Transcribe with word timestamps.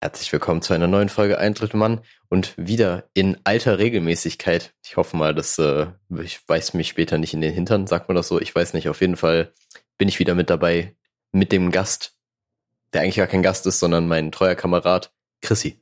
Herzlich 0.00 0.32
willkommen 0.32 0.62
zu 0.62 0.74
einer 0.74 0.86
neuen 0.86 1.08
Folge 1.08 1.38
Eintritt 1.38 1.74
Mann 1.74 2.02
und 2.28 2.54
wieder 2.56 3.10
in 3.14 3.36
alter 3.42 3.80
Regelmäßigkeit. 3.80 4.72
Ich 4.84 4.96
hoffe 4.96 5.16
mal, 5.16 5.34
dass 5.34 5.58
äh, 5.58 5.88
ich 6.22 6.48
weiß 6.48 6.74
mich 6.74 6.86
später 6.86 7.18
nicht 7.18 7.34
in 7.34 7.40
den 7.40 7.52
Hintern, 7.52 7.88
sagt 7.88 8.08
man 8.08 8.14
das 8.14 8.28
so. 8.28 8.40
Ich 8.40 8.54
weiß 8.54 8.74
nicht. 8.74 8.88
Auf 8.88 9.00
jeden 9.00 9.16
Fall 9.16 9.52
bin 9.98 10.06
ich 10.06 10.20
wieder 10.20 10.36
mit 10.36 10.50
dabei 10.50 10.94
mit 11.32 11.50
dem 11.50 11.72
Gast, 11.72 12.16
der 12.92 13.00
eigentlich 13.00 13.16
gar 13.16 13.26
kein 13.26 13.42
Gast 13.42 13.66
ist, 13.66 13.80
sondern 13.80 14.06
mein 14.06 14.30
treuer 14.30 14.54
Kamerad 14.54 15.12
Chrissy. 15.40 15.80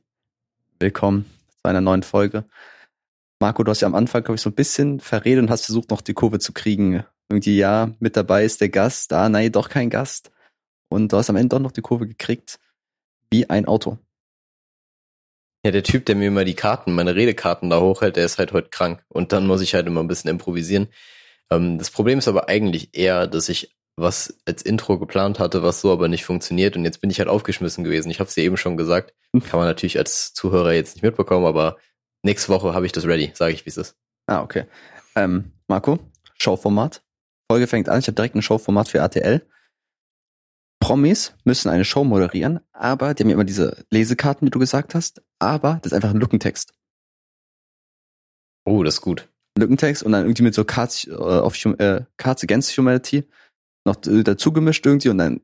Willkommen 0.79 1.31
zu 1.61 1.69
einer 1.69 1.81
neuen 1.81 2.01
Folge. 2.01 2.45
Marco, 3.39 3.63
du 3.63 3.69
hast 3.69 3.81
ja 3.81 3.87
am 3.87 3.93
Anfang, 3.93 4.23
glaube 4.23 4.37
ich, 4.37 4.41
so 4.41 4.49
ein 4.49 4.55
bisschen 4.55 4.99
verredet 4.99 5.43
und 5.43 5.51
hast 5.51 5.65
versucht, 5.65 5.91
noch 5.91 6.01
die 6.01 6.15
Kurve 6.15 6.39
zu 6.39 6.53
kriegen. 6.53 7.05
Irgendwie, 7.29 7.57
ja, 7.57 7.91
mit 7.99 8.17
dabei 8.17 8.45
ist 8.45 8.61
der 8.61 8.69
Gast, 8.69 9.13
ah, 9.13 9.29
nein, 9.29 9.51
doch 9.51 9.69
kein 9.69 9.91
Gast. 9.91 10.31
Und 10.89 11.13
du 11.13 11.17
hast 11.17 11.29
am 11.29 11.35
Ende 11.35 11.49
doch 11.49 11.59
noch 11.59 11.71
die 11.71 11.81
Kurve 11.81 12.07
gekriegt, 12.07 12.59
wie 13.29 13.47
ein 13.47 13.67
Auto. 13.67 13.99
Ja, 15.67 15.71
der 15.71 15.83
Typ, 15.83 16.05
der 16.05 16.15
mir 16.15 16.29
immer 16.29 16.45
die 16.45 16.53
Karten, 16.53 16.95
meine 16.95 17.15
Redekarten 17.15 17.69
da 17.69 17.81
hochhält, 17.81 18.15
der 18.15 18.23
ist 18.23 18.37
halt 18.37 18.53
heute 18.53 18.69
krank. 18.69 19.03
Und 19.09 19.33
dann 19.33 19.45
muss 19.45 19.59
ich 19.59 19.73
halt 19.73 19.85
immer 19.85 20.01
ein 20.01 20.07
bisschen 20.07 20.29
improvisieren. 20.29 20.87
Ähm, 21.51 21.77
das 21.77 21.91
Problem 21.91 22.19
ist 22.19 22.29
aber 22.29 22.47
eigentlich 22.47 22.91
eher, 22.93 23.27
dass 23.27 23.49
ich 23.49 23.75
was 23.97 24.39
als 24.45 24.61
Intro 24.61 24.97
geplant 24.97 25.39
hatte, 25.39 25.63
was 25.63 25.81
so 25.81 25.91
aber 25.91 26.07
nicht 26.07 26.23
funktioniert. 26.23 26.77
Und 26.77 26.85
jetzt 26.85 27.01
bin 27.01 27.09
ich 27.09 27.19
halt 27.19 27.27
aufgeschmissen 27.27 27.83
gewesen. 27.83 28.09
Ich 28.09 28.21
habe 28.21 28.29
es 28.29 28.33
dir 28.33 28.45
eben 28.45 28.55
schon 28.55 28.77
gesagt. 28.77 29.13
Kann 29.33 29.59
man 29.59 29.67
natürlich 29.67 29.97
als 29.97 30.33
Zuhörer 30.33 30.71
jetzt 30.71 30.95
nicht 30.95 31.03
mitbekommen, 31.03 31.45
aber 31.45 31.75
nächste 32.23 32.47
Woche 32.47 32.73
habe 32.73 32.85
ich 32.85 32.93
das 32.93 33.05
ready, 33.05 33.31
sage 33.33 33.53
ich, 33.53 33.65
wie 33.65 33.69
es 33.69 33.75
ist. 33.75 33.97
Ah, 34.25 34.43
okay. 34.43 34.67
Ähm, 35.17 35.51
Marco, 35.67 35.99
Showformat. 36.39 37.01
Folge 37.51 37.67
fängt 37.67 37.89
an. 37.89 37.99
Ich 37.99 38.07
habe 38.07 38.15
direkt 38.15 38.35
ein 38.35 38.41
Showformat 38.41 38.87
für 38.87 38.99
RTL. 38.99 39.45
Promis 40.79 41.33
müssen 41.43 41.69
eine 41.69 41.85
Show 41.85 42.03
moderieren, 42.03 42.59
aber 42.71 43.13
die 43.13 43.23
haben 43.23 43.29
ja 43.29 43.33
immer 43.35 43.43
diese 43.43 43.85
Lesekarten, 43.89 44.45
wie 44.45 44.51
du 44.51 44.59
gesagt 44.59 44.95
hast, 44.95 45.21
aber 45.39 45.79
das 45.81 45.91
ist 45.91 45.95
einfach 45.95 46.11
ein 46.11 46.19
Lückentext. 46.19 46.73
Oh, 48.65 48.83
das 48.83 48.95
ist 48.95 49.01
gut. 49.01 49.29
Lückentext 49.57 50.03
und 50.03 50.11
dann 50.11 50.25
irgendwie 50.25 50.43
mit 50.43 50.53
so 50.53 50.63
Cards, 50.63 51.05
äh, 51.07 51.11
of, 51.13 51.55
äh, 51.65 52.01
Cards 52.17 52.43
Against 52.43 52.77
Humanity 52.77 53.27
noch 53.85 53.95
dazu 53.95 54.51
gemischt 54.51 54.85
irgendwie 54.85 55.09
und 55.09 55.17
dann 55.17 55.41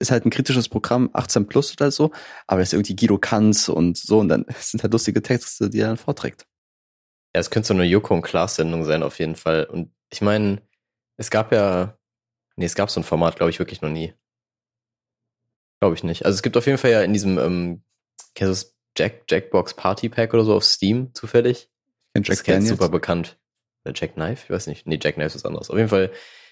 ist 0.00 0.10
halt 0.10 0.24
ein 0.24 0.30
kritisches 0.30 0.68
Programm, 0.68 1.10
18 1.12 1.48
plus 1.48 1.72
oder 1.72 1.90
so, 1.90 2.12
aber 2.46 2.60
das 2.60 2.68
ist 2.68 2.74
irgendwie 2.74 2.94
Guido 2.94 3.18
Kanz 3.18 3.68
und 3.68 3.96
so 3.96 4.20
und 4.20 4.28
dann 4.28 4.44
sind 4.60 4.82
halt 4.82 4.92
lustige 4.92 5.22
Texte, 5.22 5.70
die 5.70 5.80
er 5.80 5.88
dann 5.88 5.96
vorträgt. 5.96 6.46
Ja, 7.34 7.40
es 7.40 7.50
könnte 7.50 7.68
so 7.68 7.74
eine 7.74 7.84
Joko 7.84 8.14
und 8.14 8.22
Klaas 8.22 8.56
Sendung 8.56 8.84
sein 8.84 9.02
auf 9.02 9.18
jeden 9.18 9.36
Fall 9.36 9.64
und 9.64 9.90
ich 10.10 10.20
meine, 10.20 10.62
es 11.16 11.30
gab 11.30 11.52
ja, 11.52 11.98
nee, 12.56 12.64
es 12.64 12.74
gab 12.74 12.90
so 12.90 13.00
ein 13.00 13.04
Format, 13.04 13.36
glaube 13.36 13.50
ich, 13.50 13.58
wirklich 13.58 13.82
noch 13.82 13.90
nie. 13.90 14.14
Glaube 15.80 15.94
ich 15.94 16.04
nicht. 16.04 16.24
Also 16.24 16.36
es 16.36 16.42
gibt 16.42 16.56
auf 16.56 16.66
jeden 16.66 16.78
Fall 16.78 16.90
ja 16.90 17.02
in 17.02 17.12
diesem, 17.12 17.38
ähm, 17.38 17.82
kennst 18.34 18.48
du 18.48 18.66
das 18.66 18.76
Jack, 18.96 19.22
Jackbox 19.28 19.74
Party 19.74 20.08
Pack 20.08 20.34
oder 20.34 20.44
so 20.44 20.54
auf 20.54 20.64
Steam 20.64 21.14
zufällig? 21.14 21.70
Jack 22.16 22.44
das 22.44 22.64
ist 22.64 22.68
super 22.68 22.88
bekannt. 22.88 23.38
Oder 23.84 23.94
Jack 23.96 24.14
Knife? 24.14 24.44
Ich 24.44 24.50
weiß 24.50 24.66
nicht. 24.66 24.86
Nee, 24.86 24.98
Jack 25.00 25.14
Knife 25.14 25.28
ist 25.28 25.36
was 25.36 25.44
anderes. 25.44 25.70
Auf 25.70 25.76
jeden 25.76 25.88
Fall, 25.88 26.10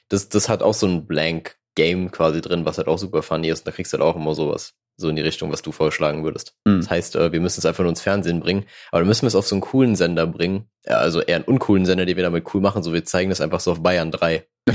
das, 0.08 0.28
das 0.28 0.48
hat 0.48 0.62
auch 0.62 0.74
so 0.74 0.86
ein 0.86 1.06
Blank 1.06 1.56
Game 1.74 2.10
quasi 2.10 2.41
drin, 2.41 2.64
was 2.64 2.78
halt 2.78 2.88
auch 2.88 2.98
super 2.98 3.22
funny 3.22 3.48
ist. 3.48 3.60
Und 3.60 3.66
da 3.69 3.72
kriegst 3.72 3.92
du 3.92 3.98
halt 3.98 4.04
auch 4.08 4.16
immer 4.16 4.34
sowas. 4.34 4.74
So 4.98 5.08
in 5.10 5.16
die 5.16 5.22
Richtung, 5.22 5.52
was 5.52 5.60
du 5.60 5.72
vorschlagen 5.72 6.24
würdest. 6.24 6.54
Mhm. 6.64 6.80
Das 6.80 6.88
heißt, 6.88 7.16
äh, 7.16 7.32
wir 7.32 7.41
müssen 7.41 7.60
es 7.60 7.66
einfach 7.66 7.82
nur 7.82 7.91
ins 7.91 8.00
Fernsehen 8.00 8.41
bringen. 8.41 8.64
Aber 8.91 9.00
dann 9.00 9.08
müssen 9.08 9.22
wir 9.22 9.28
es 9.28 9.34
auf 9.34 9.47
so 9.47 9.54
einen 9.54 9.60
coolen 9.60 9.94
Sender 9.94 10.27
bringen. 10.27 10.70
Also 10.86 11.20
eher 11.20 11.36
einen 11.36 11.44
uncoolen 11.44 11.84
Sender, 11.84 12.06
den 12.06 12.16
wir 12.16 12.24
damit 12.24 12.54
cool 12.54 12.60
machen. 12.62 12.82
So, 12.82 12.94
wir 12.94 13.04
zeigen 13.04 13.28
das 13.28 13.42
einfach 13.42 13.60
so 13.60 13.72
auf 13.72 13.82
Bayern 13.82 14.10
3. 14.10 14.47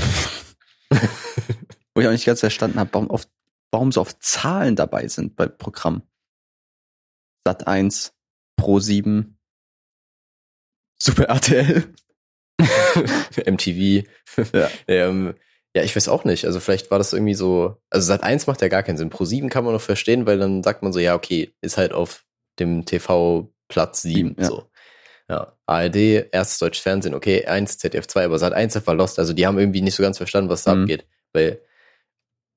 Wo 1.94 2.00
ich 2.00 2.06
auch 2.06 2.12
nicht 2.12 2.24
ganz 2.24 2.40
verstanden 2.40 2.78
habe, 2.78 2.90
warum 2.92 3.10
auf 3.10 3.26
warum 3.72 3.90
so 3.90 4.00
oft 4.00 4.22
Zahlen 4.22 4.76
dabei 4.76 5.08
sind 5.08 5.34
bei 5.34 5.46
Programm. 5.46 6.02
Sat 7.44 7.66
1, 7.66 8.14
Pro 8.56 8.78
7, 8.78 9.36
Super 11.02 11.24
RTL, 11.24 11.92
MTV. 13.46 14.06
Ja. 14.52 14.70
ähm, 14.86 15.34
ja, 15.74 15.82
ich 15.82 15.96
weiß 15.96 16.08
auch 16.08 16.24
nicht. 16.24 16.44
Also 16.44 16.60
vielleicht 16.60 16.90
war 16.92 16.98
das 16.98 17.12
irgendwie 17.12 17.34
so. 17.34 17.76
Also 17.90 18.06
Sat 18.06 18.22
1 18.22 18.46
macht 18.46 18.60
ja 18.60 18.68
gar 18.68 18.84
keinen 18.84 18.98
Sinn. 18.98 19.10
Pro 19.10 19.24
7 19.24 19.48
kann 19.48 19.64
man 19.64 19.72
noch 19.72 19.80
verstehen, 19.80 20.26
weil 20.26 20.38
dann 20.38 20.62
sagt 20.62 20.82
man 20.82 20.92
so, 20.92 21.00
ja, 21.00 21.16
okay, 21.16 21.52
ist 21.60 21.78
halt 21.78 21.92
auf 21.92 22.24
dem 22.60 22.84
TV 22.84 23.52
Platz 23.68 24.02
7. 24.02 24.36
Ja. 24.38 24.44
So. 24.44 24.70
Ja. 25.28 25.56
ARD, 25.66 25.96
erstes 26.30 26.58
deutsches 26.58 26.82
Fernsehen, 26.82 27.14
okay, 27.14 27.46
1, 27.46 27.78
ZDF 27.78 28.06
2, 28.06 28.26
aber 28.26 28.38
Sat 28.38 28.52
1 28.52 28.86
war 28.86 28.94
Lost. 28.94 29.18
Also 29.18 29.32
die 29.32 29.46
haben 29.46 29.58
irgendwie 29.58 29.80
nicht 29.80 29.94
so 29.94 30.02
ganz 30.02 30.18
verstanden, 30.18 30.50
was 30.50 30.64
da 30.64 30.74
mhm. 30.74 30.82
abgeht. 30.82 31.06
Weil 31.32 31.62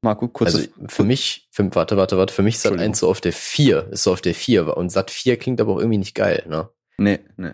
Marco, 0.05 0.29
kurz. 0.29 0.55
Also 0.55 0.67
für 0.87 1.03
mich, 1.03 1.49
für, 1.51 1.73
warte, 1.75 1.97
warte, 1.97 2.17
warte, 2.17 2.33
für 2.33 2.43
mich 2.43 2.59
Sat 2.59 2.79
1 2.79 2.99
so 2.99 3.09
auf 3.09 3.19
der 3.19 3.33
4, 3.33 3.89
ist 3.91 4.03
so 4.03 4.13
auf 4.13 4.21
der 4.21 4.33
4 4.33 4.77
und 4.77 4.89
Sat 4.89 5.11
4 5.11 5.37
klingt 5.37 5.59
aber 5.59 5.73
auch 5.73 5.79
irgendwie 5.79 5.97
nicht 5.97 6.15
geil, 6.15 6.45
ne? 6.47 6.69
Nee, 6.97 7.19
nee. 7.35 7.51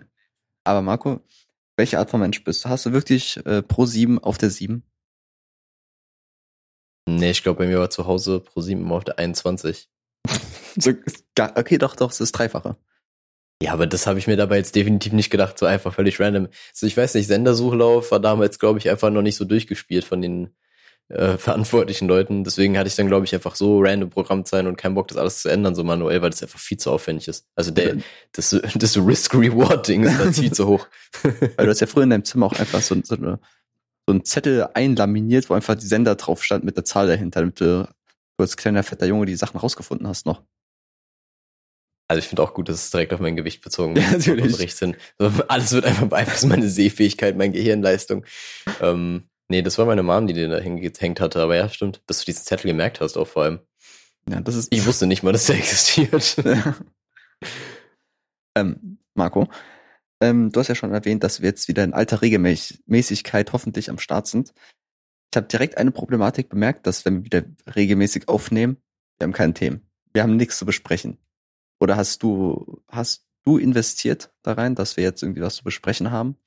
Aber 0.62 0.82
Marco, 0.82 1.20
welche 1.76 1.98
Art 1.98 2.10
von 2.10 2.20
Mensch 2.20 2.44
bist 2.44 2.64
du? 2.64 2.68
Hast 2.68 2.86
du 2.86 2.92
wirklich 2.92 3.44
äh, 3.46 3.62
Pro 3.62 3.86
7 3.86 4.20
auf 4.20 4.38
der 4.38 4.50
7? 4.50 4.84
Nee, 7.08 7.30
ich 7.30 7.42
glaube, 7.42 7.58
bei 7.58 7.66
mir 7.66 7.80
war 7.80 7.90
zu 7.90 8.06
Hause 8.06 8.38
Pro 8.38 8.60
7 8.60 8.80
immer 8.80 8.94
auf 8.94 9.04
der 9.04 9.18
21. 9.18 9.88
so, 10.76 10.92
okay, 11.36 11.78
doch, 11.78 11.96
doch, 11.96 12.10
es 12.10 12.20
ist 12.20 12.32
Dreifache. 12.32 12.76
Ja, 13.62 13.72
aber 13.72 13.86
das 13.86 14.06
habe 14.06 14.18
ich 14.18 14.26
mir 14.26 14.36
dabei 14.36 14.58
jetzt 14.58 14.74
definitiv 14.74 15.12
nicht 15.12 15.30
gedacht, 15.30 15.58
so 15.58 15.66
einfach 15.66 15.94
völlig 15.94 16.20
random. 16.20 16.48
Also 16.72 16.86
ich 16.86 16.96
weiß 16.96 17.14
nicht, 17.14 17.26
Sendersuchlauf 17.26 18.10
war 18.10 18.20
damals, 18.20 18.58
glaube 18.58 18.78
ich, 18.78 18.90
einfach 18.90 19.10
noch 19.10 19.22
nicht 19.22 19.36
so 19.36 19.44
durchgespielt 19.44 20.04
von 20.04 20.20
den 20.20 20.54
äh, 21.08 21.36
verantwortlichen 21.36 22.08
Leuten. 22.08 22.44
Deswegen 22.44 22.78
hatte 22.78 22.88
ich 22.88 22.96
dann, 22.96 23.08
glaube 23.08 23.26
ich, 23.26 23.34
einfach 23.34 23.54
so 23.54 23.80
random 23.80 24.10
Programmzeilen 24.10 24.66
und 24.66 24.76
keinen 24.76 24.94
Bock, 24.94 25.08
das 25.08 25.18
alles 25.18 25.42
zu 25.42 25.48
ändern, 25.48 25.74
so 25.74 25.84
manuell, 25.84 26.22
weil 26.22 26.30
das 26.30 26.42
einfach 26.42 26.58
viel 26.58 26.78
zu 26.78 26.90
aufwendig 26.90 27.28
ist. 27.28 27.46
Also 27.54 27.70
der, 27.70 27.96
das, 28.32 28.58
das 28.74 28.96
Risk-Reward-Ding 28.96 30.04
ist 30.04 30.18
halt 30.18 30.34
viel 30.34 30.52
zu 30.52 30.66
hoch. 30.66 30.88
weil 31.22 31.66
du 31.66 31.68
hast 31.68 31.80
ja 31.80 31.86
früher 31.86 32.04
in 32.04 32.10
deinem 32.10 32.24
Zimmer 32.24 32.46
auch 32.46 32.58
einfach 32.58 32.80
so, 32.80 32.96
so, 33.04 33.16
eine, 33.16 33.38
so 34.06 34.14
ein 34.14 34.24
Zettel 34.24 34.68
einlaminiert, 34.74 35.50
wo 35.50 35.54
einfach 35.54 35.74
die 35.74 35.86
Sender 35.86 36.14
drauf 36.14 36.42
stand 36.42 36.64
mit 36.64 36.76
der 36.76 36.84
Zahl 36.84 37.06
dahinter, 37.06 37.40
damit 37.40 37.60
du, 37.60 37.84
du 37.84 38.42
als 38.42 38.56
kleiner 38.56 38.82
fetter 38.82 39.06
Junge 39.06 39.26
die 39.26 39.36
Sachen 39.36 39.58
rausgefunden 39.58 40.08
hast 40.08 40.26
noch. 40.26 40.42
Also 42.08 42.18
ich 42.18 42.28
finde 42.28 42.42
auch 42.42 42.52
gut, 42.52 42.68
dass 42.68 42.76
es 42.76 42.90
direkt 42.90 43.14
auf 43.14 43.20
mein 43.20 43.36
Gewicht 43.36 43.62
bezogen 43.62 43.96
ja, 44.00 44.10
natürlich. 44.10 44.74
sind. 44.74 44.96
Also 45.18 45.44
alles 45.48 45.72
wird 45.72 45.86
einfach 45.86 46.06
beeinflussen, 46.08 46.50
meine 46.50 46.68
Sehfähigkeit, 46.68 47.36
meine 47.36 47.52
Gehirnleistung. 47.52 48.24
Ähm, 48.80 49.30
Nee, 49.52 49.60
das 49.60 49.76
war 49.76 49.84
meine 49.84 50.02
Mom, 50.02 50.26
die 50.26 50.32
den 50.32 50.50
da 50.50 50.56
hingehängt 50.56 51.20
hatte. 51.20 51.42
Aber 51.42 51.54
ja, 51.54 51.68
stimmt, 51.68 52.00
dass 52.06 52.20
du 52.20 52.24
diesen 52.24 52.46
Zettel 52.46 52.68
gemerkt 52.68 53.02
hast 53.02 53.18
auch 53.18 53.28
vor 53.28 53.42
allem. 53.42 53.60
Ja, 54.26 54.40
das 54.40 54.54
ist. 54.56 54.72
Ich 54.72 54.86
wusste 54.86 55.06
nicht 55.06 55.22
mal, 55.22 55.32
dass 55.32 55.44
der 55.44 55.56
existiert. 55.58 56.36
Ja. 56.42 56.74
ähm, 58.56 58.96
Marco, 59.12 59.48
ähm, 60.22 60.52
du 60.52 60.58
hast 60.58 60.68
ja 60.68 60.74
schon 60.74 60.94
erwähnt, 60.94 61.22
dass 61.22 61.42
wir 61.42 61.50
jetzt 61.50 61.68
wieder 61.68 61.84
in 61.84 61.92
alter 61.92 62.22
Regelmäßigkeit 62.22 63.52
hoffentlich 63.52 63.90
am 63.90 63.98
Start 63.98 64.26
sind. 64.26 64.54
Ich 65.30 65.36
habe 65.36 65.48
direkt 65.48 65.76
eine 65.76 65.90
Problematik 65.90 66.48
bemerkt, 66.48 66.86
dass 66.86 67.04
wenn 67.04 67.16
wir 67.16 67.24
wieder 67.26 67.42
regelmäßig 67.76 68.28
aufnehmen, 68.28 68.78
wir 69.18 69.26
haben 69.26 69.34
keine 69.34 69.52
Themen. 69.52 69.86
Wir 70.14 70.22
haben 70.22 70.38
nichts 70.38 70.56
zu 70.56 70.64
besprechen. 70.64 71.18
Oder 71.78 71.96
hast 71.96 72.22
du, 72.22 72.82
hast 72.88 73.28
du 73.44 73.58
investiert 73.58 74.32
da 74.40 74.54
rein, 74.54 74.76
dass 74.76 74.96
wir 74.96 75.04
jetzt 75.04 75.22
irgendwie 75.22 75.42
was 75.42 75.56
zu 75.56 75.64
besprechen 75.64 76.10
haben? 76.10 76.38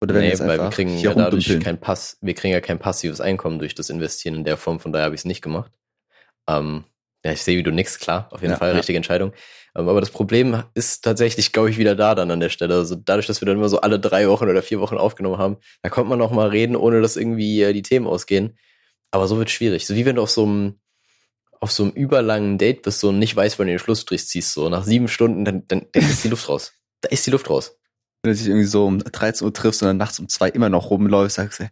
Oder 0.00 0.14
wenn 0.14 0.22
nee, 0.22 0.38
weil 0.38 0.58
wir 0.58 0.70
kriegen 0.70 0.96
ja 0.98 1.12
dadurch 1.12 1.60
kein 1.60 1.78
Pass, 1.78 2.16
wir 2.22 2.34
kriegen 2.34 2.54
ja 2.54 2.60
kein 2.60 2.78
passives 2.78 3.20
Einkommen 3.20 3.58
durch 3.58 3.74
das 3.74 3.90
Investieren 3.90 4.34
in 4.34 4.44
der 4.44 4.56
Form, 4.56 4.80
von 4.80 4.92
daher 4.92 5.04
habe 5.04 5.14
ich 5.14 5.20
es 5.20 5.24
nicht 5.26 5.42
gemacht. 5.42 5.70
Ähm, 6.48 6.84
ja, 7.22 7.32
ich 7.32 7.42
sehe, 7.42 7.58
wie 7.58 7.62
du 7.62 7.70
nix, 7.70 7.98
klar, 7.98 8.28
auf 8.30 8.40
jeden 8.40 8.52
ja, 8.52 8.58
Fall, 8.58 8.70
ja. 8.70 8.76
richtige 8.76 8.96
Entscheidung. 8.96 9.32
Ähm, 9.76 9.90
aber 9.90 10.00
das 10.00 10.10
Problem 10.10 10.62
ist 10.72 11.04
tatsächlich, 11.04 11.52
glaube 11.52 11.68
ich, 11.68 11.76
wieder 11.76 11.94
da 11.94 12.14
dann 12.14 12.30
an 12.30 12.40
der 12.40 12.48
Stelle. 12.48 12.76
Also 12.76 12.94
dadurch, 12.96 13.26
dass 13.26 13.42
wir 13.42 13.46
dann 13.46 13.58
immer 13.58 13.68
so 13.68 13.82
alle 13.82 14.00
drei 14.00 14.26
Wochen 14.28 14.48
oder 14.48 14.62
vier 14.62 14.80
Wochen 14.80 14.96
aufgenommen 14.96 15.36
haben, 15.36 15.58
da 15.82 15.90
kommt 15.90 16.08
man 16.08 16.22
auch 16.22 16.30
mal 16.30 16.48
reden, 16.48 16.76
ohne 16.76 17.02
dass 17.02 17.18
irgendwie 17.18 17.60
äh, 17.62 17.74
die 17.74 17.82
Themen 17.82 18.06
ausgehen. 18.06 18.58
Aber 19.10 19.28
so 19.28 19.36
wird 19.36 19.50
schwierig. 19.50 19.86
So 19.86 19.94
wie 19.96 20.06
wenn 20.06 20.16
du 20.16 20.22
auf 20.22 20.30
so 20.30 20.44
einem 20.44 20.80
auf 21.60 21.72
so 21.72 21.82
einem 21.82 21.92
überlangen 21.92 22.56
Date 22.56 22.80
bist 22.80 23.00
so 23.00 23.10
und 23.10 23.18
nicht 23.18 23.36
weißt, 23.36 23.58
wann 23.58 23.66
du 23.66 23.74
den 23.74 23.78
Schlussstrich 23.78 24.26
ziehst. 24.26 24.54
So 24.54 24.70
nach 24.70 24.84
sieben 24.84 25.08
Stunden, 25.08 25.44
dann, 25.44 25.68
dann, 25.68 25.84
dann 25.92 26.02
ist 26.08 26.24
die 26.24 26.28
Luft 26.28 26.48
raus. 26.48 26.72
Da 27.02 27.10
ist 27.10 27.26
die 27.26 27.30
Luft 27.30 27.50
raus 27.50 27.79
wenn 28.22 28.32
du 28.32 28.38
dich 28.38 28.46
irgendwie 28.46 28.66
so 28.66 28.86
um 28.86 28.98
13 28.98 29.46
Uhr 29.46 29.54
triffst 29.54 29.82
und 29.82 29.88
dann 29.88 29.96
nachts 29.96 30.18
um 30.18 30.28
zwei 30.28 30.48
immer 30.48 30.68
noch 30.68 30.90
rumläufst, 30.90 31.36
sagst 31.36 31.60
du, 31.60 31.70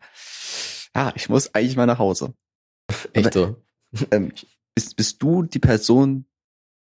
ja, 0.95 1.12
ich 1.15 1.29
muss 1.29 1.55
eigentlich 1.55 1.77
mal 1.77 1.87
nach 1.87 1.99
Hause. 1.99 2.35
Echt 3.12 3.35
so? 3.35 3.62
Ähm, 4.11 4.33
bist, 4.75 4.97
bist 4.97 5.23
du 5.23 5.43
die 5.43 5.59
Person, 5.59 6.27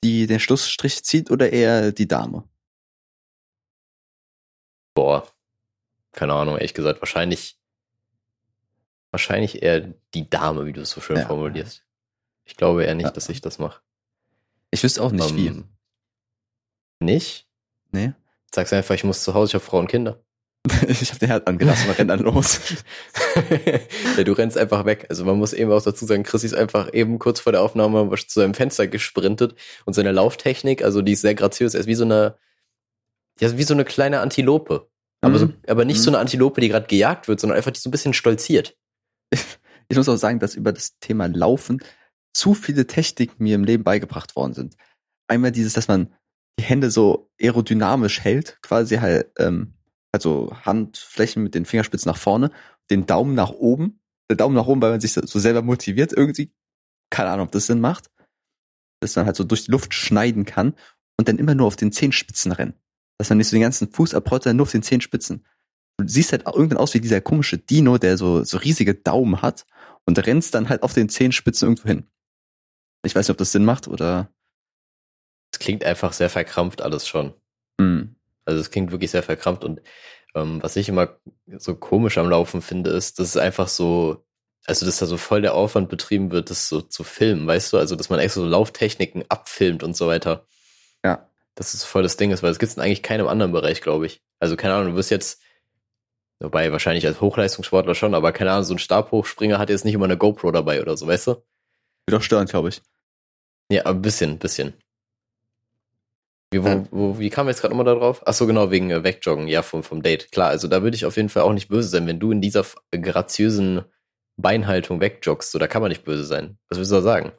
die 0.02 0.26
den 0.26 0.40
Schlussstrich 0.40 1.04
zieht 1.04 1.30
oder 1.30 1.52
eher 1.52 1.92
die 1.92 2.08
Dame? 2.08 2.48
Boah, 4.94 5.26
keine 6.12 6.34
Ahnung, 6.34 6.56
ehrlich 6.56 6.74
gesagt, 6.74 7.00
wahrscheinlich, 7.00 7.58
wahrscheinlich 9.10 9.62
eher 9.62 9.94
die 10.14 10.28
Dame, 10.28 10.64
wie 10.66 10.72
du 10.72 10.80
es 10.80 10.90
so 10.90 11.00
schön 11.00 11.16
ja. 11.16 11.26
formulierst. 11.26 11.84
Ich 12.44 12.56
glaube 12.56 12.84
eher 12.84 12.94
nicht, 12.94 13.06
ja. 13.06 13.10
dass 13.10 13.28
ich 13.28 13.40
das 13.40 13.58
mache. 13.58 13.82
Ich 14.70 14.82
wüsste 14.82 15.02
auch 15.02 15.12
nicht 15.12 15.30
um, 15.30 15.36
wie. 15.36 15.64
Nicht? 17.00 17.48
Nee. 17.90 18.14
Sagst 18.56 18.72
einfach, 18.72 18.94
ich 18.94 19.04
muss 19.04 19.22
zu 19.22 19.34
Hause, 19.34 19.50
ich 19.50 19.54
habe 19.54 19.64
Frau 19.66 19.78
und 19.78 19.86
Kinder. 19.86 20.24
ich 20.88 21.10
habe 21.10 21.18
den 21.18 21.28
Herd 21.28 21.46
angelassen 21.46 21.90
und 21.90 21.98
renn 21.98 22.08
dann 22.08 22.20
los. 22.20 22.58
ja, 24.16 24.24
du 24.24 24.32
rennst 24.32 24.56
einfach 24.56 24.86
weg. 24.86 25.04
Also 25.10 25.26
man 25.26 25.36
muss 25.36 25.52
eben 25.52 25.70
auch 25.70 25.82
dazu 25.82 26.06
sagen, 26.06 26.22
Chris 26.22 26.42
ist 26.42 26.54
einfach 26.54 26.90
eben 26.94 27.18
kurz 27.18 27.38
vor 27.38 27.52
der 27.52 27.60
Aufnahme 27.60 28.10
zu 28.16 28.40
seinem 28.40 28.54
Fenster 28.54 28.86
gesprintet 28.86 29.56
und 29.84 29.92
seine 29.92 30.10
Lauftechnik, 30.10 30.82
also 30.82 31.02
die 31.02 31.12
ist 31.12 31.20
sehr 31.20 31.34
graziös, 31.34 31.74
er 31.74 31.80
ist 31.80 31.86
wie 31.86 31.94
so 31.94 32.06
eine, 32.06 32.38
ja, 33.40 33.58
wie 33.58 33.62
so 33.62 33.74
eine 33.74 33.84
kleine 33.84 34.20
Antilope. 34.20 34.88
Aber, 35.20 35.38
so, 35.38 35.46
mhm. 35.48 35.56
aber 35.66 35.84
nicht 35.84 35.98
mhm. 35.98 36.02
so 36.02 36.10
eine 36.12 36.18
Antilope, 36.18 36.62
die 36.62 36.70
gerade 36.70 36.86
gejagt 36.86 37.28
wird, 37.28 37.38
sondern 37.38 37.58
einfach 37.58 37.72
die 37.72 37.80
so 37.80 37.90
ein 37.90 37.92
bisschen 37.92 38.14
stolziert. 38.14 38.74
Ich 39.88 39.96
muss 39.96 40.08
auch 40.08 40.16
sagen, 40.16 40.40
dass 40.40 40.56
über 40.56 40.72
das 40.72 40.98
Thema 40.98 41.26
Laufen 41.26 41.80
zu 42.34 42.54
viele 42.54 42.88
Techniken 42.88 43.40
mir 43.40 43.54
im 43.54 43.62
Leben 43.62 43.84
beigebracht 43.84 44.34
worden 44.34 44.52
sind. 44.52 44.76
Einmal 45.28 45.52
dieses, 45.52 45.74
dass 45.74 45.86
man 45.86 46.12
die 46.58 46.64
Hände 46.64 46.90
so 46.90 47.30
aerodynamisch 47.40 48.20
hält, 48.20 48.58
quasi 48.62 48.96
halt, 48.96 49.30
ähm, 49.38 49.74
also 50.12 50.56
Handflächen 50.64 51.42
mit 51.42 51.54
den 51.54 51.66
Fingerspitzen 51.66 52.10
nach 52.10 52.18
vorne, 52.18 52.50
den 52.90 53.06
Daumen 53.06 53.34
nach 53.34 53.50
oben, 53.50 54.00
der 54.30 54.36
Daumen 54.36 54.54
nach 54.54 54.66
oben, 54.66 54.80
weil 54.82 54.90
man 54.90 55.00
sich 55.00 55.12
so 55.12 55.38
selber 55.38 55.62
motiviert 55.62 56.12
irgendwie, 56.12 56.52
keine 57.10 57.30
Ahnung, 57.30 57.46
ob 57.46 57.52
das 57.52 57.66
Sinn 57.66 57.80
macht, 57.80 58.10
dass 59.00 59.16
man 59.16 59.26
halt 59.26 59.36
so 59.36 59.44
durch 59.44 59.64
die 59.64 59.70
Luft 59.70 59.94
schneiden 59.94 60.44
kann 60.44 60.74
und 61.18 61.28
dann 61.28 61.38
immer 61.38 61.54
nur 61.54 61.66
auf 61.66 61.76
den 61.76 61.92
Zehenspitzen 61.92 62.52
rennen. 62.52 62.74
Dass 63.18 63.28
man 63.28 63.38
nicht 63.38 63.48
so 63.48 63.56
den 63.56 63.62
ganzen 63.62 63.90
Fuß 63.90 64.14
abrollt, 64.14 64.42
sondern 64.42 64.58
nur 64.58 64.64
auf 64.64 64.72
den 64.72 64.82
Zehenspitzen. 64.82 65.46
Du 65.98 66.06
siehst 66.06 66.32
halt 66.32 66.46
irgendwann 66.46 66.78
aus 66.78 66.92
wie 66.94 67.00
dieser 67.00 67.20
komische 67.20 67.58
Dino, 67.58 67.96
der 67.96 68.18
so, 68.18 68.44
so 68.44 68.58
riesige 68.58 68.94
Daumen 68.94 69.40
hat 69.40 69.64
und 70.04 70.24
rennst 70.26 70.54
dann 70.54 70.68
halt 70.68 70.82
auf 70.82 70.92
den 70.92 71.08
Zehenspitzen 71.08 71.68
irgendwo 71.68 71.88
hin. 71.88 72.06
Ich 73.04 73.14
weiß 73.14 73.26
nicht, 73.26 73.32
ob 73.32 73.38
das 73.38 73.52
Sinn 73.52 73.64
macht 73.64 73.88
oder. 73.88 74.30
Es 75.56 75.60
klingt 75.60 75.84
einfach 75.84 76.12
sehr 76.12 76.28
verkrampft 76.28 76.82
alles 76.82 77.08
schon. 77.08 77.32
Mhm. 77.78 78.16
Also 78.44 78.60
es 78.60 78.70
klingt 78.70 78.92
wirklich 78.92 79.10
sehr 79.10 79.22
verkrampft 79.22 79.64
und 79.64 79.80
ähm, 80.34 80.62
was 80.62 80.76
ich 80.76 80.90
immer 80.90 81.16
so 81.56 81.74
komisch 81.74 82.18
am 82.18 82.28
Laufen 82.28 82.60
finde, 82.60 82.90
ist, 82.90 83.18
dass 83.18 83.28
es 83.28 83.36
einfach 83.38 83.66
so, 83.66 84.26
also 84.66 84.84
dass 84.84 84.98
da 84.98 85.06
so 85.06 85.16
voll 85.16 85.40
der 85.40 85.54
Aufwand 85.54 85.88
betrieben 85.88 86.30
wird, 86.30 86.50
das 86.50 86.68
so 86.68 86.82
zu 86.82 87.04
filmen, 87.04 87.46
weißt 87.46 87.72
du? 87.72 87.78
Also 87.78 87.96
dass 87.96 88.10
man 88.10 88.20
extra 88.20 88.42
so 88.42 88.46
Lauftechniken 88.46 89.24
abfilmt 89.30 89.82
und 89.82 89.96
so 89.96 90.06
weiter. 90.08 90.46
Ja. 91.02 91.26
Das 91.54 91.72
ist 91.72 91.84
voll 91.84 92.02
das 92.02 92.18
Ding 92.18 92.32
ist, 92.32 92.42
weil 92.42 92.50
es 92.50 92.58
gibt 92.58 92.70
es 92.70 92.78
eigentlich 92.78 93.02
keinem 93.02 93.26
anderen 93.26 93.52
Bereich, 93.52 93.80
glaube 93.80 94.04
ich. 94.04 94.20
Also 94.38 94.56
keine 94.56 94.74
Ahnung, 94.74 94.90
du 94.90 94.96
wirst 94.98 95.10
jetzt, 95.10 95.40
wobei 96.38 96.70
wahrscheinlich 96.70 97.06
als 97.06 97.22
Hochleistungssportler 97.22 97.94
schon, 97.94 98.14
aber 98.14 98.32
keine 98.32 98.52
Ahnung, 98.52 98.64
so 98.64 98.74
ein 98.74 98.78
Stabhochspringer 98.78 99.58
hat 99.58 99.70
jetzt 99.70 99.86
nicht 99.86 99.94
immer 99.94 100.04
eine 100.04 100.18
GoPro 100.18 100.52
dabei 100.52 100.82
oder 100.82 100.98
so, 100.98 101.06
weißt 101.06 101.28
du? 101.28 101.42
Wird 102.06 102.20
auch 102.20 102.22
stören, 102.22 102.46
glaube 102.46 102.68
ich. 102.68 102.82
Ja, 103.70 103.86
ein 103.86 104.02
bisschen, 104.02 104.38
bisschen. 104.38 104.74
Wie, 106.52 106.62
wo, 106.62 106.87
wo, 106.90 107.19
wie 107.19 107.31
kam 107.31 107.48
jetzt 107.48 107.60
gerade 107.60 107.75
nochmal 107.75 107.93
da 107.93 107.98
drauf? 107.98 108.22
Ach 108.25 108.32
so, 108.32 108.46
genau, 108.46 108.70
wegen 108.70 108.90
äh, 108.90 109.02
Wegjoggen, 109.02 109.48
ja, 109.48 109.62
vom, 109.62 109.82
vom 109.82 110.02
Date. 110.02 110.31
Klar, 110.31 110.50
also 110.50 110.69
da 110.69 110.82
würde 110.82 110.96
ich 110.96 111.04
auf 111.04 111.16
jeden 111.16 111.28
Fall 111.28 111.43
auch 111.43 111.52
nicht 111.52 111.69
böse 111.69 111.88
sein, 111.88 112.06
wenn 112.06 112.20
du 112.20 112.31
in 112.31 112.40
dieser 112.40 112.64
graziösen 112.93 113.82
Beinhaltung 114.37 115.00
wegjoggst. 115.00 115.50
So, 115.50 115.58
da 115.58 115.66
kann 115.66 115.82
man 115.82 115.88
nicht 115.88 116.04
böse 116.04 116.25
sein. 116.25 116.58
Was 116.69 116.78
willst 116.78 116.93
du 116.93 116.96
da 116.96 117.02
sagen? 117.02 117.32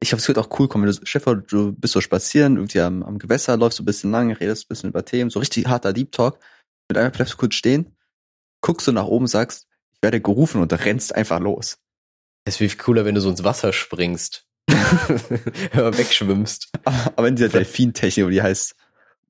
Ich 0.00 0.10
glaube, 0.10 0.20
es 0.20 0.28
wird 0.28 0.38
auch 0.38 0.58
cool 0.58 0.68
kommen, 0.68 0.84
wenn 0.84 1.42
du, 1.48 1.72
bist 1.72 1.92
so 1.92 2.00
spazieren, 2.00 2.56
irgendwie 2.56 2.80
am, 2.80 3.02
am 3.02 3.18
Gewässer, 3.18 3.56
läufst 3.56 3.78
so 3.78 3.82
ein 3.82 3.86
bisschen 3.86 4.10
lang, 4.10 4.32
redest 4.32 4.64
ein 4.64 4.68
bisschen 4.68 4.90
über 4.90 5.04
Themen, 5.04 5.30
so 5.30 5.38
richtig 5.38 5.66
harter 5.66 5.92
Deep 5.92 6.12
Talk. 6.12 6.38
Mit 6.88 6.98
einmal 6.98 7.12
bleibst 7.12 7.34
du 7.34 7.36
kurz 7.38 7.54
stehen, 7.54 7.96
guckst 8.62 8.86
du 8.86 8.92
nach 8.92 9.06
oben, 9.06 9.26
sagst, 9.26 9.68
ich 9.92 10.02
werde 10.02 10.20
gerufen 10.20 10.60
und 10.60 10.72
rennst 10.72 11.14
einfach 11.14 11.38
los. 11.38 11.78
Es 12.44 12.58
wäre 12.58 12.70
viel 12.70 12.78
cooler, 12.78 13.04
wenn 13.04 13.14
du 13.14 13.20
so 13.20 13.30
ins 13.30 13.44
Wasser 13.44 13.72
springst. 13.72 14.48
wegschwimmst. 14.68 16.70
Aber 17.16 17.28
in 17.28 17.36
dieser 17.36 17.48
Delfin-Technik, 17.48 18.30
die 18.30 18.42
heißt, 18.42 18.74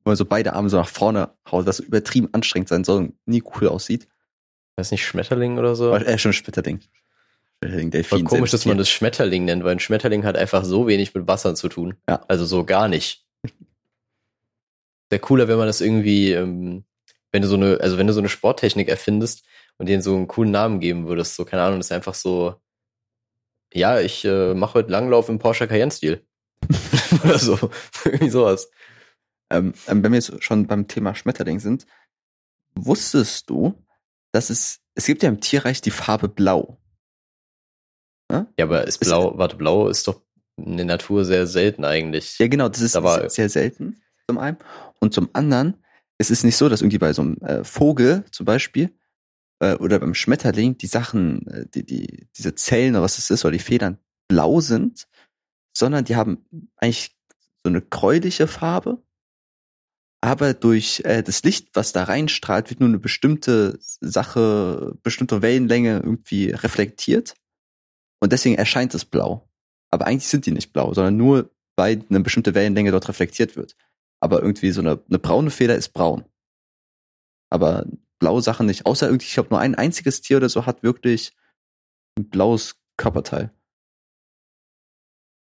wo 0.04 0.10
man 0.10 0.16
so 0.16 0.24
beide 0.24 0.54
Arme 0.54 0.68
so 0.68 0.76
nach 0.76 0.88
vorne 0.88 1.30
haut, 1.50 1.66
was 1.66 1.80
übertrieben 1.80 2.28
anstrengend 2.32 2.68
sein 2.68 2.84
soll 2.84 2.98
und 2.98 3.14
nie 3.26 3.42
cool 3.54 3.68
aussieht. 3.68 4.08
Weiß 4.76 4.90
nicht, 4.90 5.04
Schmetterling 5.04 5.58
oder 5.58 5.74
so? 5.74 5.94
Äh, 5.94 6.18
schon 6.18 6.32
Schmetterling. 6.32 6.80
Schmetterling, 7.58 7.90
Delfin. 7.90 8.18
Voll 8.18 8.24
komisch, 8.24 8.50
dass 8.50 8.66
man 8.66 8.78
das 8.78 8.88
Schmetterling 8.88 9.44
nennt, 9.44 9.64
weil 9.64 9.72
ein 9.72 9.80
Schmetterling 9.80 10.24
hat 10.24 10.36
einfach 10.36 10.64
so 10.64 10.86
wenig 10.86 11.14
mit 11.14 11.28
Wasser 11.28 11.54
zu 11.54 11.68
tun. 11.68 11.94
Ja. 12.08 12.24
Also 12.28 12.44
so 12.44 12.64
gar 12.64 12.88
nicht. 12.88 13.24
Wäre 15.10 15.20
cooler, 15.20 15.46
wenn 15.46 15.58
man 15.58 15.66
das 15.66 15.80
irgendwie, 15.80 16.32
ähm, 16.32 16.84
wenn 17.30 17.42
du 17.42 17.48
so 17.48 17.56
eine, 17.56 17.78
also 17.80 17.98
wenn 17.98 18.06
du 18.06 18.12
so 18.12 18.20
eine 18.20 18.30
Sporttechnik 18.30 18.88
erfindest 18.88 19.44
und 19.78 19.88
denen 19.88 20.02
so 20.02 20.16
einen 20.16 20.26
coolen 20.26 20.50
Namen 20.50 20.80
geben 20.80 21.06
würdest, 21.06 21.36
so, 21.36 21.44
keine 21.44 21.62
Ahnung, 21.62 21.78
das 21.78 21.88
ist 21.88 21.92
einfach 21.92 22.14
so, 22.14 22.56
ja, 23.72 24.00
ich 24.00 24.24
äh, 24.24 24.54
mache 24.54 24.74
heute 24.74 24.90
Langlauf 24.90 25.28
im 25.28 25.38
Porsche 25.38 25.68
Cayenne-Stil. 25.68 26.24
Oder 27.24 27.38
so. 27.38 27.58
Irgendwie 28.04 28.30
sowas. 28.30 28.70
Ähm, 29.50 29.74
ähm, 29.86 30.02
wenn 30.02 30.12
wir 30.12 30.18
jetzt 30.18 30.42
schon 30.42 30.66
beim 30.66 30.88
Thema 30.88 31.14
Schmetterling 31.14 31.60
sind, 31.60 31.86
wusstest 32.74 33.50
du, 33.50 33.74
dass 34.32 34.50
es, 34.50 34.80
es 34.94 35.06
gibt 35.06 35.22
ja 35.22 35.28
im 35.28 35.40
Tierreich 35.40 35.80
die 35.80 35.90
Farbe 35.90 36.28
Blau. 36.28 36.78
Ja, 38.30 38.46
ja 38.58 38.64
aber 38.64 38.86
ist 38.86 38.98
Blau, 38.98 39.32
ist, 39.32 39.38
warte, 39.38 39.56
Blau 39.56 39.88
ist 39.88 40.08
doch 40.08 40.22
in 40.56 40.76
der 40.76 40.86
Natur 40.86 41.24
sehr 41.24 41.46
selten 41.46 41.84
eigentlich. 41.84 42.38
Ja, 42.38 42.48
genau, 42.48 42.68
das 42.68 42.80
ist 42.80 42.94
da 42.94 43.20
sehr, 43.20 43.30
sehr 43.30 43.48
selten, 43.48 44.02
zum 44.26 44.38
einen. 44.38 44.58
Und 45.00 45.12
zum 45.12 45.30
anderen, 45.32 45.82
es 46.18 46.30
ist 46.30 46.44
nicht 46.44 46.56
so, 46.56 46.68
dass 46.68 46.80
irgendwie 46.80 46.98
bei 46.98 47.12
so 47.12 47.22
einem 47.22 47.36
äh, 47.38 47.64
Vogel 47.64 48.24
zum 48.30 48.46
Beispiel 48.46 48.90
äh, 49.62 49.76
oder 49.76 50.00
beim 50.00 50.14
Schmetterling 50.14 50.76
die 50.76 50.86
Sachen, 50.86 51.46
äh, 51.46 51.66
die, 51.66 51.86
die, 51.86 52.28
diese 52.36 52.54
Zellen 52.54 52.94
oder 52.94 53.04
was 53.04 53.18
es 53.18 53.30
ist, 53.30 53.44
oder 53.44 53.52
die 53.52 53.58
Federn 53.62 53.98
blau 54.28 54.60
sind, 54.60 55.06
sondern 55.76 56.04
die 56.04 56.16
haben 56.16 56.44
eigentlich 56.76 57.16
so 57.64 57.70
eine 57.70 57.80
gräuliche 57.80 58.48
Farbe, 58.48 59.02
aber 60.20 60.54
durch 60.54 61.02
äh, 61.04 61.22
das 61.22 61.42
Licht, 61.42 61.70
was 61.74 61.92
da 61.92 62.04
reinstrahlt, 62.04 62.70
wird 62.70 62.80
nur 62.80 62.88
eine 62.88 62.98
bestimmte 62.98 63.78
Sache, 63.80 64.96
bestimmte 65.02 65.42
Wellenlänge 65.42 65.96
irgendwie 65.96 66.50
reflektiert 66.50 67.34
und 68.20 68.32
deswegen 68.32 68.56
erscheint 68.56 68.94
es 68.94 69.04
blau. 69.04 69.48
Aber 69.90 70.06
eigentlich 70.06 70.28
sind 70.28 70.46
die 70.46 70.52
nicht 70.52 70.72
blau, 70.72 70.92
sondern 70.94 71.16
nur 71.16 71.50
weil 71.76 72.04
eine 72.08 72.20
bestimmte 72.20 72.54
Wellenlänge 72.54 72.90
dort 72.90 73.08
reflektiert 73.08 73.56
wird. 73.56 73.76
Aber 74.20 74.42
irgendwie 74.42 74.70
so 74.70 74.80
eine, 74.80 75.02
eine 75.08 75.18
braune 75.18 75.50
Feder 75.50 75.76
ist 75.76 75.90
braun. 75.90 76.24
Aber 77.50 77.86
blaue 78.22 78.40
Sachen 78.40 78.66
nicht. 78.66 78.86
Außer 78.86 79.06
irgendwie, 79.06 79.26
ich 79.26 79.34
glaube, 79.34 79.50
nur 79.50 79.58
ein 79.58 79.74
einziges 79.74 80.20
Tier 80.20 80.36
oder 80.36 80.48
so 80.48 80.64
hat 80.64 80.84
wirklich 80.84 81.32
ein 82.16 82.30
blaues 82.30 82.76
Körperteil. 82.96 83.50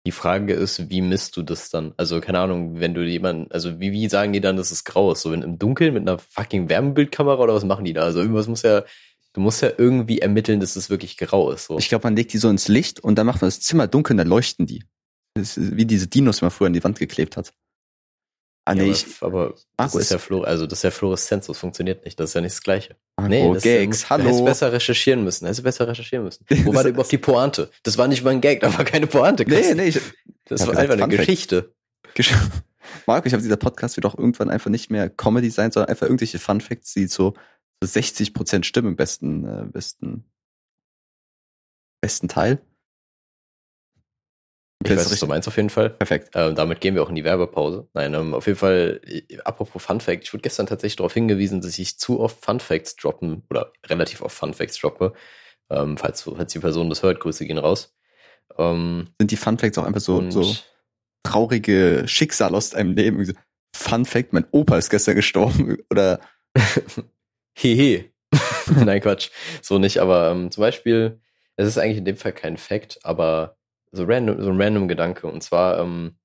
Die 0.05 0.13
Frage 0.13 0.53
ist, 0.53 0.91
wie 0.91 1.01
misst 1.01 1.37
du 1.37 1.43
das 1.43 1.71
dann? 1.71 1.95
Also, 1.97 2.21
keine 2.21 2.41
Ahnung, 2.41 2.81
wenn 2.81 2.93
du 2.93 3.05
jemanden, 3.05 3.51
also 3.53 3.79
wie, 3.79 3.93
wie 3.93 4.09
sagen 4.09 4.33
die 4.33 4.41
dann, 4.41 4.57
dass 4.57 4.73
es 4.73 4.85
grau 4.85 5.13
ist? 5.13 5.23
So 5.23 5.31
wenn 5.31 5.43
im 5.43 5.59
Dunkeln 5.59 5.95
mit 5.95 6.03
einer 6.03 6.19
fucking 6.19 6.69
Wärmebildkamera 6.69 7.41
oder 7.41 7.55
was 7.55 7.65
machen 7.65 7.85
die 7.85 7.93
da? 7.93 8.03
Also 8.03 8.21
irgendwas 8.21 8.49
muss 8.49 8.63
ja, 8.63 8.85
du 9.33 9.41
musst 9.41 9.63
ja 9.63 9.71
irgendwie 9.79 10.19
ermitteln, 10.19 10.59
dass 10.59 10.75
es 10.75 10.91
wirklich 10.91 11.17
grau 11.17 11.53
ist. 11.53 11.67
So. 11.67 11.79
Ich 11.79 11.89
glaube, 11.89 12.05
man 12.05 12.17
legt 12.17 12.33
die 12.33 12.39
so 12.39 12.49
ins 12.49 12.67
Licht 12.67 12.99
und 12.99 13.17
dann 13.17 13.27
macht 13.27 13.43
man 13.43 13.49
das 13.49 13.61
Zimmer 13.61 13.87
dunkel 13.87 14.15
und 14.15 14.19
dann 14.19 14.29
leuchten 14.29 14.67
die. 14.67 14.85
Das 15.35 15.57
ist 15.57 15.77
wie 15.77 15.87
diese 15.87 16.09
Dinos, 16.09 16.39
die 16.39 16.45
man 16.45 16.51
früher 16.51 16.67
an 16.67 16.73
die 16.73 16.83
Wand 16.83 16.99
geklebt 16.99 17.37
hat. 17.37 17.53
Ah, 18.69 18.75
nee, 18.75 18.87
ja, 18.87 18.93
ich, 18.93 19.07
aber, 19.21 19.55
das 19.77 19.95
ist 19.95 20.11
ja 20.11 20.19
Fluor, 20.19 20.45
also 20.45 20.67
das 20.67 20.81
ist 20.81 20.83
ja 20.83 20.91
Fluoreszenz, 20.91 21.47
das 21.47 21.57
funktioniert 21.57 22.05
nicht, 22.05 22.19
das 22.19 22.31
ist 22.31 22.35
ja 22.35 22.41
nicht 22.41 22.57
das 22.57 22.63
Gleiche. 22.63 22.97
Marco, 23.17 23.31
nee, 23.31 23.55
das 23.55 23.63
Gags, 23.63 23.99
ist, 23.99 24.11
hallo. 24.11 24.25
Hättest 24.25 24.45
besser 24.45 24.73
recherchieren 24.73 25.23
müssen, 25.23 25.47
hättest 25.47 25.63
besser 25.63 25.87
recherchieren 25.87 26.25
müssen. 26.25 26.45
Wo 26.65 26.75
war 26.75 26.83
denn 26.83 26.93
überhaupt 26.93 27.13
die 27.13 27.19
Pointe? 27.19 27.71
Das 27.85 27.97
war 27.97 28.09
nicht 28.09 28.25
mal 28.25 28.31
ein 28.31 28.41
Gag, 28.41 28.59
da 28.61 28.77
war 28.77 28.85
keine 28.85 29.07
Pointe. 29.07 29.45
Nee, 29.47 29.73
nee, 29.75 29.85
ich, 29.85 30.01
das 30.47 30.67
war 30.67 30.77
einfach 30.77 30.95
eine 30.95 31.17
Geschichte. 31.17 31.73
Gesch 32.15 32.35
Marco, 33.07 33.29
ich 33.29 33.35
habe 33.35 33.43
dieser 33.43 33.57
Podcast 33.57 33.97
wird 33.97 34.05
auch 34.05 34.19
irgendwann 34.19 34.51
einfach 34.51 34.71
nicht 34.71 34.91
mehr 34.91 35.09
Comedy 35.11 35.51
sein, 35.51 35.71
sondern 35.71 35.89
einfach 35.89 36.07
irgendwelche 36.07 36.41
Fun 36.41 36.61
Facts, 36.61 36.93
die 36.93 37.07
so, 37.07 37.35
so 37.81 37.87
60 37.87 38.35
Prozent 38.35 38.67
stimmen 38.67 38.89
im 38.89 38.97
besten, 38.97 39.45
äh, 39.45 39.67
besten, 39.67 40.25
besten 42.01 42.27
Teil. 42.27 42.61
Ich 44.91 44.97
weiß, 44.99 45.11
was 45.11 45.21
du 45.21 45.27
meinst 45.27 45.49
auf 45.49 45.57
jeden 45.57 45.71
Fall. 45.71 45.91
Perfekt. 45.91 46.31
Ähm, 46.35 46.55
damit 46.55 46.81
gehen 46.81 46.95
wir 46.95 47.03
auch 47.03 47.09
in 47.09 47.15
die 47.15 47.25
Werbepause. 47.25 47.89
Nein, 47.95 48.15
ähm, 48.15 48.35
auf 48.35 48.47
jeden 48.47 48.59
Fall, 48.59 49.01
äh, 49.05 49.23
apropos 49.45 49.83
Fun 49.83 50.01
Fact, 50.01 50.23
ich 50.25 50.33
wurde 50.33 50.43
gestern 50.43 50.67
tatsächlich 50.67 50.97
darauf 50.97 51.15
hingewiesen, 51.15 51.61
dass 51.61 51.79
ich 51.79 51.99
zu 51.99 52.21
oft 52.21 52.45
Fun 52.45 52.61
Facts 52.61 52.97
droppen 52.97 53.43
oder 53.51 53.73
relativ 53.87 54.23
oft 54.23 54.37
Fun 54.37 54.55
Facts 54.55 54.79
droppe. 54.79 55.13
Ähm, 55.71 55.97
falls, 55.97 56.23
falls 56.23 56.53
die 56.53 56.59
Person 56.59 56.89
das 56.89 57.03
hört, 57.03 57.21
Grüße 57.21 57.47
gehen 57.47 57.59
raus. 57.59 57.95
Ähm, 58.57 59.09
Sind 59.19 59.31
die 59.31 59.37
Fun 59.37 59.59
Facts 59.59 59.79
auch 59.79 59.85
einfach 59.85 60.01
so, 60.01 60.31
so 60.31 60.55
traurige 61.23 62.05
Schicksal 62.07 62.55
aus 62.55 62.75
einem 62.75 62.95
Leben? 62.95 63.33
Fun 63.75 64.05
Fact, 64.05 64.33
mein 64.33 64.47
Opa 64.53 64.79
ist 64.79 64.91
gestern 64.91 65.17
gestorben 65.17 65.79
oder 65.91 66.21
Hehe. 67.55 68.11
Nein, 68.85 69.01
Quatsch. 69.01 69.31
So 69.63 69.79
nicht, 69.79 69.99
aber 69.99 70.31
ähm, 70.31 70.51
zum 70.51 70.63
Beispiel, 70.63 71.21
es 71.57 71.69
ist 71.69 71.79
eigentlich 71.79 71.99
in 71.99 72.05
dem 72.05 72.17
Fall 72.17 72.33
kein 72.33 72.57
Fact, 72.57 72.99
aber 73.03 73.56
so 73.93 74.05
random, 74.05 74.43
so 74.43 74.51
ein 74.51 74.61
random 74.61 74.89
Gedanke. 74.89 75.27
Und 75.27 75.43
zwar 75.43 75.79
ähm, 75.79 76.17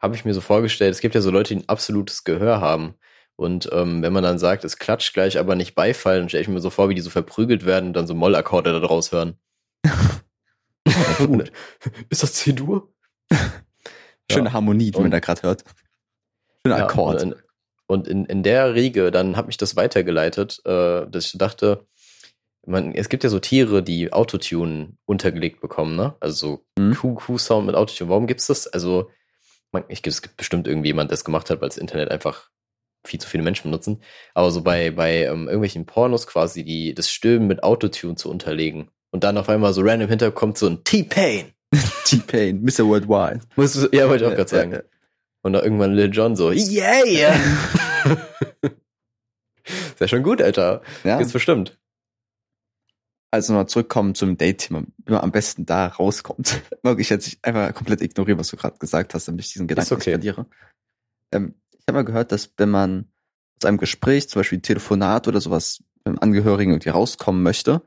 habe 0.00 0.14
ich 0.14 0.24
mir 0.24 0.34
so 0.34 0.40
vorgestellt, 0.40 0.92
es 0.92 1.00
gibt 1.00 1.14
ja 1.14 1.20
so 1.20 1.30
Leute, 1.30 1.54
die 1.54 1.60
ein 1.60 1.68
absolutes 1.68 2.24
Gehör 2.24 2.60
haben. 2.60 2.94
Und 3.36 3.68
ähm, 3.72 4.02
wenn 4.02 4.12
man 4.12 4.22
dann 4.22 4.38
sagt, 4.38 4.64
es 4.64 4.78
klatscht 4.78 5.14
gleich, 5.14 5.38
aber 5.38 5.54
nicht 5.54 5.74
Beifall, 5.74 6.18
dann 6.18 6.28
stelle 6.28 6.42
ich 6.42 6.48
mir 6.48 6.60
so 6.60 6.70
vor, 6.70 6.88
wie 6.88 6.94
die 6.94 7.00
so 7.00 7.10
verprügelt 7.10 7.64
werden 7.64 7.88
und 7.88 7.92
dann 7.94 8.06
so 8.06 8.14
Mollakkorde 8.14 8.72
da 8.72 8.80
draus 8.80 9.12
hören. 9.12 9.38
ist 12.10 12.22
das 12.22 12.34
C-Dur? 12.34 12.92
Schöne 14.30 14.48
ja. 14.48 14.52
Harmonie, 14.52 14.90
die 14.90 14.96
und, 14.96 15.04
man 15.04 15.10
da 15.10 15.20
gerade 15.20 15.42
hört. 15.42 15.64
Schöner 16.64 16.78
ja, 16.78 16.84
Akkord. 16.84 17.22
Und, 17.22 17.36
Und 17.86 18.08
in, 18.08 18.24
in 18.26 18.42
der 18.42 18.74
Riege, 18.74 19.10
dann 19.10 19.36
hat 19.36 19.46
mich 19.46 19.56
das 19.56 19.76
weitergeleitet, 19.76 20.60
äh, 20.64 21.06
dass 21.08 21.26
ich 21.26 21.38
dachte, 21.38 21.86
man, 22.66 22.94
es 22.94 23.08
gibt 23.08 23.24
ja 23.24 23.30
so 23.30 23.40
Tiere, 23.40 23.82
die 23.82 24.12
Autotune 24.12 24.96
untergelegt 25.04 25.60
bekommen, 25.60 25.96
ne? 25.96 26.14
Also 26.20 26.64
so 26.76 26.82
mhm. 26.82 26.94
Kuh-Sound 26.94 27.66
mit 27.66 27.74
Autotune. 27.74 28.10
Warum 28.10 28.26
gibt's 28.26 28.46
das? 28.46 28.66
Also, 28.66 29.10
man, 29.72 29.84
ich, 29.88 30.06
es 30.06 30.22
gibt 30.22 30.36
bestimmt 30.36 30.68
irgendwie 30.68 30.88
jemand, 30.88 31.10
der 31.10 31.14
es 31.14 31.24
gemacht 31.24 31.50
hat, 31.50 31.60
weil 31.60 31.68
das 31.68 31.78
Internet 31.78 32.10
einfach 32.10 32.50
viel 33.04 33.20
zu 33.20 33.28
viele 33.28 33.42
Menschen 33.42 33.64
benutzen. 33.64 34.02
Aber 34.34 34.50
so 34.50 34.62
bei, 34.62 34.90
bei 34.92 35.24
ähm, 35.24 35.46
irgendwelchen 35.46 35.86
Pornos 35.86 36.26
quasi, 36.26 36.64
die 36.64 36.94
das 36.94 37.10
Stöben 37.10 37.46
mit 37.46 37.64
Autotune 37.64 38.14
zu 38.14 38.30
unterlegen. 38.30 38.90
Und 39.10 39.24
dann 39.24 39.38
auf 39.38 39.48
einmal 39.48 39.72
so 39.72 39.82
random 39.82 40.08
hinterher 40.08 40.32
kommt 40.32 40.56
so 40.56 40.68
ein 40.68 40.84
T-Pain. 40.84 41.52
T-Pain, 42.04 42.62
Mr. 42.62 42.86
Worldwide. 42.86 43.40
Musst 43.56 43.76
du, 43.76 43.88
ja, 43.92 44.08
wollte 44.08 44.24
ich 44.24 44.30
auch 44.30 44.36
gerade 44.36 44.48
sagen. 44.50 44.78
Und 45.42 45.54
dann 45.54 45.64
irgendwann 45.64 45.94
Lil 45.94 46.10
John 46.12 46.36
so, 46.36 46.52
yeah! 46.52 47.04
yeah. 47.04 47.34
ist 49.64 50.00
ja 50.00 50.06
schon 50.06 50.22
gut, 50.22 50.40
Alter. 50.40 50.82
Ja. 51.02 51.18
Jetzt 51.18 51.32
bestimmt. 51.32 51.76
Also 53.32 53.54
mal 53.54 53.66
zurückkommen 53.66 54.14
zum 54.14 54.36
Date-Thema, 54.36 54.82
wie 55.06 55.12
man 55.12 55.22
am 55.22 55.32
besten 55.32 55.64
da 55.64 55.86
rauskommt. 55.86 56.60
ich 56.98 57.08
jetzt 57.08 57.38
einfach 57.40 57.72
komplett 57.72 58.02
ignoriere, 58.02 58.38
was 58.38 58.48
du 58.48 58.58
gerade 58.58 58.78
gesagt 58.78 59.14
hast, 59.14 59.26
damit 59.26 59.46
ich 59.46 59.52
diesen 59.54 59.66
Gedanken 59.66 59.94
okay. 59.94 60.10
verliere. 60.10 60.44
Ähm, 61.32 61.54
ich 61.72 61.84
habe 61.88 61.94
mal 61.94 62.04
gehört, 62.04 62.30
dass 62.30 62.52
wenn 62.58 62.68
man 62.68 63.10
aus 63.56 63.64
einem 63.64 63.78
Gespräch, 63.78 64.28
zum 64.28 64.40
Beispiel 64.40 64.60
Telefonat 64.60 65.28
oder 65.28 65.40
sowas, 65.40 65.82
mit 66.04 66.08
einem 66.08 66.18
Angehörigen 66.18 66.72
irgendwie 66.72 66.90
rauskommen 66.90 67.42
möchte, 67.42 67.80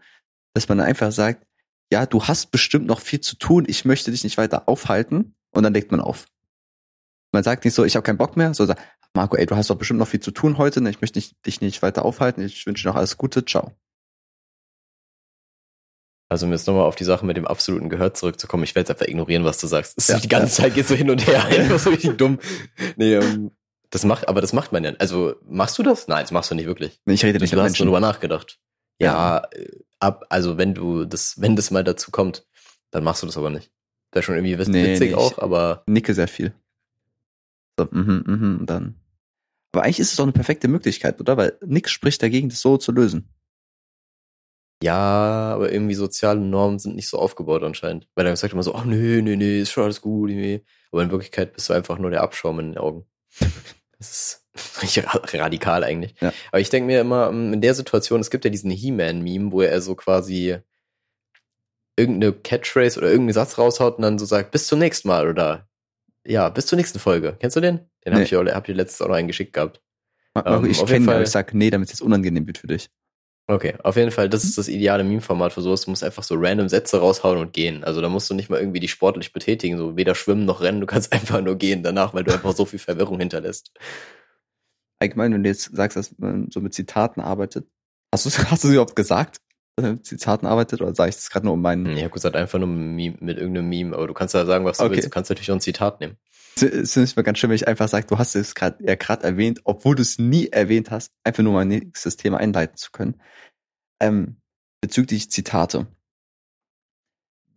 dass 0.55 0.67
man 0.67 0.79
einfach 0.79 1.11
sagt, 1.11 1.45
ja, 1.91 2.07
du 2.07 2.23
hast 2.23 2.47
bestimmt 2.47 2.87
noch 2.87 2.99
viel 2.99 3.21
zu 3.21 3.35
tun, 3.35 3.65
ich 3.67 3.85
möchte 3.85 4.09
dich 4.09 4.23
nicht 4.23 4.37
weiter 4.37 4.67
aufhalten 4.67 5.35
und 5.51 5.61
dann 5.61 5.75
legt 5.75 5.91
man 5.91 5.99
auf. 5.99 6.25
Man 7.31 7.43
sagt 7.43 7.65
nicht 7.65 7.75
so, 7.75 7.85
ich 7.85 7.95
habe 7.95 8.03
keinen 8.03 8.17
Bock 8.17 8.35
mehr, 8.35 8.55
sondern 8.55 8.77
Marco, 9.13 9.37
ey, 9.37 9.45
du 9.45 9.55
hast 9.55 9.69
doch 9.69 9.77
bestimmt 9.77 9.99
noch 9.99 10.07
viel 10.07 10.21
zu 10.21 10.31
tun 10.31 10.57
heute, 10.57 10.81
ne? 10.81 10.89
ich 10.89 11.01
möchte 11.01 11.19
nicht, 11.19 11.45
dich 11.45 11.61
nicht 11.61 11.83
weiter 11.83 12.03
aufhalten, 12.03 12.41
ich 12.41 12.65
wünsche 12.65 12.83
dir 12.83 12.89
noch 12.89 12.95
alles 12.95 13.17
Gute, 13.17 13.45
ciao. 13.45 13.73
Also 16.27 16.45
um 16.45 16.51
jetzt 16.51 16.65
nochmal 16.65 16.85
auf 16.85 16.95
die 16.95 17.03
Sache 17.03 17.25
mit 17.25 17.37
dem 17.37 17.45
absoluten 17.45 17.89
Gehör 17.89 18.13
zurückzukommen, 18.13 18.63
ich 18.63 18.73
werde 18.73 18.89
jetzt 18.89 18.99
einfach 18.99 19.09
ignorieren, 19.09 19.43
was 19.43 19.59
du 19.59 19.67
sagst. 19.67 20.09
Ja, 20.09 20.19
die 20.19 20.27
ganze. 20.27 20.55
Zeit 20.55 20.73
geht 20.73 20.87
so 20.87 20.95
hin 20.95 21.09
und 21.09 21.25
her, 21.27 21.45
einfach 21.49 21.79
so 21.79 21.91
richtig 21.91 22.17
dumm. 22.17 22.39
Nee, 22.95 23.15
ähm, 23.15 23.51
das 23.91 24.03
macht, 24.05 24.27
aber 24.27 24.41
das 24.41 24.51
macht 24.51 24.71
man 24.71 24.83
ja. 24.83 24.93
Also 24.97 25.35
machst 25.47 25.77
du 25.77 25.83
das? 25.83 26.07
Nein, 26.07 26.23
das 26.23 26.31
machst 26.31 26.51
du 26.51 26.55
nicht 26.55 26.65
wirklich. 26.65 26.99
Ich 27.05 27.23
rede 27.23 27.39
nicht 27.39 27.53
du 27.53 27.61
hast 27.61 27.77
schon 27.77 27.87
drüber 27.87 27.99
nachgedacht. 27.99 28.59
Ja, 28.99 29.07
ja, 29.07 29.47
äh, 29.51 29.67
ab, 29.99 30.25
also 30.29 30.57
wenn 30.57 30.73
du 30.73 31.05
das, 31.05 31.39
wenn 31.39 31.55
das 31.55 31.69
mal 31.69 31.83
dazu 31.83 32.11
kommt, 32.11 32.45
dann 32.91 33.03
machst 33.03 33.21
du 33.21 33.27
das 33.27 33.37
aber 33.37 33.49
nicht. 33.49 33.71
Wäre 34.11 34.23
schon 34.23 34.35
irgendwie 34.35 34.57
witzig 34.57 34.73
nee, 34.73 34.97
nee, 34.99 35.13
auch, 35.13 35.37
aber. 35.39 35.83
Nicke 35.85 36.13
sehr 36.13 36.27
viel. 36.27 36.53
So, 37.77 37.87
mhm, 37.91 38.23
mhm, 38.25 38.65
dann. 38.65 38.95
Aber 39.73 39.83
eigentlich 39.83 39.99
ist 39.99 40.11
es 40.11 40.15
doch 40.15 40.23
eine 40.23 40.31
perfekte 40.31 40.69
Möglichkeit, 40.69 41.19
oder? 41.19 41.35
Weil 41.35 41.57
nix 41.65 41.91
spricht 41.91 42.23
dagegen, 42.23 42.47
das 42.47 42.61
so 42.61 42.77
zu 42.77 42.93
lösen. 42.93 43.29
Ja, 44.83 45.53
aber 45.53 45.71
irgendwie 45.71 45.95
soziale 45.95 46.39
Normen 46.39 46.79
sind 46.79 46.95
nicht 46.95 47.09
so 47.09 47.17
aufgebaut 47.17 47.63
anscheinend. 47.63 48.07
Weil 48.15 48.25
er 48.25 48.35
sagt 48.35 48.53
immer 48.53 48.63
so, 48.63 48.75
ach 48.75 48.85
nö, 48.85 49.21
nö, 49.21 49.35
nö, 49.35 49.61
ist 49.61 49.71
schon 49.71 49.85
alles 49.85 50.01
gut. 50.01 50.29
Nee. 50.29 50.63
Aber 50.91 51.03
in 51.03 51.11
Wirklichkeit 51.11 51.53
bist 51.53 51.69
du 51.69 51.73
einfach 51.73 51.97
nur 51.97 52.11
der 52.11 52.21
Abschaum 52.21 52.59
in 52.59 52.71
den 52.71 52.77
Augen. 52.77 53.05
Das 53.97 54.11
ist 54.11 54.81
richtig 54.81 55.05
radikal 55.39 55.83
eigentlich. 55.83 56.15
Ja. 56.19 56.33
Aber 56.51 56.59
ich 56.59 56.69
denke 56.69 56.87
mir 56.87 56.99
immer, 56.99 57.29
ähm, 57.29 57.53
in 57.53 57.61
der 57.61 57.73
Situation, 57.73 58.19
es 58.19 58.29
gibt 58.29 58.43
ja 58.43 58.51
diesen 58.51 58.69
He-Man-Meme, 58.69 59.53
wo 59.53 59.61
er 59.61 59.79
so 59.81 59.95
quasi 59.95 60.57
irgendeine 61.97 62.33
Catchphrase 62.33 62.99
oder 62.99 63.07
irgendeinen 63.07 63.33
Satz 63.33 63.57
raushaut 63.57 63.97
und 63.97 64.01
dann 64.01 64.19
so 64.19 64.25
sagt, 64.25 64.51
bis 64.51 64.67
zum 64.67 64.79
nächsten 64.79 65.07
Mal 65.07 65.29
oder 65.29 65.69
ja, 66.25 66.49
bis 66.49 66.65
zur 66.65 66.77
nächsten 66.77 66.99
Folge. 66.99 67.37
Kennst 67.39 67.55
du 67.55 67.61
den? 67.61 67.77
Den 68.03 68.13
nee. 68.13 68.25
habe 68.25 68.49
ich, 68.49 68.53
hab 68.53 68.67
ich 68.67 68.75
letztes 68.75 69.01
auch 69.01 69.07
noch 69.07 69.15
einen 69.15 69.27
geschickt 69.27 69.53
gehabt. 69.53 69.81
Ähm, 70.43 70.65
ich 70.65 70.85
kenne 70.85 71.11
aber 71.11 71.21
ich 71.21 71.29
sag, 71.29 71.53
nee, 71.53 71.69
damit 71.69 71.87
es 71.87 71.93
jetzt 71.93 72.01
unangenehm 72.01 72.47
wird 72.47 72.57
für 72.57 72.67
dich. 72.67 72.89
Okay, 73.47 73.75
auf 73.83 73.95
jeden 73.95 74.09
Fall, 74.09 74.27
das 74.27 74.43
ist 74.43 74.57
das 74.57 74.67
ideale 74.67 75.03
Meme-Format 75.03 75.53
für 75.53 75.61
sowas. 75.61 75.81
Du 75.81 75.91
musst 75.91 76.03
einfach 76.03 76.23
so 76.23 76.33
random 76.35 76.67
Sätze 76.67 76.99
raushauen 76.99 77.37
und 77.37 77.53
gehen. 77.53 77.83
Also 77.83 78.01
da 78.01 78.09
musst 78.09 78.27
du 78.29 78.33
nicht 78.33 78.49
mal 78.49 78.59
irgendwie 78.59 78.79
die 78.79 78.87
sportlich 78.87 79.33
betätigen, 79.33 79.77
so 79.77 79.95
weder 79.95 80.15
schwimmen 80.15 80.45
noch 80.45 80.61
rennen, 80.61 80.81
du 80.81 80.87
kannst 80.87 81.11
einfach 81.13 81.41
nur 81.41 81.55
gehen 81.55 81.83
danach, 81.83 82.13
weil 82.15 82.23
du 82.23 82.33
einfach 82.33 82.53
so 82.55 82.65
viel 82.65 82.79
Verwirrung 82.79 83.19
hinterlässt. 83.19 83.71
Allgemein, 84.99 85.33
wenn 85.33 85.43
du 85.43 85.49
jetzt 85.49 85.75
sagst, 85.75 85.95
dass 85.97 86.17
man 86.17 86.49
so 86.51 86.59
mit 86.59 86.73
Zitaten 86.73 87.21
arbeitet, 87.21 87.67
hast 88.11 88.25
du 88.25 88.29
hast 88.51 88.63
du 88.63 88.67
sie 88.69 88.73
überhaupt 88.73 88.95
gesagt? 88.95 89.41
Mit 89.81 90.05
Zitaten 90.05 90.45
arbeitet 90.45 90.81
oder 90.81 90.95
sage 90.95 91.09
ich 91.09 91.15
das 91.15 91.29
gerade 91.29 91.45
nur 91.45 91.53
um 91.53 91.61
meinen? 91.61 91.85
Ich 91.97 92.03
habe 92.03 92.13
gesagt, 92.13 92.35
einfach 92.35 92.59
nur 92.59 92.67
mit, 92.67 93.21
mit 93.21 93.37
irgendeinem 93.37 93.67
Meme, 93.67 93.95
aber 93.95 94.07
du 94.07 94.13
kannst 94.13 94.33
ja 94.33 94.45
sagen, 94.45 94.63
was 94.63 94.77
du 94.77 94.85
okay. 94.85 94.93
willst. 94.93 95.07
Du 95.07 95.09
kannst 95.09 95.29
natürlich 95.29 95.51
auch 95.51 95.55
ein 95.55 95.61
Zitat 95.61 95.99
nehmen. 95.99 96.17
Es 96.55 96.95
ist 96.95 97.17
mal 97.17 97.23
ganz 97.23 97.39
schön, 97.39 97.49
wenn 97.49 97.55
ich 97.55 97.67
einfach 97.67 97.89
sage, 97.89 98.07
du 98.07 98.17
hast 98.17 98.35
es 98.35 98.55
gerade 98.55 98.81
ja 98.87 98.95
gerade 98.95 99.25
erwähnt, 99.25 99.59
obwohl 99.65 99.95
du 99.95 100.01
es 100.01 100.17
nie 100.17 100.47
erwähnt 100.47 100.91
hast, 100.91 101.11
einfach 101.25 101.43
nur 101.43 101.51
mein 101.51 101.67
nächstes 101.67 102.15
Thema 102.15 102.37
einleiten 102.37 102.77
zu 102.77 102.91
können. 102.91 103.21
Ähm, 103.99 104.37
bezüglich 104.79 105.29
Zitate. 105.29 105.87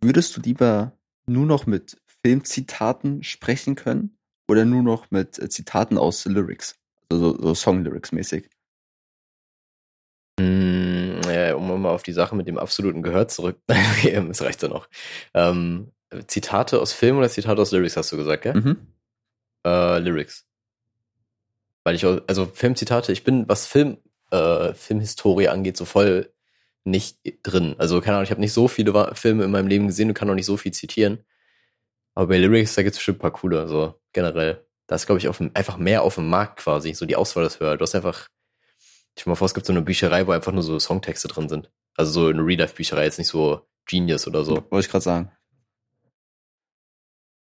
Würdest 0.01 0.35
du 0.35 0.41
lieber 0.41 0.97
nur 1.25 1.45
noch 1.45 1.65
mit 1.65 2.01
Filmzitaten 2.25 3.23
sprechen 3.23 3.75
können 3.75 4.17
oder 4.49 4.65
nur 4.65 4.83
noch 4.83 5.11
mit 5.11 5.39
äh, 5.39 5.47
Zitaten 5.47 5.97
aus 5.97 6.25
Lyrics? 6.25 6.75
Also 7.09 7.31
so, 7.31 7.41
so 7.41 7.55
Song-Lyrics 7.55 8.11
mäßig? 8.11 8.49
Mm, 10.39 11.55
um 11.55 11.81
mal 11.81 11.89
auf 11.89 12.03
die 12.03 12.13
Sache 12.13 12.35
mit 12.35 12.47
dem 12.47 12.57
absoluten 12.57 13.03
Gehör 13.03 13.27
zurück. 13.27 13.59
das 13.67 14.41
reicht 14.41 14.61
ja 14.61 14.69
noch. 14.69 14.87
Ähm, 15.33 15.91
Zitate 16.27 16.79
aus 16.79 16.93
Film 16.93 17.17
oder 17.17 17.29
Zitate 17.29 17.61
aus 17.61 17.71
Lyrics 17.71 17.97
hast 17.97 18.11
du 18.11 18.17
gesagt, 18.17 18.43
gell? 18.43 18.55
Mhm. 18.55 18.87
Äh, 19.65 19.99
Lyrics. 19.99 20.45
Weil 21.83 21.95
ich, 21.95 22.05
also 22.05 22.45
Filmzitate, 22.45 23.11
ich 23.11 23.23
bin, 23.23 23.47
was 23.47 23.67
Film, 23.67 23.97
äh, 24.31 24.73
Filmhistorie 24.73 25.49
angeht, 25.49 25.77
so 25.77 25.85
voll 25.85 26.31
nicht 26.83 27.17
drin. 27.43 27.75
Also 27.77 28.01
keine 28.01 28.17
Ahnung, 28.17 28.23
ich 28.23 28.31
habe 28.31 28.41
nicht 28.41 28.53
so 28.53 28.67
viele 28.67 29.11
Filme 29.15 29.43
in 29.43 29.51
meinem 29.51 29.67
Leben 29.67 29.87
gesehen 29.87 30.09
und 30.09 30.13
kann 30.13 30.29
auch 30.29 30.35
nicht 30.35 30.45
so 30.45 30.57
viel 30.57 30.71
zitieren. 30.71 31.19
Aber 32.15 32.27
bei 32.27 32.37
Lyrics, 32.37 32.75
da 32.75 32.83
gibt's 32.83 32.97
bestimmt 32.97 33.19
ein 33.19 33.21
paar 33.21 33.31
coole, 33.31 33.67
so 33.67 33.95
generell. 34.13 34.65
Da 34.87 34.95
ist, 34.95 35.05
glaube 35.05 35.19
ich, 35.19 35.27
auf 35.27 35.39
einfach 35.53 35.77
mehr 35.77 36.03
auf 36.03 36.15
dem 36.15 36.29
Markt 36.29 36.59
quasi, 36.59 36.93
so 36.93 37.05
die 37.05 37.15
Auswahl 37.15 37.45
ist 37.45 37.59
höher. 37.59 37.77
Du 37.77 37.83
hast 37.83 37.95
einfach, 37.95 38.27
ich 39.19 39.23
stell 39.23 39.31
mal 39.31 39.35
vor, 39.35 39.47
es 39.47 39.53
gibt 39.53 39.65
so 39.65 39.73
eine 39.73 39.81
Bücherei, 39.81 40.25
wo 40.25 40.31
einfach 40.31 40.53
nur 40.53 40.63
so 40.63 40.79
Songtexte 40.79 41.27
drin 41.27 41.49
sind. 41.49 41.69
Also 41.95 42.11
so 42.11 42.27
eine 42.27 42.41
Real-Life-Bücherei, 42.41 43.03
jetzt 43.03 43.17
nicht 43.17 43.27
so 43.27 43.67
Genius 43.85 44.25
oder 44.27 44.45
so. 44.45 44.63
Wollte 44.69 44.85
ich 44.85 44.89
gerade 44.89 45.03
sagen. 45.03 45.31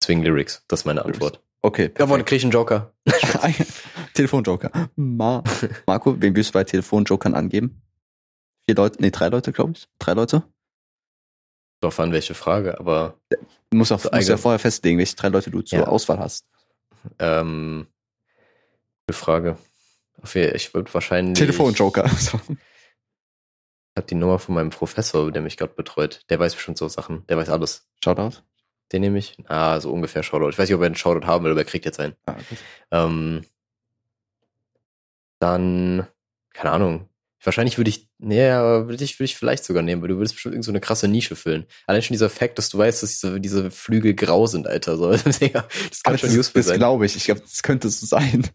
Deswegen 0.02 0.24
Lyrics, 0.24 0.64
das 0.70 0.82
ist 0.82 0.86
meine 0.86 1.02
Lyrics. 1.02 1.18
Antwort. 1.18 1.44
Okay. 1.62 1.90
Perfekt. 1.90 2.00
Jawohl, 2.00 2.24
krieg 2.24 2.38
ich 2.38 2.44
einen 2.44 2.54
Joker. 2.54 2.94
Telefonjoker. 4.14 4.90
Ma 4.96 5.44
Marco, 5.86 6.16
wen 6.22 6.34
willst 6.34 6.52
du 6.52 6.54
bei 6.54 6.64
Telefonjokern 6.64 7.34
angeben? 7.34 7.82
Vier 8.66 8.76
Leute, 8.76 9.02
nee, 9.02 9.12
drei 9.12 9.28
Leute, 9.28 9.52
glaube 9.52 9.74
ich. 9.74 9.90
Drei 10.00 10.14
Leute. 10.14 10.44
Doch 11.82 12.00
an 12.00 12.14
welche 12.14 12.36
Frage, 12.36 12.80
aber. 12.80 13.20
Du 13.30 13.78
musst, 13.78 13.92
auch, 13.92 14.02
musst 14.14 14.30
ja 14.30 14.38
vorher 14.38 14.60
festlegen, 14.60 14.98
welche 14.98 15.18
drei 15.18 15.28
Leute 15.28 15.52
du 15.52 15.62
zur 15.62 15.80
ja. 15.80 15.88
Auswahl 15.88 16.20
hast. 16.20 16.46
Ähm, 17.20 17.88
gute 19.08 19.20
Frage. 19.20 19.58
Ich 20.24 20.74
würde 20.74 20.94
wahrscheinlich. 20.94 21.38
Telefonjoker. 21.38 22.10
Ich 23.98 24.02
habe 24.02 24.08
die 24.08 24.16
Nummer 24.16 24.40
von 24.40 24.56
meinem 24.56 24.72
Professor, 24.72 25.32
der 25.32 25.42
mich 25.42 25.56
gerade 25.56 25.74
betreut. 25.74 26.20
Der 26.30 26.38
weiß 26.38 26.54
bestimmt 26.54 26.78
so 26.78 26.90
Sachen. 26.90 27.26
Der 27.28 27.38
weiß 27.38 27.48
alles. 27.48 27.88
Shoutout? 28.04 28.42
Den 28.92 29.00
nehme 29.00 29.18
ich. 29.18 29.38
Ah, 29.48 29.80
so 29.80 29.90
ungefähr 29.90 30.22
Shoutout. 30.22 30.50
Ich 30.50 30.58
weiß 30.58 30.68
nicht, 30.68 30.76
ob 30.76 30.82
er 30.82 30.88
einen 30.88 30.98
Shoutout 30.98 31.26
haben 31.26 31.46
will, 31.46 31.52
aber 31.52 31.62
er 31.62 31.66
kriegt 31.66 31.86
jetzt 31.86 32.02
einen. 32.02 32.14
Ah, 32.26 32.34
okay. 32.34 32.58
ähm, 32.92 33.46
dann, 35.40 36.08
keine 36.54 36.72
Ahnung. 36.72 37.08
Wahrscheinlich 37.42 37.78
würde 37.78 37.90
ich, 37.90 38.10
nee, 38.18 38.50
aber 38.50 38.90
würde 38.90 39.04
ich, 39.04 39.18
würde 39.18 39.26
ich 39.26 39.38
vielleicht 39.38 39.64
sogar 39.64 39.82
nehmen, 39.82 40.02
weil 40.02 40.10
du 40.10 40.18
würdest 40.18 40.34
bestimmt 40.34 40.56
irgend 40.56 40.66
so 40.66 40.72
eine 40.72 40.82
krasse 40.82 41.08
Nische 41.08 41.38
füllen. 41.38 41.66
Allein 41.88 42.02
schon 42.02 42.16
dieser 42.16 42.30
Fakt, 42.30 42.58
dass 42.58 42.70
du 42.70 42.80
weißt, 42.80 43.02
dass 43.02 43.12
diese, 43.12 43.40
diese 43.40 43.72
Flügel 43.72 44.14
grau 44.14 44.46
sind, 44.48 44.68
Alter. 44.68 44.98
So. 44.98 45.12
das 45.12 45.40
kann 45.40 45.54
aber 46.06 46.18
schon 46.18 46.30
das, 46.30 46.38
useful 46.38 46.60
das 46.60 46.66
sein. 46.66 46.74
Das 46.74 46.78
glaube 46.80 47.06
ich. 47.06 47.16
Ich 47.16 47.26
glaube, 47.26 47.42
das 47.42 47.64
könnte 47.64 47.90
so 47.90 48.06
sein. 48.06 48.50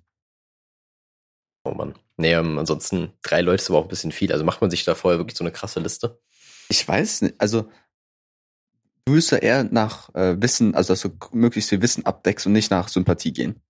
Oh 1.64 1.72
Mann. 1.72 1.94
Nee, 2.16 2.32
ähm, 2.32 2.58
ansonsten 2.58 3.12
drei 3.22 3.40
Leute 3.42 3.62
ist 3.62 3.70
aber 3.70 3.78
auch 3.78 3.84
ein 3.84 3.88
bisschen 3.88 4.12
viel. 4.12 4.32
Also 4.32 4.44
macht 4.44 4.60
man 4.60 4.70
sich 4.70 4.84
da 4.84 4.94
vorher 4.94 5.18
wirklich 5.18 5.36
so 5.36 5.44
eine 5.44 5.52
krasse 5.52 5.80
Liste? 5.80 6.20
Ich 6.68 6.86
weiß 6.86 7.22
nicht. 7.22 7.34
Also 7.38 7.70
du 9.04 9.14
wirst 9.14 9.32
ja 9.32 9.38
eher 9.38 9.64
nach 9.64 10.14
äh, 10.14 10.40
Wissen, 10.40 10.74
also 10.74 10.92
dass 10.92 11.02
du 11.02 11.10
möglichst 11.32 11.70
viel 11.70 11.82
Wissen 11.82 12.06
abdeckst 12.06 12.46
und 12.46 12.52
nicht 12.52 12.70
nach 12.70 12.88
Sympathie 12.88 13.32
gehen. 13.32 13.60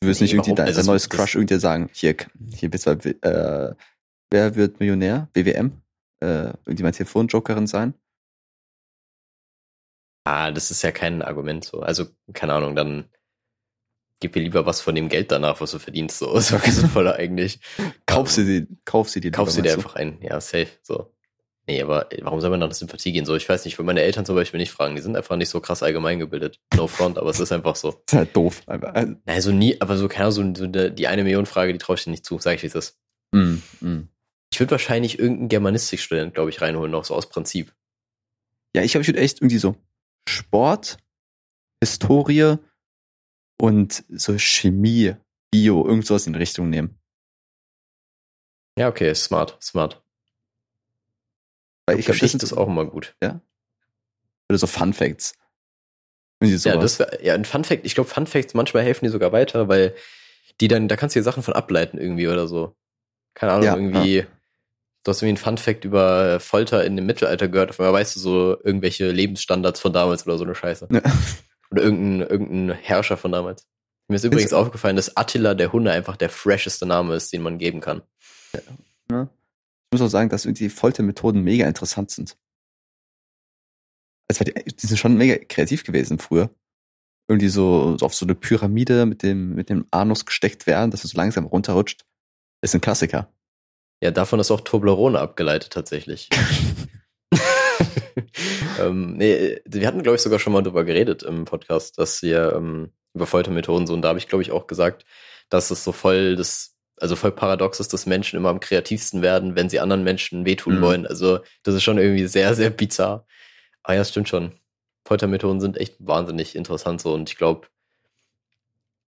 Du 0.00 0.08
wirst 0.08 0.20
nee, 0.20 0.26
nicht 0.26 0.34
irgendwie 0.34 0.54
dein, 0.54 0.72
dein 0.72 0.86
neues 0.86 1.08
Crush 1.08 1.34
irgendwie 1.34 1.58
sagen, 1.58 1.88
hier, 1.92 2.16
hier 2.54 2.70
bist 2.70 2.86
du, 2.86 2.90
äh, 2.90 3.74
wer 4.30 4.54
wird 4.54 4.78
Millionär? 4.78 5.28
BWM? 5.32 5.80
Äh, 6.20 6.52
irgendjemand 6.64 6.96
Telefonjokerin 6.96 7.66
sein? 7.66 7.94
Ah, 10.24 10.50
das 10.50 10.70
ist 10.70 10.82
ja 10.82 10.92
kein 10.92 11.22
Argument 11.22 11.64
so. 11.64 11.80
Also, 11.80 12.06
keine 12.32 12.52
Ahnung, 12.54 12.74
dann 12.74 13.08
gib 14.20 14.34
mir 14.34 14.42
lieber 14.42 14.66
was 14.66 14.80
von 14.80 14.94
dem 14.94 15.08
Geld 15.08 15.30
danach, 15.30 15.60
was 15.60 15.72
du 15.72 15.78
verdienst. 15.78 16.18
So 16.18 16.30
okay 16.34 16.70
sinnvoller 16.70 17.16
eigentlich. 17.16 17.60
kauf 18.06 18.30
sie 18.30 18.44
die, 18.44 18.76
kauf 18.84 19.08
sie 19.08 19.20
die. 19.20 19.30
Kauf 19.30 19.50
sie 19.50 19.62
dir 19.62 19.72
einfach 19.72 19.94
ein. 19.94 20.18
Ja, 20.22 20.40
safe. 20.40 20.68
So. 20.82 21.12
Nee, 21.68 21.82
aber 21.82 22.08
warum 22.22 22.40
soll 22.40 22.50
man 22.50 22.60
nach 22.60 22.72
Sympathie 22.72 23.12
gehen? 23.12 23.26
So, 23.26 23.34
ich 23.34 23.48
weiß 23.48 23.64
nicht, 23.64 23.74
ich 23.74 23.78
will 23.78 23.86
meine 23.86 24.02
Eltern 24.02 24.24
zum 24.24 24.36
Beispiel 24.36 24.60
nicht 24.60 24.70
fragen. 24.70 24.94
Die 24.94 25.02
sind 25.02 25.16
einfach 25.16 25.34
nicht 25.36 25.48
so 25.48 25.60
krass 25.60 25.82
allgemein 25.82 26.20
gebildet. 26.20 26.60
No 26.76 26.86
front, 26.86 27.18
aber 27.18 27.28
es 27.28 27.40
ist 27.40 27.50
einfach 27.50 27.74
so. 27.74 27.90
Das 27.90 28.00
ist 28.06 28.18
halt 28.18 28.36
doof. 28.36 28.62
Naja, 28.66 29.40
so 29.40 29.50
nie, 29.50 29.80
aber 29.80 29.96
so, 29.96 30.06
keine 30.06 30.28
Ahnung, 30.28 30.54
so, 30.54 30.64
so 30.64 30.88
die 30.90 31.08
eine 31.08 31.24
Million 31.24 31.46
Frage, 31.46 31.72
die 31.72 31.78
traue 31.78 31.96
ich 31.96 32.04
dir 32.04 32.10
nicht 32.10 32.24
zu, 32.24 32.38
sag 32.38 32.54
ich, 32.54 32.62
wie 32.62 32.68
es 32.68 32.76
ist. 32.76 33.00
Mm, 33.32 33.56
mm. 33.80 34.08
Ich 34.52 34.60
würde 34.60 34.70
wahrscheinlich 34.70 35.18
irgendeinen 35.18 35.48
Germanistikstudent, 35.48 36.34
glaube 36.34 36.50
ich, 36.50 36.60
reinholen, 36.60 36.92
noch 36.92 37.04
so 37.04 37.16
aus 37.16 37.28
Prinzip. 37.28 37.74
Ja, 38.74 38.82
ich 38.82 38.92
glaube, 38.92 39.02
ich 39.02 39.08
würde 39.08 39.20
echt 39.20 39.40
irgendwie 39.40 39.58
so 39.58 39.74
Sport, 40.28 40.98
Historie 41.80 42.58
und 43.60 44.04
so 44.08 44.36
Chemie, 44.38 45.14
Bio, 45.50 45.86
irgend 45.86 46.06
sowas 46.06 46.26
in 46.26 46.32
die 46.32 46.38
Richtung 46.38 46.70
nehmen. 46.70 46.98
Ja, 48.78 48.88
okay, 48.88 49.14
smart, 49.14 49.56
smart. 49.62 50.02
Weil 51.86 51.98
ich 51.98 52.06
Geschichte 52.06 52.38
ist 52.38 52.52
auch 52.52 52.68
immer 52.68 52.84
gut. 52.84 53.14
Ja. 53.22 53.40
Oder 54.48 54.58
so 54.58 54.66
Fun 54.66 54.92
Facts. 54.92 55.34
Ja, 56.42 56.76
das 56.76 56.98
wär, 56.98 57.24
ja, 57.24 57.34
ein 57.34 57.46
Fun 57.46 57.64
Fact, 57.64 57.86
ich 57.86 57.94
glaube, 57.94 58.10
Fun 58.10 58.26
Facts 58.26 58.52
manchmal 58.52 58.82
helfen 58.82 59.06
die 59.06 59.10
sogar 59.10 59.32
weiter, 59.32 59.68
weil 59.68 59.94
die 60.60 60.68
dann, 60.68 60.88
da 60.88 60.96
kannst 60.96 61.16
du 61.16 61.20
dir 61.20 61.24
Sachen 61.24 61.42
von 61.42 61.54
ableiten 61.54 61.98
irgendwie 61.98 62.28
oder 62.28 62.46
so. 62.46 62.76
Keine 63.34 63.52
Ahnung, 63.52 63.64
ja, 63.64 63.74
irgendwie, 63.74 64.16
ja. 64.18 64.24
du 65.04 65.10
hast 65.10 65.22
irgendwie 65.22 65.40
ein 65.40 65.42
Fun 65.42 65.56
Fact 65.56 65.84
über 65.84 66.38
Folter 66.40 66.84
in 66.84 66.96
dem 66.96 67.06
Mittelalter 67.06 67.48
gehört, 67.48 67.70
auf 67.70 67.80
einmal 67.80 67.94
weißt 67.94 68.16
du 68.16 68.20
so 68.20 68.56
irgendwelche 68.62 69.10
Lebensstandards 69.10 69.80
von 69.80 69.94
damals 69.94 70.26
oder 70.26 70.36
so 70.36 70.44
eine 70.44 70.54
Scheiße. 70.54 70.88
Ja. 70.90 71.00
Oder 71.70 71.82
irgendein, 71.82 72.28
irgendein 72.28 72.76
Herrscher 72.76 73.16
von 73.16 73.32
damals. 73.32 73.66
Mir 74.08 74.16
ist 74.16 74.24
übrigens 74.24 74.46
ist 74.46 74.52
aufgefallen, 74.52 74.96
dass 74.96 75.16
Attila 75.16 75.54
der 75.54 75.72
Hunde 75.72 75.90
einfach 75.90 76.16
der 76.16 76.30
fresheste 76.30 76.86
Name 76.86 77.16
ist, 77.16 77.32
den 77.32 77.42
man 77.42 77.58
geben 77.58 77.80
kann. 77.80 78.02
Ja. 79.10 79.22
Ich 79.22 80.00
muss 80.00 80.02
auch 80.02 80.10
sagen, 80.10 80.30
dass 80.30 80.44
irgendwie 80.44 80.68
Foltermethoden 80.68 81.42
mega 81.42 81.66
interessant 81.66 82.10
sind. 82.10 82.36
Also 84.28 84.44
die, 84.44 84.52
die 84.54 84.86
sind 84.86 84.98
schon 84.98 85.16
mega 85.16 85.36
kreativ 85.48 85.84
gewesen 85.84 86.18
früher. 86.18 86.50
Irgendwie 87.28 87.48
so, 87.48 87.96
so 87.98 88.06
auf 88.06 88.14
so 88.14 88.24
eine 88.24 88.36
Pyramide 88.36 89.06
mit 89.06 89.22
dem, 89.22 89.54
mit 89.54 89.68
dem 89.70 89.86
Anus 89.90 90.24
gesteckt 90.26 90.66
werden, 90.66 90.90
dass 90.92 91.04
es 91.04 91.10
so 91.10 91.16
langsam 91.16 91.46
runterrutscht. 91.46 92.04
Ist 92.62 92.74
ein 92.74 92.80
Klassiker. 92.80 93.32
Ja, 94.02 94.10
davon 94.10 94.38
ist 94.38 94.50
auch 94.50 94.60
Toblerone 94.60 95.18
abgeleitet 95.18 95.72
tatsächlich. 95.72 96.28
ähm, 98.80 99.16
nee, 99.16 99.60
wir 99.64 99.86
hatten, 99.86 100.02
glaube 100.02 100.16
ich, 100.16 100.22
sogar 100.22 100.38
schon 100.38 100.52
mal 100.52 100.62
drüber 100.62 100.84
geredet 100.84 101.22
im 101.22 101.44
Podcast, 101.44 101.98
dass 101.98 102.22
wir 102.22 102.52
ähm, 102.54 102.92
über 103.14 103.26
Foltermethoden 103.26 103.86
so, 103.86 103.94
und 103.94 104.02
da 104.02 104.08
habe 104.08 104.18
ich, 104.18 104.28
glaube 104.28 104.42
ich, 104.42 104.52
auch 104.52 104.66
gesagt, 104.66 105.04
dass 105.48 105.70
es 105.70 105.84
so 105.84 105.92
voll 105.92 106.36
das, 106.36 106.76
also 106.98 107.16
voll 107.16 107.32
paradox 107.32 107.80
ist, 107.80 107.92
dass 107.92 108.06
Menschen 108.06 108.36
immer 108.36 108.50
am 108.50 108.60
kreativsten 108.60 109.22
werden, 109.22 109.56
wenn 109.56 109.68
sie 109.68 109.80
anderen 109.80 110.04
Menschen 110.04 110.44
wehtun 110.44 110.78
mhm. 110.78 110.82
wollen. 110.82 111.06
Also 111.06 111.40
das 111.62 111.74
ist 111.74 111.82
schon 111.82 111.98
irgendwie 111.98 112.26
sehr, 112.26 112.54
sehr 112.54 112.70
bizarr. 112.70 113.26
Ah 113.82 113.94
ja, 113.94 114.04
stimmt 114.04 114.28
schon. 114.28 114.52
Foltermethoden 115.06 115.60
sind 115.60 115.76
echt 115.76 115.96
wahnsinnig 115.98 116.56
interessant 116.56 117.00
so 117.00 117.14
und 117.14 117.30
ich 117.30 117.36
glaube, 117.36 117.68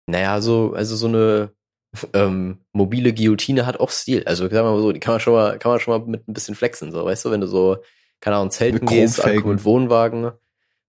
naja, 0.07 0.40
so, 0.40 0.73
also 0.75 0.97
so 0.97 1.07
eine 1.07 1.52
ähm, 2.14 2.64
mobile 2.73 3.12
Guillotine 3.12 3.66
hat 3.66 3.78
auch 3.78 3.90
Stil. 3.90 4.25
Also 4.25 4.45
sagen 4.45 4.54
wir 4.54 4.62
mal 4.73 4.81
so, 4.81 4.92
die 4.92 5.00
kann 5.00 5.14
man 5.14 5.21
schon 5.21 5.35
mal, 5.35 5.59
kann 5.59 5.73
man 5.73 5.81
schon 5.81 5.99
mal 5.99 6.07
mit 6.09 6.28
ein 6.28 6.35
bisschen 6.35 6.54
flexen, 6.54 6.92
so, 6.92 7.04
weißt 7.04 7.25
du, 7.25 7.31
wenn 7.31 7.40
du 7.40 7.47
so 7.47 7.78
keine 8.22 8.36
Ahnung, 8.36 8.52
Zelten 8.52 8.86
gehst, 8.86 9.26
mit 9.26 9.64
Wohnwagen 9.64 10.26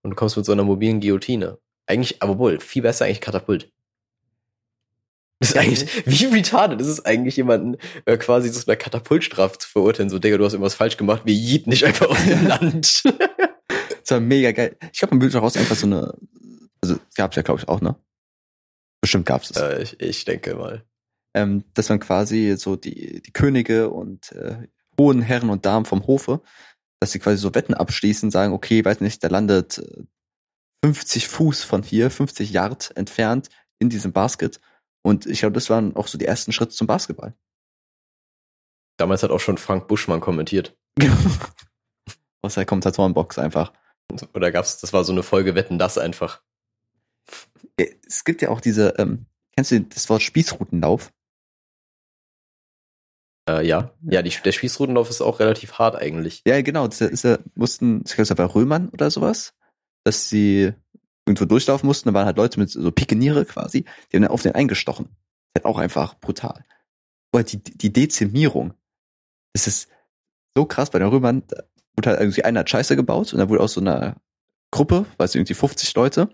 und 0.04 0.12
du 0.12 0.16
kommst 0.16 0.38
mit 0.38 0.46
so 0.46 0.52
einer 0.52 0.64
mobilen 0.64 1.02
Guillotine. 1.02 1.58
Eigentlich, 1.88 2.22
aber 2.22 2.38
wohl, 2.38 2.60
viel 2.60 2.84
besser 2.84 3.06
eigentlich 3.06 3.22
Katapult. 3.22 3.72
Das 5.40 5.50
ist 5.50 5.58
eigentlich, 5.58 6.06
wie 6.06 6.26
retarded 6.26 6.80
ist 6.80 6.88
es 6.88 7.04
eigentlich, 7.04 7.36
jemanden 7.36 7.78
äh, 8.06 8.18
quasi 8.18 8.52
zu 8.52 8.66
einer 8.68 8.78
Katapultstrafe 8.78 9.58
zu 9.58 9.68
verurteilen? 9.68 10.10
So, 10.10 10.20
Digga, 10.20 10.38
du 10.38 10.46
hast 10.46 10.54
irgendwas 10.54 10.76
falsch 10.76 10.96
gemacht, 10.96 11.24
wir 11.26 11.34
jieten 11.34 11.72
nicht 11.72 11.84
einfach 11.86 12.08
aus 12.08 12.24
dem 12.24 12.46
Land. 12.48 13.04
das 13.04 14.12
war 14.12 14.20
mega 14.20 14.52
geil. 14.52 14.78
Ich 14.94 15.00
glaube, 15.00 15.16
man 15.16 15.22
will 15.24 15.32
daraus 15.32 15.58
einfach 15.58 15.76
so 15.76 15.88
eine, 15.88 16.14
also 16.82 16.98
gab's 17.16 17.36
ja, 17.36 17.42
glaube 17.42 17.62
ich, 17.62 17.68
auch, 17.68 17.82
ne? 17.82 17.96
Bestimmt 19.02 19.26
gab's 19.26 19.50
es. 19.50 19.58
Äh, 19.58 19.82
ich, 19.82 20.00
ich 20.00 20.26
denke 20.26 20.56
mal. 20.56 20.86
Ähm, 21.34 21.64
dass 21.74 21.90
man 21.90 22.00
quasi 22.00 22.56
so 22.58 22.76
die, 22.76 23.24
die 23.24 23.34
Könige 23.34 23.90
und 23.90 24.32
äh, 24.34 24.68
hohen 25.00 25.24
Herren 25.24 25.50
und 25.50 25.66
Damen 25.66 25.86
vom 25.86 26.06
Hofe 26.06 26.42
dass 27.04 27.12
sie 27.12 27.20
quasi 27.20 27.38
so 27.38 27.54
Wetten 27.54 27.74
abschließen, 27.74 28.32
sagen, 28.32 28.54
okay, 28.54 28.84
weiß 28.86 29.02
nicht, 29.02 29.22
der 29.24 29.30
landet 29.30 29.84
50 30.86 31.26
äh, 31.26 31.28
Fuß 31.28 31.64
von 31.64 31.84
hier, 31.84 32.10
50 32.10 32.50
Yard 32.50 32.96
entfernt 32.96 33.50
in 33.78 33.90
diesem 33.90 34.14
Basket. 34.14 34.62
Und 35.02 35.26
ich 35.26 35.40
glaube, 35.40 35.56
das 35.56 35.70
waren 35.70 35.98
auch 35.98 36.08
so 36.08 36.18
die 36.18 36.26
ersten 36.26 36.54
Schritte 36.54 36.74
zum 36.74 36.88
Basketball. 36.88 37.36
Damals 38.96 39.22
hat 39.22 39.32
auch 39.32 39.42
schon 39.42 39.58
Frank 39.58 39.90
Buschmann 39.90 40.22
kommentiert. 40.22 40.78
Aus 42.42 42.54
der 42.54 42.66
Kommentatorenbox 42.66 43.38
einfach. 43.38 43.74
Oder 44.34 44.54
gab's, 44.54 44.80
das 44.80 44.94
war 44.94 45.04
so 45.04 45.12
eine 45.12 45.24
Folge 45.24 45.56
Wetten 45.56 45.78
das 45.78 45.98
einfach. 45.98 46.42
Es 48.08 48.24
gibt 48.24 48.42
ja 48.42 48.48
auch 48.48 48.62
diese, 48.62 48.96
ähm, 48.98 49.26
kennst 49.58 49.72
du 49.72 49.82
das 49.82 50.10
Wort 50.10 50.22
Spießrutenlauf? 50.22 51.12
Äh, 53.50 53.66
ja, 53.66 53.92
ja, 54.04 54.22
die, 54.22 54.32
der 54.44 54.52
Spießrutenlauf 54.52 55.10
ist 55.10 55.22
auch 55.22 55.40
relativ 55.40 55.74
hart 55.74 55.96
eigentlich. 55.96 56.42
Ja, 56.48 56.62
genau. 56.62 56.88
Das 56.88 57.02
ist 57.02 57.24
ja, 57.24 57.40
mussten, 57.56 58.04
ich 58.06 58.14
glaube, 58.14 58.24
es 58.24 58.30
war 58.30 58.38
bei 58.38 58.46
Römern 58.46 58.90
oder 58.90 59.12
sowas, 59.12 59.54
dass 60.06 60.30
sie 60.30 60.74
irgendwo 61.26 61.46
durchlaufen 61.46 61.88
mussten. 61.88 62.10
Da 62.10 62.14
waren 62.14 62.26
halt 62.26 62.38
Leute 62.38 62.60
mit 62.60 62.70
so 62.70 62.92
Pikeniere 62.92 63.46
quasi, 63.46 63.84
die 64.12 64.18
haben 64.18 64.24
dann 64.24 64.32
auf 64.32 64.44
den 64.44 64.56
eingestochen. 64.56 65.06
Das 65.06 65.62
ist 65.62 65.66
halt 65.66 65.66
auch 65.66 65.78
einfach 65.78 66.20
brutal. 66.20 66.64
Aber 67.34 67.44
die, 67.44 67.58
die 67.62 67.92
Dezimierung, 67.92 68.74
das 69.54 69.68
ist 69.68 69.90
so 70.56 70.66
krass 70.66 70.90
bei 70.90 71.00
den 71.00 71.10
Römern. 71.10 71.44
Da 71.48 71.64
wurde 71.98 72.10
halt 72.12 72.20
irgendwie 72.22 72.44
einer 72.44 72.62
hat 72.62 72.70
Scheiße 72.70 72.96
gebaut 72.96 73.34
und 73.34 73.40
da 73.40 73.50
wurde 73.50 73.62
aus 73.62 73.74
so 73.74 73.82
einer 73.82 74.16
Gruppe, 74.72 75.06
weiß 75.18 75.36
irgendwie 75.36 75.54
50 75.54 75.94
Leute, 75.96 76.30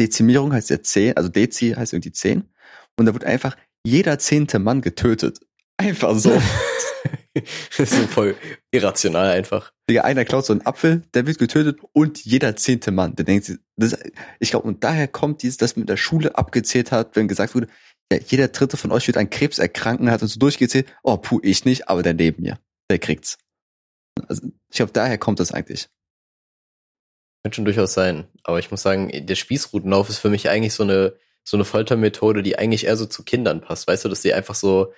Dezimierung 0.00 0.52
heißt 0.52 0.70
ja 0.70 0.82
10, 0.82 1.16
also 1.16 1.28
Dezi 1.28 1.74
heißt 1.76 1.92
irgendwie 1.92 2.12
10. 2.12 2.48
Und 2.96 3.06
da 3.06 3.14
wurde 3.14 3.26
einfach 3.26 3.56
jeder 3.84 4.18
zehnte 4.18 4.58
Mann 4.58 4.80
getötet. 4.80 5.40
Einfach 5.78 6.16
so. 6.16 6.30
das 7.34 7.78
ist 7.78 7.94
so 7.94 8.06
voll 8.08 8.36
irrational 8.70 9.30
einfach. 9.30 9.72
Digga, 9.88 10.02
einer 10.02 10.24
klaut 10.24 10.44
so 10.44 10.52
einen 10.52 10.66
Apfel, 10.66 11.02
der 11.14 11.26
wird 11.26 11.38
getötet 11.38 11.78
und 11.92 12.24
jeder 12.24 12.56
zehnte 12.56 12.90
Mann. 12.90 13.14
Der 13.14 13.24
denkt 13.24 13.46
sich, 13.46 13.58
das, 13.76 13.96
ich 14.40 14.50
glaube, 14.50 14.66
und 14.66 14.84
daher 14.84 15.08
kommt 15.08 15.42
dieses, 15.42 15.56
dass 15.56 15.76
man 15.76 15.84
in 15.84 15.86
der 15.86 15.96
Schule 15.96 16.36
abgezählt 16.36 16.92
hat, 16.92 17.16
wenn 17.16 17.28
gesagt 17.28 17.54
wurde, 17.54 17.68
ja, 18.12 18.18
jeder 18.26 18.48
dritte 18.48 18.76
von 18.76 18.90
euch 18.90 19.06
wird 19.06 19.16
an 19.16 19.30
Krebs 19.30 19.58
erkranken, 19.58 20.10
hat 20.10 20.22
uns 20.22 20.34
so 20.34 20.38
durchgezählt, 20.38 20.86
oh, 21.02 21.16
puh, 21.16 21.40
ich 21.42 21.64
nicht, 21.64 21.88
aber 21.88 22.02
der 22.02 22.14
neben 22.14 22.42
mir, 22.42 22.58
der 22.90 22.98
kriegt's. 22.98 23.38
Also, 24.28 24.48
ich 24.70 24.76
glaube, 24.76 24.92
daher 24.92 25.18
kommt 25.18 25.40
das 25.40 25.52
eigentlich. 25.52 25.88
Könnte 27.44 27.56
schon 27.56 27.64
durchaus 27.66 27.94
sein. 27.94 28.26
Aber 28.42 28.58
ich 28.58 28.70
muss 28.70 28.82
sagen, 28.82 29.10
der 29.26 29.34
Spießrutenlauf 29.36 30.08
ist 30.08 30.18
für 30.18 30.30
mich 30.30 30.48
eigentlich 30.48 30.74
so 30.74 30.82
eine, 30.82 31.14
so 31.44 31.56
eine 31.56 31.64
Foltermethode, 31.64 32.42
die 32.42 32.58
eigentlich 32.58 32.86
eher 32.86 32.96
so 32.96 33.06
zu 33.06 33.22
Kindern 33.22 33.60
passt. 33.60 33.86
Weißt 33.86 34.04
du, 34.04 34.08
dass 34.08 34.22
sie 34.22 34.34
einfach 34.34 34.54
so, 34.54 34.92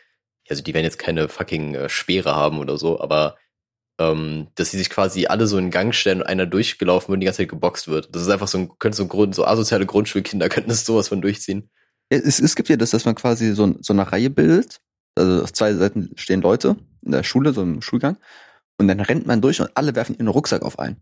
also 0.49 0.63
die 0.63 0.75
werden 0.75 0.85
jetzt 0.85 0.99
keine 0.99 1.29
fucking 1.29 1.75
äh, 1.75 1.89
Speere 1.89 2.35
haben 2.35 2.59
oder 2.59 2.77
so, 2.79 3.01
aber 3.01 3.37
ähm, 4.01 4.49
dass 4.55 4.71
sie 4.71 4.79
sich 4.79 4.91
quasi 4.91 5.27
alle 5.27 5.47
so 5.47 5.59
in 5.59 5.71
Gang 5.71 5.95
stellen 5.95 6.23
und 6.23 6.27
einer 6.27 6.47
durchgelaufen 6.47 7.09
wird 7.09 7.17
und 7.17 7.21
die 7.21 7.27
ganze 7.27 7.39
Zeit 7.39 7.51
geboxt 7.51 7.89
wird. 7.89 8.15
Das 8.15 8.23
ist 8.23 8.31
einfach 8.31 8.49
so 8.49 8.59
ein, 8.59 8.79
könnte 8.79 8.97
so 8.97 9.05
ein 9.05 9.09
Grund, 9.09 9.35
so 9.35 9.45
asoziale 9.45 9.87
Grundschulkinder 9.87 10.49
könnten 10.51 10.71
das 10.71 10.85
sowas 10.85 11.09
von 11.09 11.21
durchziehen. 11.21 11.71
Es, 12.09 12.41
es 12.41 12.57
gibt 12.57 12.69
ja 12.69 12.77
das, 12.77 12.91
dass 12.91 13.05
man 13.05 13.15
quasi 13.15 13.55
so, 13.55 13.77
so 13.81 13.93
eine 13.93 14.11
Reihe 14.11 14.31
bildet. 14.31 14.81
Also 15.15 15.43
auf 15.43 15.53
zwei 15.53 15.75
Seiten 15.75 16.11
stehen 16.17 16.41
Leute 16.41 16.77
in 17.03 17.13
der 17.13 17.23
Schule, 17.23 17.53
so 17.53 17.63
im 17.63 17.83
Schulgang. 17.83 18.17
Und 18.79 18.89
dann 18.89 19.01
rennt 19.01 19.27
man 19.27 19.43
durch 19.43 19.61
und 19.61 19.71
alle 19.75 19.95
werfen 19.95 20.17
ihren 20.17 20.29
Rucksack 20.29 20.63
auf 20.63 20.79
einen. 20.79 20.97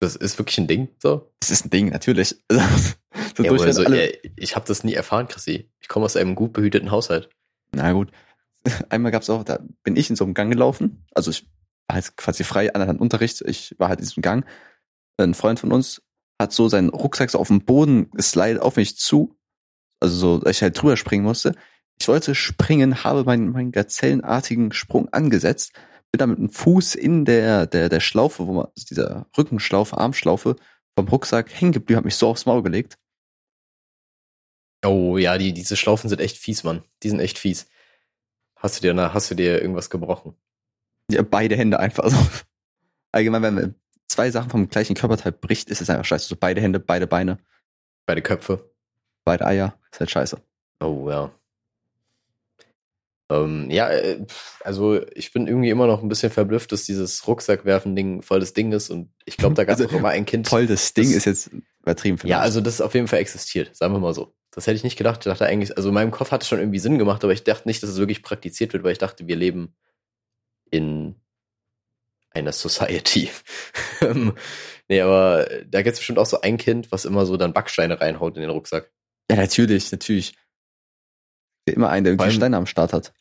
Das 0.00 0.16
ist 0.16 0.38
wirklich 0.38 0.58
ein 0.58 0.66
Ding, 0.66 0.88
so? 0.98 1.30
Das 1.40 1.50
ist 1.50 1.66
ein 1.66 1.70
Ding, 1.70 1.88
natürlich. 1.88 2.36
so 2.50 3.42
ja, 3.42 3.52
also, 3.52 3.82
ja, 3.82 4.08
ich 4.36 4.56
habe 4.56 4.66
das 4.66 4.84
nie 4.84 4.94
erfahren, 4.94 5.28
Chrissy. 5.28 5.70
Ich 5.80 5.88
komme 5.88 6.04
aus 6.04 6.16
einem 6.16 6.34
gut 6.34 6.52
behüteten 6.52 6.90
Haushalt. 6.90 7.30
Na 7.72 7.92
gut. 7.92 8.10
Einmal 8.88 9.12
gab's 9.12 9.30
auch, 9.30 9.44
da 9.44 9.60
bin 9.82 9.96
ich 9.96 10.10
in 10.10 10.16
so 10.16 10.24
einem 10.24 10.34
Gang 10.34 10.50
gelaufen. 10.50 11.06
Also 11.14 11.30
ich 11.30 11.48
war 11.88 11.94
halt 11.94 12.16
quasi 12.16 12.44
frei 12.44 12.74
an 12.74 12.82
einem 12.82 12.98
Unterricht. 12.98 13.42
Ich 13.42 13.74
war 13.78 13.88
halt 13.88 14.00
in 14.00 14.06
diesem 14.06 14.22
Gang. 14.22 14.44
Ein 15.18 15.34
Freund 15.34 15.60
von 15.60 15.72
uns 15.72 16.02
hat 16.40 16.52
so 16.52 16.68
seinen 16.68 16.88
Rucksack 16.88 17.30
so 17.30 17.38
auf 17.38 17.48
dem 17.48 17.64
Boden 17.64 18.10
geslidet 18.12 18.62
auf 18.62 18.76
mich 18.76 18.96
zu. 18.96 19.36
Also 20.00 20.16
so, 20.16 20.38
dass 20.38 20.56
ich 20.56 20.62
halt 20.62 20.80
drüber 20.80 20.96
springen 20.96 21.24
musste. 21.24 21.54
Ich 22.00 22.08
wollte 22.08 22.34
springen, 22.34 23.04
habe 23.04 23.24
meinen, 23.24 23.50
meinen 23.50 23.72
gazellenartigen 23.72 24.72
Sprung 24.72 25.10
angesetzt, 25.10 25.72
bin 26.10 26.18
dann 26.18 26.30
mit 26.30 26.38
dem 26.38 26.48
Fuß 26.48 26.94
in 26.94 27.26
der, 27.26 27.66
der, 27.66 27.90
der 27.90 28.00
Schlaufe, 28.00 28.46
wo 28.46 28.54
man, 28.54 28.64
also 28.64 28.86
dieser 28.88 29.26
Rückenschlaufe, 29.36 29.98
Armschlaufe 29.98 30.56
vom 30.96 31.08
Rucksack 31.08 31.52
hängen 31.52 31.72
geblieben, 31.72 31.98
habe 31.98 32.06
mich 32.06 32.16
so 32.16 32.28
aufs 32.28 32.46
Maul 32.46 32.62
gelegt. 32.62 32.96
Oh 34.84 35.18
ja, 35.18 35.36
die, 35.38 35.52
diese 35.52 35.76
Schlaufen 35.76 36.08
sind 36.08 36.20
echt 36.20 36.38
fies, 36.38 36.64
Mann. 36.64 36.82
Die 37.02 37.10
sind 37.10 37.20
echt 37.20 37.38
fies. 37.38 37.66
Hast 38.56 38.78
du 38.78 38.82
dir, 38.82 39.14
hast 39.14 39.30
du 39.30 39.34
dir 39.34 39.60
irgendwas 39.60 39.90
gebrochen? 39.90 40.34
Ja, 41.10 41.22
beide 41.22 41.56
Hände 41.56 41.78
einfach 41.80 42.08
so. 42.08 42.16
Allgemein, 43.12 43.42
wenn 43.42 43.54
man 43.54 43.74
zwei 44.08 44.30
Sachen 44.30 44.50
vom 44.50 44.68
gleichen 44.68 44.94
Körperteil 44.94 45.32
bricht, 45.32 45.70
ist 45.70 45.80
es 45.80 45.90
einfach 45.90 46.04
scheiße. 46.04 46.28
So 46.28 46.36
beide 46.38 46.60
Hände, 46.60 46.80
beide 46.80 47.06
Beine. 47.06 47.38
Beide 48.06 48.22
Köpfe. 48.22 48.70
Beide 49.24 49.46
Eier. 49.46 49.78
Ist 49.92 50.00
halt 50.00 50.10
scheiße. 50.10 50.40
Oh 50.80 51.08
ja. 51.10 51.32
Ähm, 53.30 53.70
ja, 53.70 53.88
äh, 53.90 54.26
also 54.64 55.00
ich 55.14 55.32
bin 55.32 55.46
irgendwie 55.46 55.70
immer 55.70 55.86
noch 55.86 56.02
ein 56.02 56.08
bisschen 56.08 56.32
verblüfft, 56.32 56.72
dass 56.72 56.84
dieses 56.84 57.26
Rucksackwerfen-Ding 57.26 58.22
voll 58.22 58.40
das 58.40 58.52
Ding 58.54 58.72
ist 58.72 58.90
und 58.90 59.12
ich 59.24 59.36
glaube, 59.36 59.54
da 59.54 59.64
gab 59.64 59.76
es 59.76 59.82
also, 59.82 59.94
auch 59.94 59.98
immer 60.00 60.08
ein 60.08 60.26
Kind. 60.26 60.48
Voll 60.48 60.66
das 60.66 60.94
Ding 60.94 61.04
das, 61.04 61.14
ist 61.14 61.24
jetzt 61.26 61.50
übertrieben. 61.80 62.18
Vielleicht. 62.18 62.30
Ja, 62.30 62.40
also 62.40 62.60
das 62.60 62.74
ist 62.74 62.80
auf 62.80 62.94
jeden 62.94 63.06
Fall 63.06 63.20
existiert, 63.20 63.76
sagen 63.76 63.94
wir 63.94 64.00
mal 64.00 64.14
so. 64.14 64.34
Das 64.50 64.66
hätte 64.66 64.76
ich 64.76 64.84
nicht 64.84 64.96
gedacht. 64.96 65.20
Ich 65.20 65.24
dachte 65.24 65.46
eigentlich, 65.46 65.76
also 65.76 65.90
in 65.90 65.94
meinem 65.94 66.10
Kopf 66.10 66.32
hat 66.32 66.42
es 66.42 66.48
schon 66.48 66.58
irgendwie 66.58 66.78
Sinn 66.78 66.98
gemacht, 66.98 67.22
aber 67.22 67.32
ich 67.32 67.44
dachte 67.44 67.68
nicht, 67.68 67.82
dass 67.82 67.90
es 67.90 67.98
wirklich 67.98 68.22
praktiziert 68.22 68.72
wird, 68.72 68.82
weil 68.82 68.92
ich 68.92 68.98
dachte, 68.98 69.26
wir 69.28 69.36
leben 69.36 69.74
in 70.70 71.14
einer 72.30 72.52
Society. 72.52 73.30
nee, 74.88 75.00
aber 75.00 75.48
da 75.66 75.82
gibt 75.82 75.94
es 75.94 75.98
bestimmt 75.98 76.18
auch 76.18 76.26
so 76.26 76.40
ein 76.40 76.56
Kind, 76.56 76.90
was 76.90 77.04
immer 77.04 77.26
so 77.26 77.36
dann 77.36 77.52
Backsteine 77.52 78.00
reinhaut 78.00 78.36
in 78.36 78.42
den 78.42 78.50
Rucksack. 78.50 78.90
Ja, 79.30 79.36
natürlich, 79.36 79.92
natürlich. 79.92 80.34
Immer 81.66 81.90
einen, 81.90 82.04
der 82.04 82.12
irgendwie 82.14 82.32
Steine 82.32 82.56
am 82.56 82.66
Start 82.66 82.92
hat. 82.92 83.12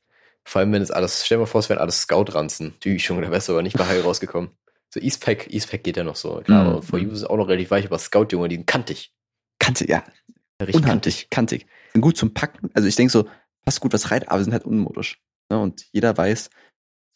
Vor 0.44 0.62
allem, 0.62 0.72
wenn 0.72 0.82
es 0.82 0.90
alles, 0.90 1.26
stell 1.26 1.38
dir 1.38 1.42
mal 1.42 1.46
vor, 1.46 1.60
es 1.60 1.70
wären 1.70 1.80
alles 1.80 2.02
Scout-Ranzen. 2.02 2.74
Die 2.84 2.96
Junge, 2.96 3.22
da 3.22 3.32
wärst 3.32 3.50
du 3.50 3.54
aber 3.54 3.62
nicht 3.62 3.78
bei 3.78 3.86
Heil 3.86 4.02
rausgekommen. 4.02 4.52
So 4.92 5.00
Eastpack, 5.00 5.54
Eastpack 5.54 5.84
geht 5.84 5.98
ja 5.98 6.04
noch 6.04 6.16
so. 6.16 6.42
Klar, 6.42 6.64
mm. 6.64 6.68
aber 6.68 6.82
For 6.82 6.98
You 6.98 7.12
ist 7.12 7.26
auch 7.26 7.38
noch 7.38 7.48
relativ 7.48 7.70
weich, 7.70 7.86
aber 7.86 8.00
Scout, 8.00 8.28
Junge, 8.32 8.48
die 8.48 8.56
sind 8.56 8.66
kantig. 8.66 9.14
Kantig, 9.60 9.90
ja. 9.90 10.04
Richtig 10.62 10.84
kantig. 10.84 11.30
Kantig. 11.30 11.68
Sind 11.94 12.02
gut 12.02 12.18
zum 12.18 12.34
Packen. 12.34 12.70
Also 12.74 12.88
ich 12.88 12.96
denke 12.96 13.12
so, 13.12 13.28
passt 13.64 13.80
gut 13.80 13.94
was 13.94 14.12
rein, 14.12 14.28
aber 14.28 14.44
sind 14.44 14.54
halt 14.54 14.66
unmodisch. 14.66 15.22
Ne? 15.50 15.60
Und 15.60 15.86
jeder 15.92 16.18
weiß, 16.18 16.50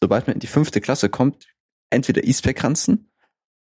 sobald 0.02 0.26
man 0.26 0.34
in 0.34 0.40
die 0.40 0.46
fünfte 0.46 0.80
Klasse 0.80 1.08
kommt, 1.08 1.46
entweder 1.90 2.24
Eastpack-Ranzen 2.24 3.10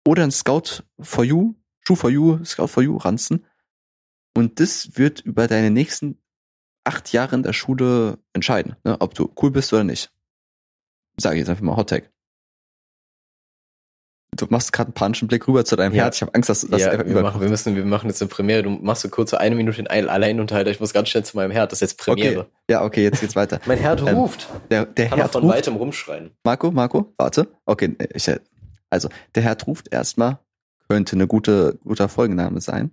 oder 0.06 0.22
ein 0.22 0.30
Scout 0.30 0.84
for 1.00 1.24
You, 1.24 1.54
Shoe 1.80 1.96
for 1.96 2.10
You, 2.10 2.44
Scout 2.44 2.68
for 2.68 2.82
You 2.82 2.96
Ranzen. 2.96 3.46
Und 4.36 4.60
das 4.60 4.96
wird 4.96 5.20
über 5.20 5.46
deine 5.46 5.70
nächsten 5.70 6.20
acht 6.84 7.12
Jahre 7.12 7.36
in 7.36 7.42
der 7.42 7.52
Schule 7.52 8.18
entscheiden, 8.32 8.76
ne, 8.84 9.00
ob 9.00 9.14
du 9.14 9.32
cool 9.42 9.50
bist 9.50 9.72
oder 9.72 9.84
nicht. 9.84 10.12
Sage 11.16 11.36
ich 11.36 11.40
jetzt 11.40 11.48
einfach 11.48 11.62
mal 11.62 11.76
Hot 11.76 11.90
Tag. 11.90 12.13
Du 14.36 14.46
machst 14.48 14.72
gerade 14.72 14.88
einen 14.88 14.94
panischen 14.94 15.28
Blick 15.28 15.46
rüber 15.46 15.64
zu 15.64 15.76
deinem 15.76 15.94
ja. 15.94 16.04
Herz. 16.04 16.16
Ich 16.16 16.22
habe 16.22 16.34
Angst, 16.34 16.48
dass 16.48 16.66
das 16.66 16.80
ja, 16.80 16.90
einfach 16.90 17.06
wir 17.06 17.22
machen, 17.22 17.40
wir 17.40 17.48
müssen, 17.48 17.76
wir 17.76 17.84
machen 17.84 18.08
jetzt 18.08 18.20
eine 18.22 18.28
Premiere. 18.28 18.62
Du 18.62 18.70
machst 18.70 19.02
so 19.02 19.08
kurz 19.08 19.30
so 19.30 19.36
eine 19.36 19.54
Minute 19.54 19.80
in 19.80 19.86
allein 19.86 20.40
unterhalten. 20.40 20.70
Ich 20.70 20.80
muss 20.80 20.92
ganz 20.92 21.08
schnell 21.08 21.24
zu 21.24 21.36
meinem 21.36 21.50
Herd. 21.50 21.72
Das 21.72 21.78
ist 21.78 21.92
jetzt 21.92 21.98
Premiere. 21.98 22.40
Okay. 22.40 22.50
Ja, 22.70 22.84
okay, 22.84 23.02
jetzt 23.02 23.20
geht's 23.20 23.36
weiter. 23.36 23.60
mein 23.66 23.78
Herd 23.78 24.00
ähm, 24.00 24.16
ruft. 24.16 24.48
Der, 24.70 24.86
der 24.86 25.08
Kann 25.08 25.18
Herd 25.18 25.32
von 25.32 25.42
ruft. 25.42 25.54
weitem 25.54 25.76
rumschreien. 25.76 26.30
Marco, 26.44 26.70
Marco, 26.70 27.12
warte. 27.16 27.48
Okay, 27.66 27.96
ich, 28.12 28.30
also 28.90 29.08
der 29.34 29.42
Herd 29.42 29.66
ruft 29.66 29.92
erstmal. 29.92 30.38
Könnte 30.88 31.16
eine 31.16 31.26
gute, 31.26 31.78
guter 31.84 32.08
Folgenname 32.08 32.60
sein. 32.60 32.92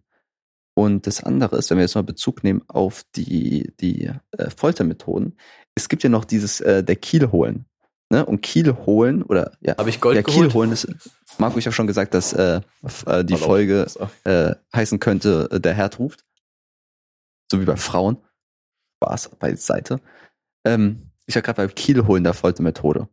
Und 0.74 1.06
das 1.06 1.24
andere 1.24 1.58
ist, 1.58 1.70
wenn 1.70 1.78
wir 1.78 1.84
jetzt 1.84 1.96
mal 1.96 2.04
Bezug 2.04 2.44
nehmen 2.44 2.64
auf 2.68 3.04
die, 3.16 3.74
die 3.82 4.10
äh, 4.32 4.50
Foltermethoden, 4.56 5.38
es 5.76 5.90
gibt 5.90 6.04
ja 6.04 6.10
noch 6.10 6.26
dieses 6.26 6.62
äh, 6.62 6.84
der 6.84 6.96
Kiel 6.96 7.32
holen. 7.32 7.66
Ne? 8.12 8.26
Und 8.26 8.42
Kiel 8.42 8.76
holen 8.86 9.24
oder 9.24 9.54
ja, 9.62 9.78
Hab 9.78 9.88
ich 9.88 10.02
Gold 10.02 10.26
geholt? 10.26 10.50
Kiel 10.50 10.54
holen 10.54 10.74
ist, 10.74 10.86
Marco, 11.38 11.58
ich 11.58 11.66
habe 11.66 11.74
schon 11.74 11.88
gesagt, 11.88 12.14
dass 12.14 12.34
äh, 12.34 12.60
äh 13.06 13.24
die 13.24 13.38
Folge 13.38 13.88
äh, 14.26 14.54
heißen 14.76 15.00
könnte, 15.00 15.48
äh, 15.50 15.62
der 15.62 15.74
Herd 15.74 15.98
ruft. 15.98 16.26
So 17.50 17.62
wie 17.62 17.66
bei 17.66 17.78
Frauen. 17.78 18.18
Spaß 18.98 19.30
beiseite. 19.40 20.02
Ähm, 20.66 21.12
ich 21.26 21.36
war 21.36 21.42
gerade 21.42 21.66
bei 21.66 21.74
Kiel 21.74 22.06
holen 22.06 22.26
der 22.26 22.34
Foltermethode. 22.34 23.08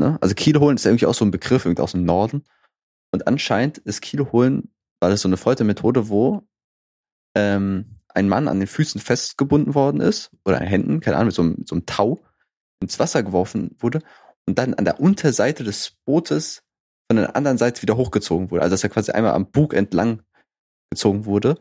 Ne? 0.00 0.18
Also 0.20 0.34
Kiel 0.34 0.58
holen 0.58 0.74
ist 0.74 0.84
ja 0.84 0.90
irgendwie 0.90 1.06
auch 1.06 1.14
so 1.14 1.24
ein 1.24 1.30
Begriff 1.30 1.64
irgendwie 1.64 1.82
aus 1.82 1.92
dem 1.92 2.04
Norden. 2.04 2.42
Und 3.12 3.28
anscheinend 3.28 3.78
ist 3.78 4.02
Kiel 4.02 4.32
holen 4.32 4.74
war 4.98 5.08
das 5.08 5.20
so 5.20 5.28
eine 5.28 5.36
Foltermethode, 5.36 6.08
wo 6.08 6.42
ähm, 7.36 8.00
ein 8.08 8.28
Mann 8.28 8.48
an 8.48 8.58
den 8.58 8.66
Füßen 8.66 9.00
festgebunden 9.00 9.76
worden 9.76 10.00
ist, 10.00 10.32
oder 10.44 10.60
an 10.60 10.66
Händen, 10.66 10.98
keine 10.98 11.16
Ahnung, 11.16 11.26
mit 11.26 11.34
so, 11.36 11.42
einem, 11.42 11.54
mit 11.58 11.68
so 11.68 11.76
einem 11.76 11.86
Tau 11.86 12.23
ins 12.84 12.98
Wasser 12.98 13.22
geworfen 13.22 13.76
wurde 13.78 14.00
und 14.46 14.58
dann 14.58 14.74
an 14.74 14.84
der 14.84 15.00
Unterseite 15.00 15.64
des 15.64 15.96
Bootes 16.04 16.62
von 17.10 17.16
der 17.16 17.36
anderen 17.36 17.58
Seite 17.58 17.82
wieder 17.82 17.96
hochgezogen 17.96 18.50
wurde. 18.50 18.62
Also 18.62 18.74
dass 18.74 18.84
er 18.84 18.90
quasi 18.90 19.12
einmal 19.12 19.32
am 19.32 19.50
Bug 19.50 19.74
entlang 19.74 20.22
gezogen 20.90 21.26
wurde. 21.26 21.58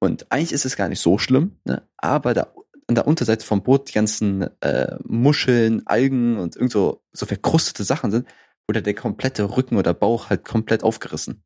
Und 0.00 0.30
eigentlich 0.30 0.52
ist 0.52 0.64
es 0.64 0.76
gar 0.76 0.88
nicht 0.88 1.00
so 1.00 1.18
schlimm, 1.18 1.58
ne? 1.64 1.82
aber 1.96 2.34
da 2.34 2.52
an 2.86 2.94
der 2.94 3.06
Unterseite 3.06 3.44
vom 3.44 3.62
Boot 3.62 3.88
die 3.88 3.92
ganzen 3.92 4.42
äh, 4.62 4.96
Muscheln, 5.04 5.86
Algen 5.86 6.38
und 6.38 6.56
irgend 6.56 6.72
so, 6.72 7.02
so 7.12 7.26
verkrustete 7.26 7.84
Sachen 7.84 8.10
sind, 8.10 8.26
wurde 8.66 8.82
der 8.82 8.94
komplette 8.94 9.56
Rücken 9.56 9.76
oder 9.76 9.92
Bauch 9.92 10.30
halt 10.30 10.44
komplett 10.44 10.82
aufgerissen. 10.82 11.44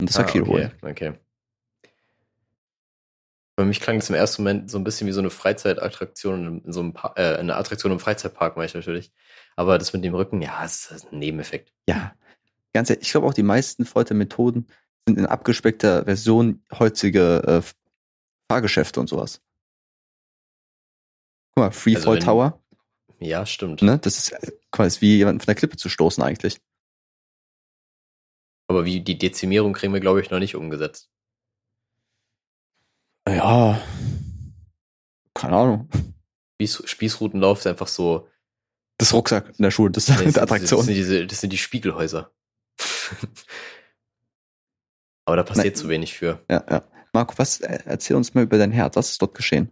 Und 0.00 0.08
das 0.08 0.18
war 0.18 0.26
ah. 0.26 0.28
Okay, 0.28 0.70
okay. 0.82 1.12
Für 3.58 3.64
mich 3.64 3.80
klang 3.80 3.98
das 3.98 4.10
im 4.10 4.14
ersten 4.14 4.42
Moment 4.42 4.70
so 4.70 4.76
ein 4.76 4.84
bisschen 4.84 5.06
wie 5.06 5.12
so 5.12 5.20
eine 5.20 5.30
Freizeitattraktion 5.30 6.62
in 6.64 6.72
so 6.72 6.80
einem 6.80 6.92
pa 6.92 7.14
äh, 7.16 7.36
eine 7.36 7.56
Attraktion 7.56 7.90
im 7.90 7.98
Freizeitpark, 7.98 8.56
meine 8.56 8.66
ich 8.66 8.74
natürlich. 8.74 9.12
Aber 9.56 9.78
das 9.78 9.94
mit 9.94 10.04
dem 10.04 10.14
Rücken, 10.14 10.42
ja, 10.42 10.62
ist, 10.62 10.90
ist 10.90 11.10
ein 11.10 11.18
Nebeneffekt. 11.18 11.72
Ja. 11.88 12.14
Ganz 12.74 12.90
ehrlich, 12.90 13.06
ich 13.06 13.12
glaube 13.12 13.26
auch 13.26 13.32
die 13.32 13.42
meisten 13.42 13.86
Foltermethoden 13.86 14.66
sind 15.08 15.18
in 15.18 15.24
abgespeckter 15.24 16.04
Version 16.04 16.62
heutige 16.78 17.62
äh, 17.64 18.52
Fahrgeschäfte 18.52 19.00
und 19.00 19.08
sowas. 19.08 19.40
Guck 21.54 21.64
mal, 21.64 21.70
Free 21.70 21.94
also 21.94 22.10
Fall 22.10 22.18
Tower. 22.18 22.62
Ja, 23.18 23.46
stimmt. 23.46 23.80
Ne? 23.80 23.98
Das 23.98 24.18
ist 24.18 24.32
äh, 24.32 24.52
quasi 24.70 25.00
wie 25.00 25.16
jemanden 25.16 25.40
von 25.40 25.46
der 25.46 25.54
Klippe 25.54 25.78
zu 25.78 25.88
stoßen 25.88 26.22
eigentlich. 26.22 26.60
Aber 28.68 28.84
wie 28.84 29.00
die 29.00 29.16
Dezimierung 29.16 29.72
kriegen 29.72 29.94
wir, 29.94 30.00
glaube 30.00 30.20
ich, 30.20 30.30
noch 30.30 30.40
nicht 30.40 30.56
umgesetzt. 30.56 31.08
Ja. 33.28 33.80
Keine 35.34 35.56
Ahnung. 35.56 35.88
Spieß, 36.54 36.82
Spießrutenlauf 36.86 37.58
ist 37.58 37.66
einfach 37.66 37.88
so. 37.88 38.28
Das 38.98 39.12
Rucksack 39.12 39.50
in 39.58 39.62
der 39.62 39.70
Schule, 39.70 39.90
das 39.90 40.08
ist 40.08 40.18
nee, 40.18 40.26
eine 40.26 40.40
Attraktion. 40.40 40.78
Das 40.78 40.86
sind, 40.86 40.94
diese, 40.94 41.26
das 41.26 41.40
sind 41.40 41.52
die 41.52 41.58
Spiegelhäuser. 41.58 42.30
Aber 45.26 45.36
da 45.36 45.42
passiert 45.42 45.74
Nein. 45.74 45.82
zu 45.82 45.88
wenig 45.88 46.14
für. 46.14 46.40
Ja, 46.48 46.64
ja. 46.70 46.82
Marco, 47.12 47.34
was, 47.36 47.60
äh, 47.60 47.80
erzähl 47.84 48.16
uns 48.16 48.34
mal 48.34 48.44
über 48.44 48.58
dein 48.58 48.70
Herz. 48.70 48.96
Was 48.96 49.10
ist 49.10 49.20
dort 49.20 49.34
geschehen? 49.34 49.70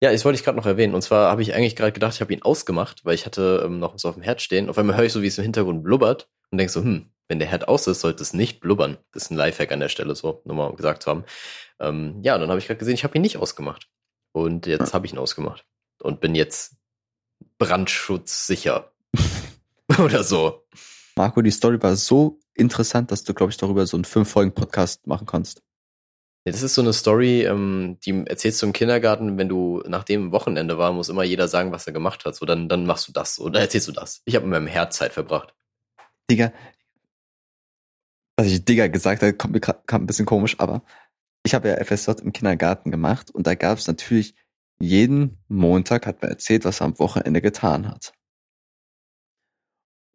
Ja, 0.00 0.12
das 0.12 0.24
wollte 0.24 0.38
ich 0.38 0.44
gerade 0.44 0.58
noch 0.58 0.66
erwähnen. 0.66 0.94
Und 0.94 1.02
zwar 1.02 1.30
habe 1.30 1.42
ich 1.42 1.54
eigentlich 1.54 1.76
gerade 1.76 1.92
gedacht, 1.92 2.14
ich 2.14 2.20
habe 2.20 2.32
ihn 2.32 2.42
ausgemacht, 2.42 3.04
weil 3.04 3.14
ich 3.14 3.26
hatte 3.26 3.62
ähm, 3.64 3.78
noch 3.78 3.94
was 3.94 4.04
auf 4.04 4.14
dem 4.14 4.22
Herd 4.22 4.42
stehen. 4.42 4.68
Auf 4.68 4.78
einmal 4.78 4.96
höre 4.96 5.04
ich 5.04 5.12
so, 5.12 5.22
wie 5.22 5.26
es 5.26 5.38
im 5.38 5.44
Hintergrund 5.44 5.82
blubbert 5.82 6.28
und 6.50 6.58
denk 6.58 6.70
so, 6.70 6.82
hm, 6.82 7.06
wenn 7.28 7.38
der 7.38 7.48
Herd 7.48 7.68
aus 7.68 7.86
ist, 7.86 8.00
sollte 8.00 8.22
es 8.22 8.34
nicht 8.34 8.60
blubbern. 8.60 8.98
Das 9.12 9.24
ist 9.24 9.30
ein 9.30 9.36
Lifehack 9.36 9.72
an 9.72 9.80
der 9.80 9.88
Stelle, 9.88 10.14
so 10.14 10.42
nur 10.44 10.56
mal 10.56 10.74
gesagt 10.76 11.02
zu 11.02 11.10
haben. 11.10 11.24
Ähm, 11.80 12.20
ja, 12.22 12.38
dann 12.38 12.48
habe 12.48 12.58
ich 12.58 12.66
gerade 12.66 12.78
gesehen, 12.78 12.94
ich 12.94 13.04
habe 13.04 13.16
ihn 13.16 13.22
nicht 13.22 13.36
ausgemacht. 13.36 13.88
Und 14.32 14.66
jetzt 14.66 14.94
habe 14.94 15.06
ich 15.06 15.12
ihn 15.12 15.18
ausgemacht. 15.18 15.64
Und 16.00 16.20
bin 16.20 16.34
jetzt 16.34 16.76
brandschutzsicher. 17.58 18.92
Oder 19.98 20.24
so. 20.24 20.66
Marco, 21.16 21.42
die 21.42 21.50
Story 21.50 21.80
war 21.82 21.96
so 21.96 22.40
interessant, 22.54 23.10
dass 23.10 23.24
du, 23.24 23.34
glaube 23.34 23.50
ich, 23.50 23.56
darüber 23.56 23.86
so 23.86 23.96
einen 23.96 24.04
Fünf-Folgen-Podcast 24.04 25.06
machen 25.06 25.26
kannst. 25.26 25.62
Ja, 26.44 26.52
das 26.52 26.62
ist 26.62 26.74
so 26.74 26.82
eine 26.82 26.92
Story, 26.92 27.44
ähm, 27.44 27.98
die 28.04 28.24
erzählst 28.26 28.60
du 28.60 28.66
im 28.66 28.72
Kindergarten, 28.72 29.38
wenn 29.38 29.48
du 29.48 29.82
nach 29.86 30.04
dem 30.04 30.30
Wochenende 30.30 30.76
war, 30.76 30.92
muss 30.92 31.08
immer 31.08 31.24
jeder 31.24 31.48
sagen, 31.48 31.72
was 31.72 31.86
er 31.86 31.94
gemacht 31.94 32.24
hat. 32.24 32.34
So, 32.34 32.44
dann, 32.44 32.68
dann 32.68 32.84
machst 32.84 33.08
du 33.08 33.12
das 33.12 33.38
oder 33.38 33.60
erzählst 33.60 33.88
du 33.88 33.92
das. 33.92 34.20
Ich 34.26 34.34
habe 34.36 34.44
mit 34.46 34.52
meinem 34.52 34.66
Herz 34.66 34.96
Zeit 34.96 35.12
verbracht. 35.12 35.54
Digga, 36.30 36.52
was 38.36 38.48
ich 38.48 38.64
Digga 38.64 38.88
gesagt 38.88 39.22
habe, 39.22 39.32
kommt 39.32 39.54
mir 39.54 39.60
kam 39.60 40.02
ein 40.02 40.06
bisschen 40.06 40.26
komisch, 40.26 40.56
aber 40.58 40.82
ich 41.44 41.54
habe 41.54 41.68
ja 41.68 41.84
FSJ 41.84 42.22
im 42.22 42.32
Kindergarten 42.32 42.90
gemacht 42.90 43.30
und 43.30 43.46
da 43.46 43.54
gab 43.54 43.78
es 43.78 43.86
natürlich 43.86 44.34
jeden 44.80 45.38
Montag 45.48 46.06
hat 46.06 46.20
man 46.22 46.30
erzählt, 46.30 46.64
was 46.64 46.80
er 46.80 46.86
am 46.86 46.98
Wochenende 46.98 47.40
getan 47.40 47.88
hat. 47.88 48.12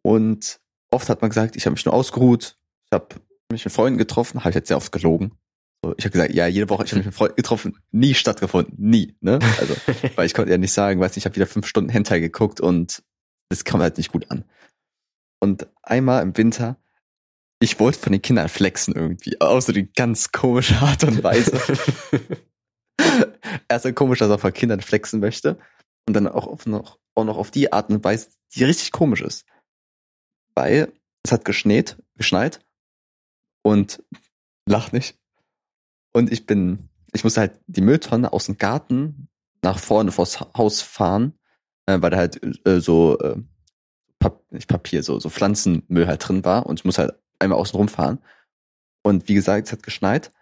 Und 0.02 0.60
oft 0.90 1.08
hat 1.08 1.22
man 1.22 1.30
gesagt, 1.30 1.56
ich 1.56 1.66
habe 1.66 1.74
mich 1.74 1.84
nur 1.84 1.94
ausgeruht, 1.94 2.58
ich 2.86 2.92
habe 2.92 3.16
mich 3.50 3.64
mit 3.64 3.72
Freunden 3.72 3.98
getroffen, 3.98 4.40
habe 4.40 4.50
ich 4.50 4.56
jetzt 4.56 4.68
sehr 4.68 4.76
oft 4.76 4.92
gelogen. 4.92 5.32
So, 5.82 5.94
ich 5.96 6.04
habe 6.04 6.12
gesagt, 6.12 6.34
ja, 6.34 6.46
jede 6.46 6.68
Woche 6.68 6.84
ich 6.84 6.90
habe 6.90 6.98
mich 6.98 7.06
mit 7.06 7.14
Freunden 7.14 7.36
getroffen, 7.36 7.78
nie 7.90 8.14
stattgefunden, 8.14 8.74
nie, 8.78 9.16
ne? 9.20 9.38
Also, 9.58 9.74
weil 10.16 10.26
ich 10.26 10.34
konnte 10.34 10.50
ja 10.50 10.58
nicht 10.58 10.72
sagen, 10.72 11.00
weiß 11.00 11.12
nicht, 11.12 11.18
ich 11.18 11.24
habe 11.24 11.36
wieder 11.36 11.46
fünf 11.46 11.66
Stunden 11.66 11.90
Hentai 11.90 12.20
geguckt 12.20 12.60
und 12.60 13.02
das 13.48 13.64
kam 13.64 13.80
halt 13.80 13.96
nicht 13.96 14.12
gut 14.12 14.30
an. 14.30 14.44
Und 15.40 15.68
einmal 15.82 16.22
im 16.22 16.36
Winter 16.36 16.76
ich 17.60 17.78
wollte 17.78 17.98
von 17.98 18.12
den 18.12 18.22
Kindern 18.22 18.48
flexen 18.48 18.94
irgendwie, 18.94 19.40
außer 19.40 19.72
die 19.72 19.92
ganz 19.92 20.32
komische 20.32 20.76
Art 20.76 21.04
und 21.04 21.22
Weise. 21.22 21.60
Erst 23.68 23.86
ein 23.86 23.94
komisch, 23.94 24.18
dass 24.18 24.30
er 24.30 24.38
von 24.38 24.52
Kindern 24.52 24.80
flexen 24.80 25.20
möchte 25.20 25.58
und 26.06 26.14
dann 26.14 26.26
auch, 26.26 26.64
noch, 26.64 26.98
auch 27.14 27.24
noch 27.24 27.36
auf 27.36 27.50
die 27.50 27.72
Art 27.72 27.90
und 27.90 28.02
Weise, 28.02 28.28
die 28.54 28.64
richtig 28.64 28.92
komisch 28.92 29.20
ist. 29.20 29.44
Weil 30.54 30.92
es 31.22 31.32
hat 31.32 31.44
geschneit, 31.44 32.02
geschneit 32.16 32.60
und 33.62 34.02
lach 34.66 34.92
nicht. 34.92 35.18
Und 36.12 36.32
ich 36.32 36.46
bin, 36.46 36.88
ich 37.12 37.24
musste 37.24 37.40
halt 37.40 37.60
die 37.66 37.82
Mülltonne 37.82 38.32
aus 38.32 38.46
dem 38.46 38.56
Garten 38.56 39.28
nach 39.62 39.78
vorne 39.78 40.12
vors 40.12 40.40
Haus 40.40 40.80
fahren, 40.80 41.34
äh, 41.86 42.00
weil 42.00 42.10
da 42.10 42.16
halt 42.16 42.40
äh, 42.66 42.80
so 42.80 43.18
äh, 43.18 43.36
Pap 44.18 44.50
nicht 44.50 44.68
Papier, 44.68 45.02
so, 45.02 45.20
so 45.20 45.28
Pflanzenmüll 45.28 46.06
halt 46.06 46.26
drin 46.26 46.44
war 46.44 46.66
und 46.66 46.80
ich 46.80 46.84
muss 46.84 46.98
halt 46.98 47.19
einmal 47.40 47.58
außen 47.58 47.76
rumfahren. 47.76 48.20
Und 49.02 49.28
wie 49.28 49.34
gesagt, 49.34 49.66
es 49.66 49.72
hat 49.72 49.82
geschneit 49.82 50.32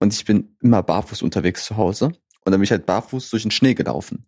und 0.00 0.12
ich 0.12 0.24
bin 0.24 0.56
immer 0.60 0.82
barfuß 0.82 1.22
unterwegs 1.22 1.64
zu 1.64 1.76
Hause. 1.76 2.06
Und 2.06 2.52
dann 2.52 2.54
bin 2.54 2.64
ich 2.64 2.70
halt 2.70 2.86
barfuß 2.86 3.30
durch 3.30 3.42
den 3.42 3.50
Schnee 3.50 3.74
gelaufen. 3.74 4.26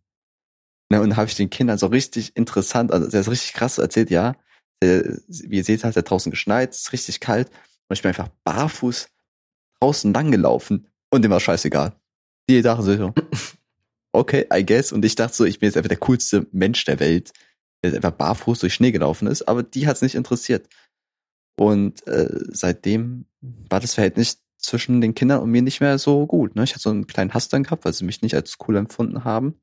Ne, 0.91 1.01
und 1.01 1.17
habe 1.17 1.29
ich 1.29 1.37
den 1.37 1.51
Kindern 1.51 1.79
so 1.79 1.87
richtig 1.87 2.37
interessant, 2.37 2.93
also 2.93 3.09
der 3.09 3.21
ist 3.21 3.31
richtig 3.31 3.53
krass 3.53 3.79
erzählt, 3.79 4.11
ja. 4.11 4.35
Der, 4.83 5.19
wie 5.29 5.59
ihr 5.59 5.65
seht, 5.65 5.85
hat 5.85 5.95
er 5.95 6.03
draußen 6.03 6.31
geschneit, 6.31 6.71
es 6.71 6.81
ist 6.81 6.93
richtig 6.93 7.21
kalt. 7.21 7.49
Und 7.89 7.97
ich 7.97 8.03
bin 8.03 8.09
einfach 8.09 8.29
barfuß 8.45 9.09
draußen 9.81 10.13
lang 10.13 10.31
gelaufen 10.31 10.89
und 11.11 11.23
dem 11.23 11.31
war 11.31 11.41
scheißegal. 11.41 11.93
Die 12.49 12.63
dachten 12.63 12.83
so, 12.83 13.15
okay, 14.13 14.47
I 14.53 14.65
guess. 14.65 14.93
Und 14.93 15.05
ich 15.05 15.15
dachte 15.15 15.37
so, 15.37 15.45
ich 15.45 15.59
bin 15.59 15.69
jetzt 15.69 15.77
einfach 15.77 15.89
der 15.89 15.99
coolste 15.99 16.47
Mensch 16.53 16.85
der 16.85 16.99
Welt, 16.99 17.33
der 17.85 17.95
einfach 17.95 18.11
barfuß 18.11 18.59
durch 18.59 18.75
Schnee 18.75 18.93
gelaufen 18.93 19.29
ist, 19.29 19.43
aber 19.49 19.63
die 19.63 19.87
hat's 19.87 20.03
nicht 20.03 20.15
interessiert. 20.15 20.69
Und 21.61 22.07
äh, 22.07 22.27
seitdem 22.49 23.27
war 23.43 23.81
das 23.81 23.93
Verhältnis 23.93 24.43
zwischen 24.57 25.03
den 25.03 25.15
Kindern 25.15 25.43
und 25.43 25.51
mir 25.51 25.61
nicht 25.61 25.83
mehr 25.83 25.99
so 25.99 26.27
gut. 26.27 26.57
Ne? 26.57 26.65
Ich 26.65 26.71
hatte 26.71 26.81
so 26.81 26.89
einen 26.89 27.07
kleinen 27.07 27.35
Hass 27.35 27.51
dann 27.51 27.65
gehabt, 27.65 27.85
weil 27.85 27.93
sie 27.93 28.07
mich 28.07 28.23
nicht 28.23 28.35
als 28.35 28.57
cool 28.67 28.77
empfunden 28.77 29.25
haben. 29.25 29.61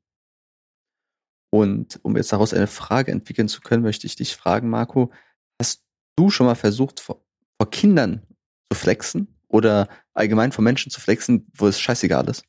Und 1.50 1.98
um 2.04 2.16
jetzt 2.16 2.32
daraus 2.32 2.54
eine 2.54 2.68
Frage 2.68 3.10
entwickeln 3.10 3.48
zu 3.48 3.60
können, 3.60 3.82
möchte 3.82 4.06
ich 4.06 4.14
dich 4.14 4.36
fragen, 4.36 4.70
Marco, 4.70 5.10
hast 5.60 5.82
du 6.14 6.30
schon 6.30 6.46
mal 6.46 6.54
versucht, 6.54 7.00
vor, 7.00 7.26
vor 7.60 7.68
Kindern 7.68 8.24
zu 8.72 8.78
flexen 8.78 9.36
oder 9.48 9.88
allgemein 10.14 10.52
vor 10.52 10.62
Menschen 10.62 10.92
zu 10.92 11.00
flexen, 11.00 11.50
wo 11.52 11.66
es 11.66 11.80
scheißegal 11.80 12.28
ist? 12.28 12.44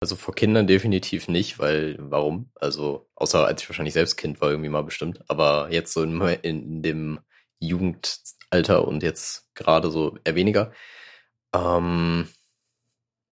Also 0.00 0.16
vor 0.16 0.34
Kindern 0.34 0.66
definitiv 0.66 1.28
nicht, 1.28 1.58
weil 1.58 1.98
warum? 2.00 2.50
Also 2.54 3.10
außer 3.14 3.46
als 3.46 3.60
ich 3.60 3.68
wahrscheinlich 3.68 3.92
selbst 3.92 4.16
Kind 4.16 4.40
war 4.40 4.48
irgendwie 4.48 4.70
mal 4.70 4.84
bestimmt, 4.84 5.22
aber 5.28 5.70
jetzt 5.70 5.92
so 5.92 6.02
in, 6.02 6.18
in 6.42 6.80
dem 6.80 7.20
Jugendalter 7.60 8.86
und 8.86 9.02
jetzt 9.02 9.48
gerade 9.54 9.90
so 9.90 10.18
eher 10.24 10.34
weniger. 10.34 10.72
Ähm, 11.54 12.28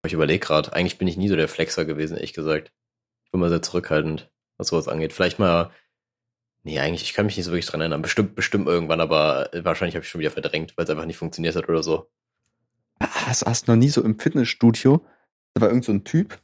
ich 0.04 0.12
überlege 0.12 0.44
gerade, 0.44 0.72
eigentlich 0.72 0.98
bin 0.98 1.08
ich 1.08 1.16
nie 1.16 1.28
so 1.28 1.36
der 1.36 1.48
Flexer 1.48 1.84
gewesen, 1.84 2.16
ehrlich 2.16 2.32
gesagt 2.32 2.72
bin 3.30 3.40
mal 3.40 3.48
sehr 3.48 3.62
zurückhaltend, 3.62 4.30
was 4.56 4.68
sowas 4.68 4.88
angeht. 4.88 5.12
Vielleicht 5.12 5.38
mal, 5.38 5.70
nee, 6.62 6.78
eigentlich, 6.78 7.02
ich 7.02 7.14
kann 7.14 7.26
mich 7.26 7.36
nicht 7.36 7.46
so 7.46 7.52
wirklich 7.52 7.66
dran 7.66 7.80
erinnern. 7.80 8.02
Bestimmt, 8.02 8.34
bestimmt 8.34 8.66
irgendwann, 8.66 9.00
aber 9.00 9.50
wahrscheinlich 9.54 9.94
habe 9.94 10.04
ich 10.04 10.10
schon 10.10 10.20
wieder 10.20 10.30
verdrängt, 10.30 10.76
weil 10.76 10.84
es 10.84 10.90
einfach 10.90 11.06
nicht 11.06 11.18
funktioniert 11.18 11.56
hat 11.56 11.68
oder 11.68 11.82
so. 11.82 12.10
Hast, 13.00 13.46
hast 13.46 13.68
noch 13.68 13.76
nie 13.76 13.88
so 13.88 14.02
im 14.02 14.18
Fitnessstudio, 14.18 15.04
da 15.54 15.62
war 15.62 15.68
irgend 15.68 15.84
so 15.84 15.92
ein 15.92 16.04
Typ, 16.04 16.40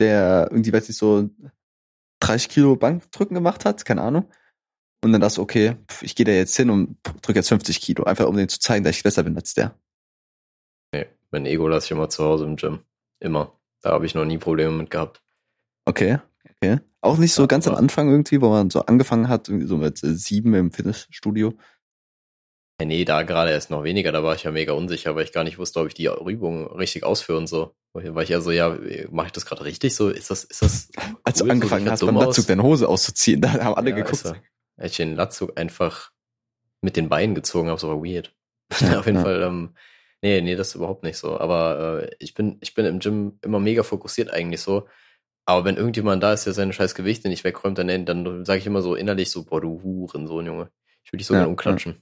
der 0.00 0.48
irgendwie, 0.50 0.72
weiß 0.72 0.88
ich, 0.88 0.96
so 0.96 1.28
30 2.20 2.48
Kilo 2.48 2.76
Bankdrücken 2.76 3.34
gemacht 3.34 3.64
hat, 3.64 3.84
keine 3.84 4.02
Ahnung. 4.02 4.30
Und 5.04 5.12
dann 5.12 5.20
dachte 5.20 5.40
okay, 5.40 5.76
ich 6.00 6.14
gehe 6.14 6.26
da 6.26 6.32
jetzt 6.32 6.56
hin 6.56 6.70
und 6.70 6.96
drücke 7.22 7.38
jetzt 7.38 7.48
50 7.48 7.80
Kilo, 7.80 8.04
einfach 8.04 8.26
um 8.26 8.36
denen 8.36 8.48
zu 8.48 8.58
zeigen, 8.58 8.84
dass 8.84 8.96
ich 8.96 9.02
besser 9.02 9.22
bin 9.22 9.36
als 9.36 9.54
der. 9.54 9.74
Nee, 10.92 11.06
mein 11.30 11.46
Ego 11.46 11.68
lasse 11.68 11.86
ich 11.86 11.90
immer 11.92 12.08
zu 12.08 12.24
Hause 12.24 12.44
im 12.44 12.56
Gym. 12.56 12.80
Immer. 13.20 13.52
Da 13.82 13.90
habe 13.90 14.06
ich 14.06 14.14
noch 14.14 14.24
nie 14.24 14.38
Probleme 14.38 14.72
mit 14.72 14.90
gehabt. 14.90 15.22
Okay, 15.84 16.18
okay. 16.50 16.80
Auch 17.00 17.16
nicht 17.16 17.32
so 17.32 17.42
ja, 17.42 17.46
ganz 17.46 17.68
am 17.68 17.76
Anfang 17.76 18.10
irgendwie, 18.10 18.40
wo 18.40 18.48
man 18.48 18.70
so 18.70 18.80
angefangen 18.80 19.28
hat, 19.28 19.46
so 19.46 19.76
mit 19.76 20.02
äh, 20.02 20.14
sieben 20.14 20.52
im 20.54 20.72
Fitnessstudio. 20.72 21.54
Ja, 22.80 22.86
nee, 22.86 23.04
da 23.04 23.22
gerade 23.22 23.50
erst 23.50 23.70
noch 23.70 23.84
weniger, 23.84 24.10
da 24.10 24.22
war 24.24 24.34
ich 24.34 24.42
ja 24.42 24.50
mega 24.50 24.72
unsicher, 24.72 25.14
weil 25.14 25.24
ich 25.24 25.32
gar 25.32 25.44
nicht 25.44 25.58
wusste, 25.58 25.80
ob 25.80 25.86
ich 25.86 25.94
die 25.94 26.06
Übung 26.06 26.66
richtig 26.66 27.04
ausführe 27.04 27.38
und 27.38 27.46
so. 27.46 27.74
Weil 27.92 28.22
ich 28.24 28.28
ja 28.28 28.40
so, 28.40 28.50
ja, 28.50 28.76
mache 29.10 29.26
ich 29.26 29.32
das 29.32 29.46
gerade 29.46 29.64
richtig 29.64 29.94
so? 29.94 30.10
Ist 30.10 30.30
das, 30.30 30.44
ist 30.44 30.62
das. 30.62 30.88
Cool? 30.96 31.16
Als 31.24 31.38
du 31.38 31.50
angefangen 31.50 31.86
so, 31.86 31.90
hast, 31.92 32.00
beim 32.06 32.16
Latzug 32.16 32.46
deine 32.46 32.62
Hose 32.62 32.88
auszuziehen, 32.88 33.40
da 33.40 33.52
haben 33.52 33.74
alle 33.74 33.90
ja, 33.90 33.96
geguckt. 33.96 34.34
Als 34.78 34.92
ich 34.92 34.96
den 34.98 35.16
Latzug 35.16 35.58
einfach 35.58 36.12
mit 36.80 36.96
den 36.96 37.08
Beinen 37.08 37.34
gezogen 37.34 37.68
habe, 37.68 37.80
so 37.80 37.88
war 37.88 38.02
weird. 38.02 38.34
Ja, 38.80 38.98
Auf 38.98 39.06
jeden 39.06 39.18
ja. 39.18 39.24
Fall, 39.24 39.42
ähm, 39.42 39.74
nee, 40.22 40.40
nee, 40.40 40.54
das 40.54 40.68
ist 40.68 40.74
überhaupt 40.74 41.02
nicht 41.02 41.16
so. 41.18 41.38
Aber 41.38 42.02
äh, 42.02 42.10
ich 42.18 42.34
bin, 42.34 42.58
ich 42.60 42.74
bin 42.74 42.86
im 42.86 42.98
Gym 43.00 43.38
immer 43.42 43.60
mega 43.60 43.82
fokussiert 43.82 44.30
eigentlich 44.30 44.60
so. 44.60 44.86
Aber 45.46 45.64
wenn 45.64 45.76
irgendjemand 45.76 46.22
da 46.22 46.34
ist, 46.34 46.44
der 46.44 46.52
seine 46.52 46.74
scheiß 46.74 46.94
Gewichte 46.94 47.28
nicht 47.28 47.44
wegräumt, 47.44 47.78
dann, 47.78 48.04
dann 48.04 48.44
sage 48.44 48.58
ich 48.58 48.66
immer 48.66 48.82
so 48.82 48.94
innerlich 48.94 49.30
so, 49.30 49.44
boah, 49.44 49.60
du 49.60 49.82
Hurensohn, 49.82 50.44
Junge. 50.44 50.70
Ich 51.02 51.12
will 51.12 51.18
dich 51.18 51.26
so 51.26 51.34
ja, 51.34 51.46
umklatschen. 51.46 51.92
Ja. 51.92 51.98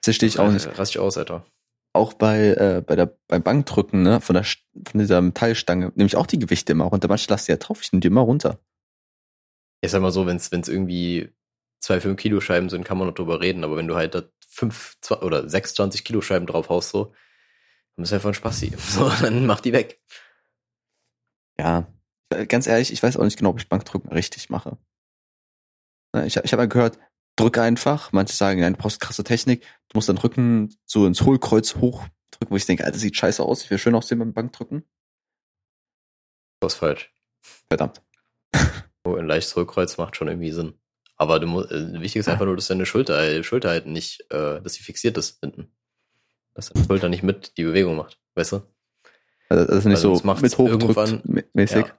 Das 0.00 0.04
verstehe 0.04 0.28
ich 0.28 0.38
auch 0.38 0.50
nicht. 0.50 0.78
Rass 0.78 0.88
ich 0.88 0.98
aus, 0.98 1.18
Alter. 1.18 1.44
Auch 1.92 2.14
bei, 2.14 2.54
äh, 2.54 2.82
bei 2.84 2.96
der, 2.96 3.14
beim 3.28 3.42
Bankdrücken, 3.42 4.02
ne, 4.02 4.22
von 4.22 4.32
der, 4.32 4.44
von 4.44 4.98
dieser 4.98 5.20
Metallstange, 5.20 5.92
nehme 5.94 6.06
ich 6.06 6.16
auch 6.16 6.26
die 6.26 6.38
Gewichte 6.38 6.72
immer 6.72 6.84
runter. 6.84 7.08
Manche 7.08 7.28
lasse 7.28 7.46
die 7.46 7.52
ja 7.52 7.58
drauf, 7.58 7.82
ich 7.82 7.92
nehme 7.92 8.00
die 8.00 8.08
immer 8.08 8.22
runter. 8.22 8.58
Ich 9.82 9.90
sag 9.90 10.00
mal 10.00 10.10
so, 10.10 10.26
wenn 10.26 10.38
es 10.38 10.50
irgendwie 10.50 11.30
zwei 11.82 12.00
5 12.00 12.18
Kilo 12.18 12.40
Scheiben 12.40 12.70
sind, 12.70 12.84
kann 12.84 12.96
man 12.96 13.08
noch 13.08 13.14
drüber 13.14 13.40
reden, 13.40 13.64
aber 13.64 13.76
wenn 13.76 13.88
du 13.88 13.96
halt 13.96 14.14
da 14.14 14.22
fünf 14.48 14.96
zwei, 15.00 15.16
oder 15.16 15.48
sechs 15.48 15.74
20 15.74 16.04
Kilo 16.04 16.20
Scheiben 16.22 16.46
drauf 16.46 16.68
haust, 16.70 16.90
so, 16.90 17.12
dann 17.96 18.04
ist 18.04 18.12
einfach 18.12 18.30
ein 18.30 18.34
Spaß 18.34 18.60
So, 18.78 19.10
dann 19.20 19.46
mach 19.46 19.60
die 19.60 19.72
weg. 19.72 20.00
Ja, 21.58 21.92
äh, 22.30 22.46
ganz 22.46 22.66
ehrlich, 22.66 22.92
ich 22.92 23.02
weiß 23.02 23.16
auch 23.16 23.24
nicht 23.24 23.36
genau, 23.36 23.50
ob 23.50 23.58
ich 23.60 23.68
Bankdrücken 23.68 24.10
richtig 24.12 24.48
mache. 24.48 24.78
Ne, 26.14 26.26
ich, 26.26 26.36
ich 26.36 26.52
habe 26.52 26.62
mal 26.62 26.68
gehört, 26.68 26.98
drück 27.36 27.58
einfach. 27.58 28.12
Manche 28.12 28.34
sagen, 28.34 28.60
nein, 28.60 28.74
du 28.74 28.78
brauchst 28.78 29.00
krasse 29.00 29.24
Technik. 29.24 29.62
Du 29.88 29.96
musst 29.96 30.08
deinen 30.08 30.18
Rücken 30.18 30.74
so 30.84 31.06
ins 31.06 31.22
Hohlkreuz 31.22 31.76
hochdrücken, 31.76 32.50
wo 32.50 32.56
ich 32.56 32.66
denke, 32.66 32.84
Alter, 32.84 32.98
sieht 32.98 33.16
scheiße 33.16 33.42
aus. 33.42 33.64
Ich 33.64 33.70
will 33.70 33.78
schön 33.78 33.94
aussehen 33.94 34.18
beim 34.18 34.32
Bankdrücken. 34.32 34.84
Das 36.60 36.74
ist 36.74 36.78
falsch. 36.78 37.14
Verdammt. 37.68 38.02
Oh, 39.04 39.16
ein 39.16 39.26
leichtes 39.26 39.56
Hohlkreuz 39.56 39.98
macht 39.98 40.14
schon 40.14 40.28
irgendwie 40.28 40.52
Sinn. 40.52 40.80
Aber 41.22 41.38
du 41.38 41.46
musst, 41.46 41.70
äh, 41.70 42.00
wichtig 42.00 42.20
ist 42.20 42.28
einfach 42.28 42.44
nur, 42.44 42.56
dass 42.56 42.66
deine 42.66 42.84
Schulter, 42.84 43.16
äh, 43.22 43.44
Schulter 43.44 43.70
halt 43.70 43.86
nicht, 43.86 44.22
äh, 44.30 44.60
dass 44.60 44.74
sie 44.74 44.82
fixiert 44.82 45.16
ist 45.16 45.38
hinten. 45.40 45.68
Dass 46.54 46.70
deine 46.70 46.84
Schulter 46.84 47.08
nicht 47.08 47.22
mit 47.22 47.56
die 47.56 47.62
Bewegung 47.62 47.94
macht, 47.94 48.18
weißt 48.34 48.52
du? 48.52 48.62
Also 49.48 49.66
das 49.66 49.78
ist 49.78 49.84
nicht 49.84 50.02
Weil 50.02 50.16
so 50.16 50.34
mit 50.40 50.58
hochdrückt 50.58 51.54
mäßig. 51.54 51.86
Ja. 51.86 51.92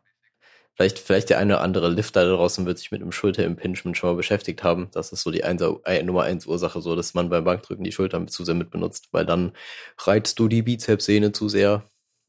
Vielleicht, 0.75 0.99
vielleicht 0.99 1.29
der 1.29 1.37
eine 1.37 1.53
oder 1.53 1.63
andere 1.63 1.89
Lifter 1.89 2.25
da 2.25 2.35
draußen 2.35 2.65
wird 2.65 2.79
sich 2.79 2.91
mit 2.91 3.01
dem 3.01 3.13
Schulterimpingement 3.13 3.95
schon 3.95 4.09
mal 4.09 4.15
beschäftigt 4.15 4.63
haben. 4.63 4.89
Das 4.91 5.13
ist 5.13 5.21
so 5.21 5.31
die 5.31 5.43
eins, 5.43 5.63
äh, 5.85 6.03
Nummer 6.03 6.23
eins 6.23 6.47
Ursache, 6.47 6.81
so 6.81 6.95
dass 6.95 7.13
man 7.13 7.29
beim 7.29 7.45
Bankdrücken 7.45 7.85
die 7.85 7.91
Schultern 7.91 8.27
zu 8.27 8.43
sehr 8.43 8.55
mit 8.55 8.71
benutzt, 8.71 9.07
weil 9.11 9.25
dann 9.25 9.53
reizt 9.99 10.37
du 10.39 10.49
die 10.49 10.63
Bizepssehne 10.63 11.31
zu 11.31 11.47
sehr. 11.47 11.83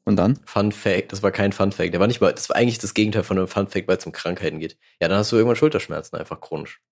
Und 0.04 0.16
dann? 0.16 0.38
Fun 0.44 0.70
Fact, 0.70 1.12
das 1.12 1.22
war 1.22 1.30
kein 1.30 1.52
Fun 1.52 1.72
Fact. 1.72 1.94
Der 1.94 2.00
war 2.00 2.06
nicht 2.06 2.20
mal, 2.20 2.32
das 2.32 2.50
war 2.50 2.56
eigentlich 2.56 2.78
das 2.78 2.92
Gegenteil 2.92 3.24
von 3.24 3.38
einem 3.38 3.48
Fun 3.48 3.68
Fact, 3.68 3.88
weil 3.88 3.96
es 3.96 4.06
um 4.06 4.12
Krankheiten 4.12 4.58
geht. 4.58 4.76
Ja, 5.00 5.08
dann 5.08 5.18
hast 5.18 5.32
du 5.32 5.36
irgendwann 5.36 5.56
Schulterschmerzen, 5.56 6.16
einfach 6.16 6.40
chronisch. 6.40 6.82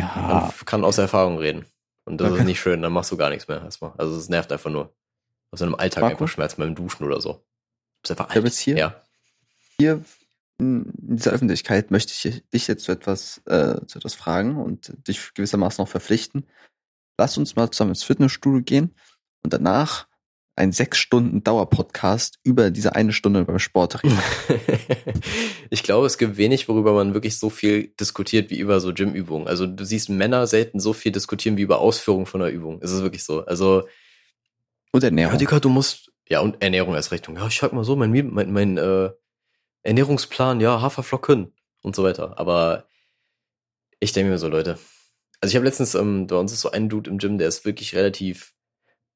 Ja. 0.00 0.52
Man 0.56 0.66
kann 0.66 0.84
aus 0.84 0.98
Erfahrung 0.98 1.38
reden. 1.38 1.64
Und 2.04 2.20
das 2.20 2.30
okay. 2.30 2.40
ist 2.40 2.46
nicht 2.46 2.60
schön, 2.60 2.82
dann 2.82 2.92
machst 2.92 3.10
du 3.10 3.16
gar 3.16 3.30
nichts 3.30 3.48
mehr 3.48 3.62
erstmal. 3.62 3.92
Also 3.98 4.16
es 4.16 4.28
nervt 4.28 4.52
einfach 4.52 4.70
nur. 4.70 4.94
Aus 5.50 5.62
einem 5.62 5.74
Alltag 5.74 6.02
Marco? 6.02 6.24
einfach 6.24 6.28
Schmerzen 6.28 6.60
beim 6.60 6.74
Duschen 6.74 7.04
oder 7.04 7.20
so. 7.20 7.44
Das 8.02 8.10
ist 8.10 8.18
einfach 8.18 8.34
alt. 8.34 8.44
Jetzt 8.44 8.58
hier, 8.58 8.76
ja. 8.76 9.02
hier 9.78 10.04
in 10.58 10.92
dieser 10.96 11.30
Öffentlichkeit 11.30 11.90
möchte 11.90 12.12
ich 12.12 12.42
dich 12.52 12.66
jetzt 12.66 12.84
zu 12.84 12.92
etwas, 12.92 13.38
äh, 13.46 13.84
zu 13.86 13.98
etwas 13.98 14.14
fragen 14.14 14.56
und 14.56 14.92
dich 15.06 15.32
gewissermaßen 15.34 15.82
auch 15.82 15.88
verpflichten. 15.88 16.46
Lass 17.16 17.38
uns 17.38 17.56
mal 17.56 17.70
zusammen 17.70 17.92
ins 17.92 18.02
Fitnessstudio 18.02 18.62
gehen 18.62 18.94
und 19.42 19.52
danach 19.52 20.07
ein 20.58 20.72
sechs 20.72 20.98
Stunden 20.98 21.42
Dauerpodcast 21.42 22.38
über 22.42 22.70
diese 22.70 22.94
eine 22.94 23.12
Stunde 23.12 23.44
beim 23.44 23.58
Sport 23.58 24.02
reden. 24.02 24.18
ich 25.70 25.82
glaube, 25.82 26.06
es 26.06 26.18
gibt 26.18 26.36
wenig, 26.36 26.68
worüber 26.68 26.92
man 26.92 27.14
wirklich 27.14 27.38
so 27.38 27.50
viel 27.50 27.94
diskutiert 28.00 28.50
wie 28.50 28.58
über 28.58 28.80
so 28.80 28.92
Gymübungen. 28.92 29.48
Also 29.48 29.66
du 29.66 29.84
siehst 29.84 30.10
Männer 30.10 30.46
selten 30.46 30.80
so 30.80 30.92
viel 30.92 31.12
diskutieren 31.12 31.56
wie 31.56 31.62
über 31.62 31.78
Ausführung 31.78 32.26
von 32.26 32.42
einer 32.42 32.50
Übung. 32.50 32.80
Es 32.82 32.90
ist 32.90 33.02
wirklich 33.02 33.24
so. 33.24 33.44
Also 33.44 33.88
und 34.92 35.04
Ernährung. 35.04 35.32
Ja, 35.34 35.38
Digga, 35.38 35.60
du 35.60 35.68
musst 35.68 36.12
ja 36.28 36.40
und 36.40 36.62
Ernährung 36.62 36.94
als 36.94 37.12
Richtung. 37.12 37.36
Ja, 37.36 37.46
ich 37.46 37.58
sag 37.58 37.72
mal 37.72 37.84
so, 37.84 37.96
mein 37.96 38.10
mein 38.10 38.52
mein 38.52 38.78
äh, 38.78 39.10
Ernährungsplan, 39.82 40.60
ja, 40.60 40.80
Haferflocken 40.80 41.52
und 41.82 41.96
so 41.96 42.02
weiter. 42.02 42.38
Aber 42.38 42.84
ich 44.00 44.12
denke 44.12 44.30
mir 44.30 44.38
so, 44.38 44.48
Leute. 44.48 44.78
Also 45.40 45.52
ich 45.52 45.56
habe 45.56 45.66
letztens, 45.66 45.94
ähm, 45.94 46.26
bei 46.26 46.36
uns 46.36 46.52
ist 46.52 46.60
so 46.60 46.70
ein 46.70 46.88
Dude 46.88 47.10
im 47.10 47.18
Gym, 47.18 47.38
der 47.38 47.48
ist 47.48 47.64
wirklich 47.64 47.94
relativ, 47.94 48.54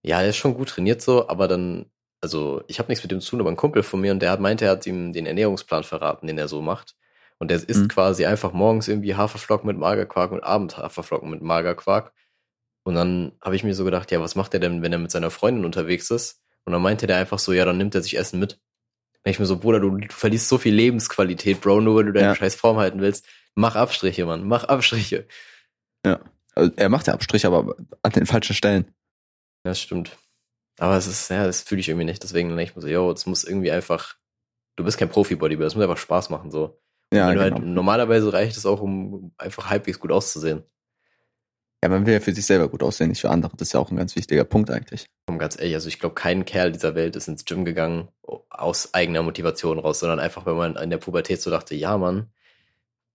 ja, 0.03 0.21
der 0.21 0.31
ist 0.31 0.37
schon 0.37 0.55
gut 0.55 0.69
trainiert 0.69 1.01
so, 1.03 1.29
aber 1.29 1.49
dann, 1.49 1.87
also 2.21 2.62
ich 2.67 2.79
habe 2.79 2.91
nichts 2.91 3.05
mit 3.05 3.11
dem 3.11 3.21
zu 3.21 3.31
tun, 3.31 3.41
aber 3.41 3.51
ein 3.51 3.57
Kumpel 3.57 3.83
von 3.83 4.01
mir 4.01 4.12
und 4.12 4.21
der 4.21 4.31
hat 4.31 4.41
meinte, 4.41 4.65
er 4.65 4.73
hat 4.73 4.87
ihm 4.87 5.12
den 5.12 5.27
Ernährungsplan 5.27 5.85
verraten, 5.85 6.27
den 6.27 6.38
er 6.38 6.49
so 6.49 6.61
macht. 6.61 6.95
Und 7.38 7.51
der 7.51 7.57
isst 7.57 7.83
mhm. 7.83 7.88
quasi 7.88 8.25
einfach 8.25 8.53
morgens 8.53 8.87
irgendwie 8.87 9.17
Haferflocken 9.17 9.67
mit 9.67 9.77
Magerquark 9.77 10.31
und 10.31 10.45
abends 10.45 10.77
Haferflocken 10.77 11.29
mit 11.29 11.43
Magerquark. 11.43 12.12
Und 12.85 12.95
dann 12.95 13.33
habe 13.41 13.57
ich 13.57 13.65
mir 13.65 13.75
so 13.75 13.85
gedacht, 13.85 14.11
ja, 14.11 14.21
was 14.21 14.37
macht 14.37 14.55
er 14.55 14.61
denn, 14.61 14.83
wenn 14.83 14.93
er 14.93 14.99
mit 14.99 15.11
seiner 15.11 15.31
Freundin 15.31 15.65
unterwegs 15.65 16.11
ist? 16.11 16.41
Und 16.65 16.73
dann 16.73 16.83
meinte 16.83 17.07
der 17.07 17.17
einfach 17.17 17.38
so, 17.38 17.53
ja, 17.53 17.65
dann 17.65 17.79
nimmt 17.79 17.95
er 17.95 18.03
sich 18.03 18.17
Essen 18.17 18.38
mit. 18.38 18.61
Dann 19.23 19.31
ich 19.33 19.38
mir 19.38 19.47
so, 19.47 19.59
Bruder, 19.59 19.81
du, 19.81 19.91
du 19.91 20.07
verlierst 20.09 20.49
so 20.49 20.59
viel 20.59 20.75
Lebensqualität, 20.75 21.61
Bro, 21.61 21.81
nur 21.81 21.97
weil 21.97 22.05
du 22.05 22.12
deine 22.12 22.29
ja. 22.29 22.35
scheiß 22.35 22.55
Form 22.55 22.77
halten 22.77 23.01
willst. 23.01 23.27
Mach 23.55 23.77
Abstriche, 23.77 24.25
Mann, 24.25 24.47
mach 24.47 24.65
Abstriche. 24.65 25.27
Ja. 26.05 26.21
Also 26.55 26.73
er 26.77 26.88
macht 26.88 27.07
ja 27.07 27.15
Abstriche, 27.15 27.47
aber 27.47 27.77
an 28.03 28.12
den 28.12 28.27
falschen 28.27 28.55
Stellen. 28.55 28.93
Ja, 29.64 29.70
das 29.70 29.81
stimmt. 29.81 30.16
Aber 30.79 30.96
es 30.96 31.07
ist, 31.07 31.29
ja, 31.31 31.46
das 31.46 31.61
fühle 31.61 31.81
ich 31.81 31.88
irgendwie 31.88 32.07
nicht. 32.07 32.22
Deswegen 32.22 32.48
denke 32.48 32.62
ich 32.62 32.75
mir 32.75 32.83
so, 32.83 32.88
yo, 32.88 33.12
das 33.12 33.27
muss 33.27 33.44
irgendwie 33.44 33.70
einfach, 33.70 34.16
du 34.77 34.85
bist 34.85 34.98
kein 34.98 35.09
Profi-Bodybuilder, 35.09 35.66
das 35.66 35.75
muss 35.75 35.85
einfach 35.85 35.98
Spaß 35.98 36.31
machen, 36.31 36.51
so. 36.51 36.81
Ja, 37.12 37.27
halt, 37.27 37.38
genau. 37.38 37.57
halt, 37.57 37.66
normalerweise 37.66 38.33
reicht 38.33 38.57
es 38.57 38.64
auch, 38.64 38.81
um 38.81 39.33
einfach 39.37 39.68
halbwegs 39.68 40.01
gut 40.01 40.12
auszusehen. 40.12 40.64
Ja, 41.83 41.88
man 41.88 42.07
will 42.07 42.14
ja 42.14 42.20
für 42.20 42.33
sich 42.33 42.46
selber 42.46 42.68
gut 42.68 42.83
aussehen, 42.83 43.09
nicht 43.09 43.20
für 43.20 43.31
andere. 43.31 43.57
Das 43.57 43.68
ist 43.68 43.72
ja 43.75 43.81
auch 43.81 43.90
ein 43.90 43.96
ganz 43.96 44.14
wichtiger 44.14 44.44
Punkt 44.44 44.70
eigentlich. 44.70 45.07
Um 45.27 45.38
ganz 45.38 45.59
ehrlich, 45.59 45.75
also 45.75 45.88
ich 45.88 45.98
glaube, 45.98 46.14
kein 46.14 46.44
Kerl 46.44 46.70
dieser 46.70 46.94
Welt 46.94 47.16
ist 47.16 47.29
ins 47.29 47.44
Gym 47.44 47.64
gegangen 47.64 48.09
aus 48.48 48.94
eigener 48.94 49.22
Motivation 49.22 49.81
raus, 49.81 49.98
sondern 49.98 50.20
einfach, 50.20 50.46
wenn 50.46 50.57
man 50.57 50.77
in 50.77 50.90
der 50.90 50.98
Pubertät 50.98 51.42
so 51.42 51.51
dachte, 51.51 51.75
ja, 51.75 51.98
Mann, 51.98 52.31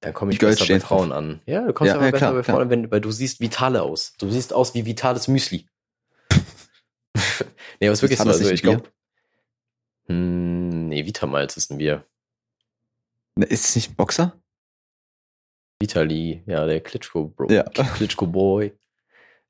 dann 0.01 0.13
komme 0.13 0.31
ich 0.31 0.39
besser 0.39 0.65
bei 0.67 0.79
Frauen 0.79 1.09
drauf. 1.09 1.17
an. 1.17 1.41
Ja, 1.45 1.65
du 1.65 1.73
kommst 1.73 1.89
ja, 1.89 1.95
aber 1.95 2.05
ja, 2.05 2.11
besser 2.11 2.25
klar, 2.25 2.33
bei 2.33 2.43
Frauen 2.43 2.61
an, 2.63 2.69
wenn, 2.69 2.91
weil 2.91 3.01
du 3.01 3.09
siehst 3.09 3.39
vitale 3.39 3.81
aus. 3.81 4.13
Du 4.19 4.29
siehst 4.29 4.53
aus 4.53 4.75
wie 4.75 4.85
vitales 4.85 5.27
Müsli. 5.27 5.67
Nee, 7.79 7.87
aber 7.87 7.93
es 7.93 7.99
ist 7.99 8.03
wirklich 8.03 8.19
so, 8.19 8.29
also 8.29 8.49
ich 8.49 8.61
glaube. 8.61 8.83
Hm, 10.07 10.87
nee, 10.87 11.05
Vitamalz 11.05 11.57
ist 11.57 11.71
ein 11.71 11.77
Bier. 11.77 12.05
Ne, 13.35 13.45
ist 13.45 13.65
es 13.65 13.75
nicht 13.75 13.91
ein 13.91 13.95
Boxer? 13.95 14.39
Vitali, 15.79 16.43
ja, 16.47 16.65
der 16.65 16.81
Klitschko 16.81 17.27
Bro, 17.27 17.51
ja. 17.51 17.63
Klitschko 17.63 18.25
Boy. 18.25 18.73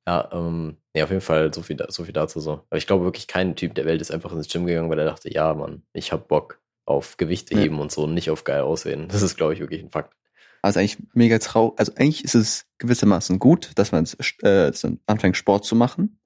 Ja, 0.06 0.30
ähm, 0.32 0.78
ja, 0.96 1.04
auf 1.04 1.10
jeden 1.10 1.22
Fall 1.22 1.54
so 1.54 1.62
viel, 1.62 1.78
so 1.90 2.04
viel 2.04 2.14
dazu 2.14 2.40
so. 2.40 2.54
Aber 2.70 2.78
ich 2.78 2.88
glaube 2.88 3.06
wirklich, 3.06 3.28
kein 3.28 3.56
Typ 3.56 3.76
der 3.76 3.86
Welt 3.86 4.02
ist 4.02 4.12
einfach 4.12 4.32
ins 4.32 4.48
Gym 4.48 4.66
gegangen, 4.66 4.90
weil 4.90 5.00
er 5.00 5.06
dachte, 5.06 5.32
ja, 5.32 5.54
Mann, 5.54 5.84
ich 5.94 6.12
hab 6.12 6.28
Bock 6.28 6.60
auf 6.86 7.18
Gewichte 7.18 7.58
heben 7.58 7.76
ja. 7.76 7.82
und 7.82 7.92
so, 7.92 8.08
nicht 8.08 8.30
auf 8.30 8.44
geil 8.46 8.62
aussehen. 8.62 9.10
Das 9.10 9.22
ist, 9.22 9.36
glaube 9.36 9.54
ich, 9.54 9.60
wirklich 9.60 9.84
ein 9.84 9.92
Fakt. 9.92 10.14
Also 10.62 10.80
eigentlich 10.80 10.98
mega 11.14 11.38
traurig. 11.40 11.78
Also 11.78 11.94
eigentlich 11.96 12.24
ist 12.24 12.36
es 12.36 12.66
gewissermaßen 12.78 13.38
gut, 13.40 13.72
dass 13.76 13.92
man 13.92 14.08
äh, 14.42 14.72
anfängt, 15.06 15.38
Sport 15.38 15.66
zu 15.66 15.76
machen. 15.76 16.20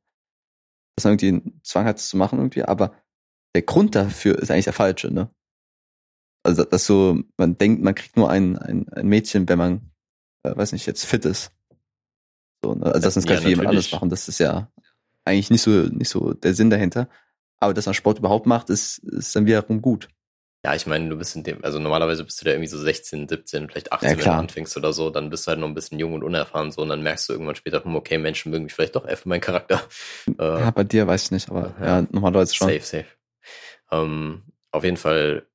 Dass 1.01 1.05
man 1.05 1.13
irgendwie 1.13 1.27
einen 1.29 1.61
Zwang 1.63 1.85
hat, 1.85 1.97
es 1.97 2.09
zu 2.09 2.17
machen 2.17 2.37
irgendwie. 2.37 2.63
Aber 2.63 2.93
der 3.55 3.63
Grund 3.63 3.95
dafür 3.95 4.37
ist 4.37 4.51
eigentlich 4.51 4.65
der 4.65 4.73
falsche, 4.73 5.11
ne? 5.11 5.29
Also, 6.43 6.63
dass 6.63 6.85
so, 6.85 7.19
man 7.37 7.57
denkt, 7.57 7.83
man 7.83 7.95
kriegt 7.95 8.17
nur 8.17 8.29
ein, 8.29 8.57
ein, 8.57 8.87
ein 8.89 9.07
Mädchen, 9.07 9.49
wenn 9.49 9.57
man, 9.57 9.91
äh, 10.43 10.55
weiß 10.55 10.73
nicht, 10.73 10.85
jetzt 10.85 11.05
fit 11.05 11.25
ist. 11.25 11.51
So, 12.63 12.75
ne? 12.75 12.85
Also, 12.85 12.99
das 12.99 13.17
ist 13.17 13.27
ganz 13.27 13.43
ja, 13.43 13.49
jemand 13.49 13.69
anders 13.69 13.91
machen. 13.91 14.09
Das 14.09 14.27
ist 14.27 14.39
ja 14.39 14.71
eigentlich 15.25 15.49
nicht 15.49 15.63
so, 15.63 15.71
nicht 15.71 16.09
so 16.09 16.33
der 16.33 16.53
Sinn 16.53 16.69
dahinter. 16.69 17.09
Aber 17.59 17.73
dass 17.73 17.87
man 17.87 17.95
Sport 17.95 18.19
überhaupt 18.19 18.45
macht, 18.45 18.69
ist, 18.69 18.99
ist 18.99 19.35
dann 19.35 19.45
wiederum 19.47 19.81
gut. 19.81 20.07
Ja, 20.63 20.75
ich 20.75 20.85
meine, 20.85 21.09
du 21.09 21.15
bist 21.15 21.35
in 21.35 21.43
dem, 21.43 21.63
also 21.63 21.79
normalerweise 21.79 22.23
bist 22.23 22.39
du 22.39 22.45
da 22.45 22.51
irgendwie 22.51 22.67
so 22.67 22.77
16, 22.77 23.27
17, 23.27 23.69
vielleicht 23.69 23.91
18, 23.91 24.09
ja, 24.09 24.17
wenn 24.17 24.25
du 24.25 24.31
anfängst 24.31 24.77
oder 24.77 24.93
so, 24.93 25.09
dann 25.09 25.31
bist 25.31 25.47
du 25.47 25.49
halt 25.49 25.59
noch 25.59 25.67
ein 25.67 25.73
bisschen 25.73 25.97
jung 25.97 26.13
und 26.13 26.23
unerfahren 26.23 26.71
so 26.71 26.83
und 26.83 26.89
dann 26.89 27.01
merkst 27.01 27.27
du 27.27 27.33
irgendwann 27.33 27.55
später, 27.55 27.83
hm, 27.83 27.95
okay, 27.95 28.19
Menschen 28.19 28.51
mögen 28.51 28.65
mich 28.65 28.73
vielleicht 28.73 28.95
doch 28.95 29.07
eher 29.07 29.17
für 29.17 29.29
meinen 29.29 29.41
Charakter. 29.41 29.81
Ja, 30.39 30.71
bei 30.71 30.83
dir 30.83 31.07
weiß 31.07 31.25
ich 31.25 31.31
nicht, 31.31 31.49
aber 31.49 31.73
ja, 31.79 31.99
ja 31.99 32.07
normalerweise 32.11 32.53
schon. 32.53 32.67
Safe, 32.67 32.81
safe. 32.81 33.05
Ähm, 33.91 34.43
auf 34.71 34.83
jeden 34.83 34.97
Fall 34.97 35.47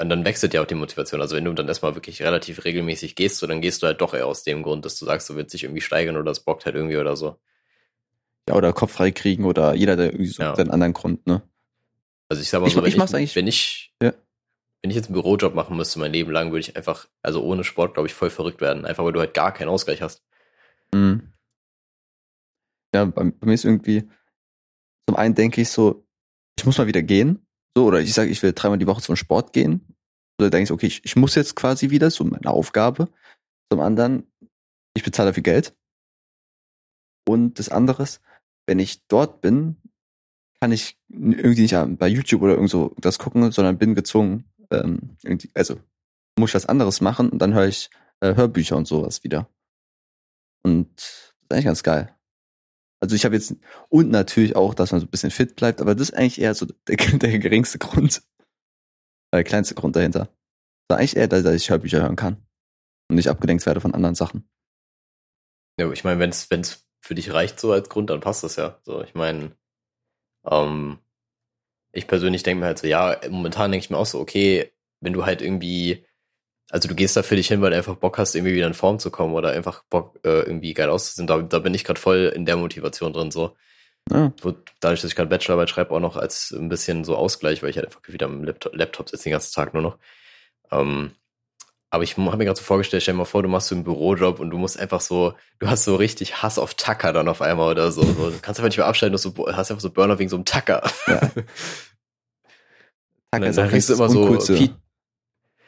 und 0.00 0.08
dann 0.08 0.24
wechselt 0.24 0.54
ja 0.54 0.62
auch 0.62 0.66
die 0.66 0.74
Motivation. 0.74 1.20
Also 1.20 1.36
wenn 1.36 1.44
du 1.44 1.52
dann 1.52 1.68
erstmal 1.68 1.94
wirklich 1.94 2.20
relativ 2.22 2.64
regelmäßig 2.64 3.14
gehst, 3.14 3.38
so 3.38 3.46
dann 3.46 3.60
gehst 3.60 3.82
du 3.82 3.86
halt 3.86 4.00
doch 4.00 4.12
eher 4.12 4.26
aus 4.26 4.42
dem 4.42 4.62
Grund, 4.62 4.84
dass 4.84 4.98
du 4.98 5.04
sagst, 5.04 5.28
du 5.30 5.36
willst 5.36 5.54
dich 5.54 5.64
irgendwie 5.64 5.80
steigern 5.80 6.16
oder 6.16 6.32
es 6.32 6.40
bockt 6.40 6.66
halt 6.66 6.74
irgendwie 6.74 6.96
oder 6.96 7.16
so. 7.16 7.38
Ja, 8.48 8.56
oder 8.56 8.72
Kopf 8.72 8.92
frei 8.92 9.12
kriegen 9.12 9.44
oder 9.44 9.74
jeder, 9.74 9.96
der 9.96 10.06
irgendwie 10.06 10.26
so 10.26 10.42
ja. 10.42 10.54
einen 10.54 10.70
anderen 10.70 10.92
Grund, 10.92 11.26
ne? 11.26 11.42
Also 12.28 12.42
ich 12.42 12.48
sag 12.48 12.60
mal 12.60 12.70
so, 12.70 12.84
ich, 12.84 12.96
wenn, 12.96 13.04
ich, 13.04 13.14
eigentlich, 13.14 13.36
wenn 13.36 13.46
ich, 13.46 13.92
ja. 14.02 14.12
Wenn 14.84 14.90
ich 14.90 14.96
jetzt 14.96 15.06
einen 15.06 15.14
Bürojob 15.14 15.54
machen 15.54 15.78
müsste 15.78 15.98
mein 15.98 16.12
Leben 16.12 16.30
lang, 16.30 16.50
würde 16.50 16.60
ich 16.60 16.76
einfach, 16.76 17.08
also 17.22 17.42
ohne 17.42 17.64
Sport, 17.64 17.94
glaube 17.94 18.06
ich, 18.06 18.12
voll 18.12 18.28
verrückt 18.28 18.60
werden. 18.60 18.84
Einfach 18.84 19.02
weil 19.02 19.14
du 19.14 19.20
halt 19.20 19.32
gar 19.32 19.50
keinen 19.50 19.70
Ausgleich 19.70 20.02
hast. 20.02 20.22
Mhm. 20.92 21.32
Ja, 22.94 23.06
bei, 23.06 23.24
bei 23.24 23.46
mir 23.46 23.54
ist 23.54 23.64
irgendwie, 23.64 24.06
zum 25.08 25.16
einen 25.16 25.34
denke 25.34 25.62
ich 25.62 25.70
so, 25.70 26.06
ich 26.58 26.66
muss 26.66 26.76
mal 26.76 26.86
wieder 26.86 27.00
gehen, 27.00 27.46
so, 27.74 27.86
oder 27.86 28.02
ich 28.02 28.12
sage, 28.12 28.28
ich 28.28 28.42
will 28.42 28.52
dreimal 28.52 28.76
die 28.76 28.86
Woche 28.86 29.00
zum 29.00 29.16
Sport 29.16 29.54
gehen. 29.54 29.96
Oder 30.38 30.50
denke 30.50 30.64
ich, 30.64 30.70
okay, 30.70 30.86
ich, 30.86 31.02
ich 31.02 31.16
muss 31.16 31.34
jetzt 31.34 31.56
quasi 31.56 31.88
wieder, 31.88 32.10
so 32.10 32.22
meine 32.24 32.50
Aufgabe. 32.50 33.08
Zum 33.72 33.80
anderen, 33.80 34.30
ich 34.92 35.02
bezahle 35.02 35.30
dafür 35.30 35.44
Geld. 35.44 35.74
Und 37.26 37.58
das 37.58 37.70
andere 37.70 38.06
wenn 38.66 38.78
ich 38.78 39.06
dort 39.06 39.40
bin, 39.40 39.76
kann 40.60 40.72
ich 40.72 40.98
irgendwie 41.08 41.62
nicht 41.62 41.98
bei 41.98 42.08
YouTube 42.08 42.42
oder 42.42 42.54
irgendwo 42.54 42.94
das 42.98 43.18
gucken, 43.18 43.50
sondern 43.50 43.78
bin 43.78 43.94
gezwungen, 43.94 44.44
ähm, 44.82 45.16
also 45.54 45.80
muss 46.38 46.50
ich 46.50 46.54
was 46.54 46.66
anderes 46.66 47.00
machen 47.00 47.30
und 47.30 47.38
dann 47.38 47.54
höre 47.54 47.68
ich 47.68 47.90
äh, 48.20 48.34
Hörbücher 48.34 48.76
und 48.76 48.86
sowas 48.86 49.22
wieder. 49.24 49.48
Und 50.64 50.90
das 50.96 51.04
ist 51.04 51.52
eigentlich 51.52 51.64
ganz 51.64 51.82
geil. 51.82 52.14
Also 53.00 53.14
ich 53.16 53.24
habe 53.24 53.34
jetzt, 53.34 53.54
und 53.90 54.10
natürlich 54.10 54.56
auch, 54.56 54.74
dass 54.74 54.92
man 54.92 55.00
so 55.00 55.06
ein 55.06 55.10
bisschen 55.10 55.30
fit 55.30 55.56
bleibt, 55.56 55.80
aber 55.80 55.94
das 55.94 56.08
ist 56.08 56.16
eigentlich 56.16 56.40
eher 56.40 56.54
so 56.54 56.66
der, 56.88 56.96
der 57.18 57.38
geringste 57.38 57.78
Grund. 57.78 58.22
Der 59.32 59.44
kleinste 59.44 59.74
Grund 59.74 59.96
dahinter. 59.96 60.28
Das 60.88 60.96
ist 60.96 61.00
eigentlich 61.00 61.16
eher, 61.16 61.28
dass 61.28 61.44
ich 61.54 61.70
Hörbücher 61.70 62.00
hören 62.00 62.16
kann. 62.16 62.46
Und 63.10 63.16
nicht 63.16 63.28
abgelenkt 63.28 63.66
werde 63.66 63.80
von 63.80 63.94
anderen 63.94 64.14
Sachen. 64.14 64.48
Ja, 65.78 65.90
ich 65.90 66.04
meine, 66.04 66.20
wenn 66.20 66.30
es 66.30 66.86
für 67.02 67.14
dich 67.14 67.32
reicht 67.32 67.60
so 67.60 67.72
als 67.72 67.88
Grund, 67.88 68.08
dann 68.08 68.20
passt 68.20 68.44
das 68.44 68.56
ja. 68.56 68.80
So, 68.84 69.02
ich 69.02 69.14
meine, 69.14 69.54
ähm, 70.46 70.98
ich 71.94 72.06
persönlich 72.06 72.42
denke 72.42 72.60
mir 72.60 72.66
halt 72.66 72.78
so, 72.78 72.86
ja, 72.86 73.18
momentan 73.30 73.70
denke 73.70 73.84
ich 73.84 73.90
mir 73.90 73.96
auch 73.96 74.06
so, 74.06 74.20
okay, 74.20 74.72
wenn 75.00 75.12
du 75.12 75.24
halt 75.24 75.42
irgendwie 75.42 76.04
also 76.70 76.88
du 76.88 76.94
gehst 76.94 77.16
da 77.16 77.22
für 77.22 77.36
dich 77.36 77.48
hin, 77.48 77.60
weil 77.60 77.70
du 77.70 77.76
einfach 77.76 77.96
Bock 77.96 78.18
hast, 78.18 78.34
irgendwie 78.34 78.54
wieder 78.54 78.66
in 78.66 78.74
Form 78.74 78.98
zu 78.98 79.10
kommen 79.10 79.34
oder 79.34 79.50
einfach 79.50 79.84
Bock, 79.90 80.18
äh, 80.24 80.40
irgendwie 80.40 80.74
geil 80.74 80.88
auszusehen. 80.88 81.26
Da, 81.26 81.40
da 81.42 81.58
bin 81.58 81.74
ich 81.74 81.84
gerade 81.84 82.00
voll 82.00 82.32
in 82.34 82.46
der 82.46 82.56
Motivation 82.56 83.12
drin. 83.12 83.30
so. 83.30 83.56
Ja. 84.10 84.32
Wo, 84.42 84.54
dadurch, 84.80 85.00
dass 85.00 85.10
ich 85.10 85.16
gerade 85.16 85.30
Bachelorarbeit 85.30 85.70
schreibe, 85.70 85.92
auch 85.92 86.00
noch 86.00 86.16
als 86.16 86.50
ein 86.50 86.68
bisschen 86.68 87.04
so 87.04 87.16
Ausgleich, 87.16 87.62
weil 87.62 87.70
ich 87.70 87.76
halt 87.76 87.86
einfach 87.86 88.00
wieder 88.06 88.26
am 88.26 88.44
Laptop, 88.44 88.74
Laptop 88.74 89.08
sitze 89.08 89.24
den 89.24 89.32
ganzen 89.32 89.54
Tag 89.54 89.72
nur 89.72 89.82
noch. 89.82 89.98
Ähm, 90.70 91.12
aber 91.94 92.02
ich 92.02 92.16
habe 92.16 92.36
mir 92.36 92.44
gerade 92.44 92.58
so 92.58 92.64
vorgestellt, 92.64 93.02
stell 93.04 93.14
dir 93.14 93.18
mal 93.18 93.24
vor, 93.24 93.42
du 93.44 93.48
machst 93.48 93.68
so 93.68 93.74
einen 93.76 93.84
Bürojob 93.84 94.40
und 94.40 94.50
du 94.50 94.58
musst 94.58 94.78
einfach 94.78 95.00
so, 95.00 95.34
du 95.60 95.68
hast 95.68 95.84
so 95.84 95.94
richtig 95.94 96.42
Hass 96.42 96.58
auf 96.58 96.74
Tacker 96.74 97.12
dann 97.12 97.28
auf 97.28 97.40
einmal 97.40 97.70
oder 97.70 97.92
so. 97.92 98.02
so 98.02 98.30
du 98.30 98.38
kannst 98.42 98.58
einfach 98.58 98.68
nicht 98.68 98.78
mehr 98.78 98.86
abschalten, 98.86 99.12
du 99.12 99.18
so, 99.18 99.32
hast 99.46 99.70
einfach 99.70 99.80
so 99.80 99.90
Burner 99.90 100.18
wegen 100.18 100.28
so 100.28 100.34
einem 100.36 100.44
Tacker. 100.44 100.82
Ja. 101.06 101.20
Tacker 103.30 103.46
ist 103.46 103.58
auch 103.58 103.68
kriegst 103.68 103.88
du 103.88 103.94
immer 103.94 104.08
so 104.08 104.38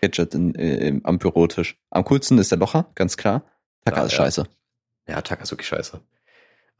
Gadget 0.02 0.34
in, 0.34 0.52
in, 0.54 1.04
am 1.04 1.18
Bürotisch. 1.18 1.78
Am 1.90 2.04
coolsten 2.04 2.38
ist 2.38 2.50
der 2.50 2.58
Locher, 2.58 2.90
ganz 2.96 3.16
klar. 3.16 3.44
Taka 3.84 4.00
ja, 4.00 4.06
ist 4.06 4.12
scheiße. 4.14 4.46
Ja, 5.08 5.22
Taka 5.22 5.44
ist 5.44 5.52
wirklich 5.52 5.68
scheiße. 5.68 6.00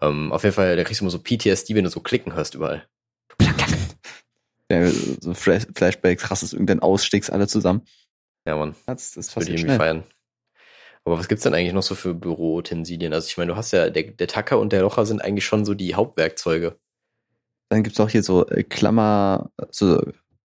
Ähm, 0.03 0.33
auf 0.33 0.43
jeden 0.43 0.55
Fall, 0.55 0.77
da 0.77 0.83
kriegst 0.83 1.01
du 1.01 1.05
immer 1.05 1.11
so 1.11 1.21
PTSD, 1.21 1.75
wenn 1.77 1.85
du 1.85 1.91
so 1.91 2.01
klicken 2.01 2.35
hörst 2.35 2.55
überall. 2.55 2.87
Ja, 4.69 4.91
so 4.91 5.33
Flashbacks, 5.33 6.25
krasses 6.25 6.53
irgendein 6.53 6.81
Ausstiegst 6.81 7.31
alle 7.31 7.47
zusammen. 7.47 7.83
Ja, 8.47 8.57
Mann. 8.57 8.75
Das, 8.87 9.13
das, 9.13 9.27
das 9.27 9.37
würde 9.37 9.53
ich 9.53 9.61
irgendwie 9.61 9.77
feiern. 9.77 10.05
Aber 11.05 11.19
was 11.19 11.29
gibt's 11.29 11.45
denn 11.45 11.55
eigentlich 11.55 11.73
noch 11.73 11.83
so 11.83 11.95
für 11.95 12.15
Büroutensilien? 12.15 13.13
Also 13.13 13.29
ich 13.29 13.37
meine, 13.37 13.53
du 13.53 13.57
hast 13.57 13.73
ja, 13.73 13.91
der, 13.91 14.05
der 14.05 14.29
Tacker 14.29 14.59
und 14.59 14.73
der 14.73 14.83
Locher 14.83 15.07
sind 15.07 15.23
eigentlich 15.23 15.45
schon 15.45 15.65
so 15.65 15.75
die 15.75 15.95
Hauptwerkzeuge. 15.95 16.79
Dann 17.69 17.83
gibt's 17.83 18.01
auch 18.01 18.09
hier 18.09 18.23
so 18.23 18.47
äh, 18.49 18.63
Klammer, 18.63 19.51
so 19.71 20.03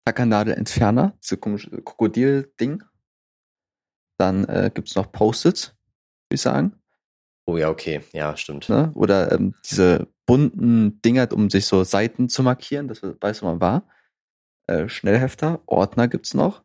Tackernadel-Entferner, 0.05 1.17
so 1.19 1.37
komische 1.37 1.69
Krokodil-Ding. 1.69 2.83
Dann 4.17 4.45
äh, 4.45 4.71
gibt 4.73 4.89
es 4.89 4.95
noch 4.95 5.11
Post-its, 5.11 5.67
würde 5.67 6.35
ich 6.35 6.41
sagen. 6.41 6.73
Oh 7.45 7.57
ja, 7.57 7.69
okay, 7.69 8.01
ja, 8.11 8.35
stimmt. 8.37 8.69
Ne? 8.69 8.91
Oder 8.95 9.31
ähm, 9.31 9.55
diese 9.69 10.07
bunten 10.25 11.01
Dinger, 11.01 11.31
um 11.31 11.49
sich 11.49 11.65
so 11.65 11.83
Seiten 11.83 12.29
zu 12.29 12.43
markieren, 12.43 12.87
das 12.87 13.01
weiß 13.01 13.41
man 13.43 13.61
war. 13.61 13.87
Äh, 14.67 14.89
Schnellhefter, 14.89 15.61
Ordner 15.65 16.07
gibt's 16.07 16.33
noch. 16.33 16.63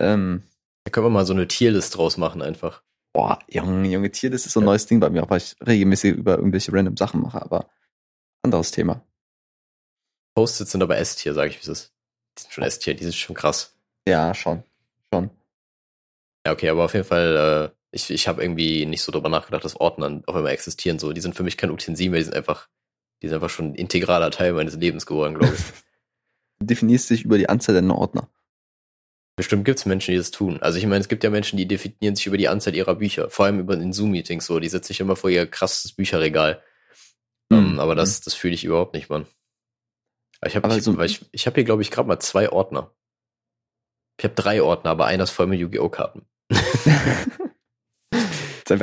Ähm, 0.00 0.42
da 0.84 0.90
können 0.90 1.06
wir 1.06 1.10
mal 1.10 1.26
so 1.26 1.32
eine 1.32 1.46
Tierlist 1.46 1.96
draus 1.96 2.16
machen 2.16 2.42
einfach. 2.42 2.82
Boah, 3.12 3.38
Junge, 3.48 3.88
Junge, 3.88 4.10
Tierlist 4.10 4.46
ist 4.46 4.52
so 4.52 4.60
ein 4.60 4.64
ja. 4.64 4.70
neues 4.70 4.86
Ding 4.86 5.00
bei 5.00 5.10
mir, 5.10 5.24
auch 5.24 5.30
weil 5.30 5.38
ich 5.38 5.56
regelmäßig 5.66 6.14
über 6.14 6.36
irgendwelche 6.36 6.72
random 6.72 6.96
Sachen 6.96 7.20
mache, 7.20 7.42
aber 7.42 7.68
anderes 8.42 8.70
Thema. 8.70 9.04
Post-its 10.34 10.70
sind 10.70 10.82
aber 10.82 10.96
S-Tier, 10.96 11.34
sage 11.34 11.50
ich, 11.50 11.56
wie 11.56 11.62
es 11.62 11.68
ist. 11.68 11.92
Die 12.38 12.42
sind 12.42 12.52
schon 12.52 12.64
S-Tier, 12.64 12.94
die 12.94 13.02
sind 13.02 13.14
schon 13.14 13.36
krass. 13.36 13.76
Ja, 14.08 14.32
schon. 14.34 14.62
Schon. 15.12 15.30
Ja, 16.46 16.52
okay, 16.52 16.68
aber 16.68 16.84
auf 16.84 16.94
jeden 16.94 17.04
Fall, 17.04 17.72
äh, 17.72 17.76
ich, 17.90 18.10
ich 18.10 18.28
habe 18.28 18.42
irgendwie 18.42 18.86
nicht 18.86 19.02
so 19.02 19.12
drüber 19.12 19.28
nachgedacht, 19.28 19.64
dass 19.64 19.78
Ordner 19.78 20.22
auf 20.26 20.34
einmal 20.34 20.52
existieren. 20.52 20.98
So, 20.98 21.12
die 21.12 21.20
sind 21.20 21.34
für 21.34 21.42
mich 21.42 21.56
kein 21.56 21.70
Utensil 21.70 22.10
mehr, 22.10 22.20
die 22.20 22.24
sind 22.24 22.36
einfach, 22.36 22.68
die 23.22 23.28
sind 23.28 23.34
einfach 23.34 23.50
schon 23.50 23.72
ein 23.72 23.74
integraler 23.74 24.30
Teil 24.30 24.52
meines 24.52 24.76
Lebens 24.76 25.04
geworden, 25.04 25.34
glaube 25.34 25.54
ich. 25.54 25.60
du 26.60 26.66
definierst 26.66 27.10
dich 27.10 27.24
über 27.24 27.36
die 27.36 27.48
Anzahl 27.48 27.74
deiner 27.74 27.98
Ordner. 27.98 28.28
Bestimmt 29.40 29.64
gibt 29.64 29.78
es 29.78 29.86
Menschen, 29.86 30.10
die 30.10 30.18
das 30.18 30.30
tun. 30.32 30.60
Also 30.60 30.76
ich 30.76 30.84
meine, 30.84 31.00
es 31.00 31.08
gibt 31.08 31.24
ja 31.24 31.30
Menschen, 31.30 31.56
die 31.56 31.66
definieren 31.66 32.14
sich 32.14 32.26
über 32.26 32.36
die 32.36 32.48
Anzahl 32.48 32.76
ihrer 32.76 32.96
Bücher, 32.96 33.30
vor 33.30 33.46
allem 33.46 33.58
über 33.58 33.74
den 33.74 33.94
Zoom-Meetings 33.94 34.44
so. 34.44 34.60
Die 34.60 34.68
setzen 34.68 34.88
sich 34.88 35.00
immer 35.00 35.16
vor 35.16 35.30
ihr 35.30 35.46
krasses 35.46 35.92
Bücherregal. 35.94 36.62
Mhm. 37.48 37.58
Um, 37.58 37.80
aber 37.80 37.94
das, 37.94 38.20
das 38.20 38.34
fühle 38.34 38.52
ich 38.52 38.64
überhaupt 38.64 38.92
nicht, 38.92 39.08
Mann. 39.08 39.24
Ich 40.44 40.56
habe 40.56 40.76
ich, 40.76 40.82
so, 40.82 41.00
ich, 41.00 41.24
ich 41.32 41.46
hab 41.46 41.54
hier, 41.54 41.64
glaube 41.64 41.80
ich, 41.80 41.90
gerade 41.90 42.06
mal 42.06 42.20
zwei 42.20 42.50
Ordner. 42.50 42.94
Ich 44.18 44.24
habe 44.24 44.34
drei 44.34 44.60
Ordner, 44.60 44.90
aber 44.90 45.06
einer 45.06 45.24
ist 45.24 45.30
voll 45.30 45.46
mit 45.46 45.58
Yu-Gi-Oh! 45.58 45.88
Karten. 45.88 46.26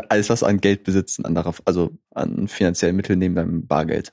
alles, 0.10 0.32
was 0.32 0.42
an 0.42 0.60
Geld 0.60 0.86
besitzen, 0.86 1.24
anderer, 1.24 1.54
also 1.66 1.96
an 2.16 2.48
finanziellen 2.48 2.96
Mitteln 2.96 3.20
neben 3.20 3.36
deinem 3.36 3.68
Bargeld. 3.68 4.12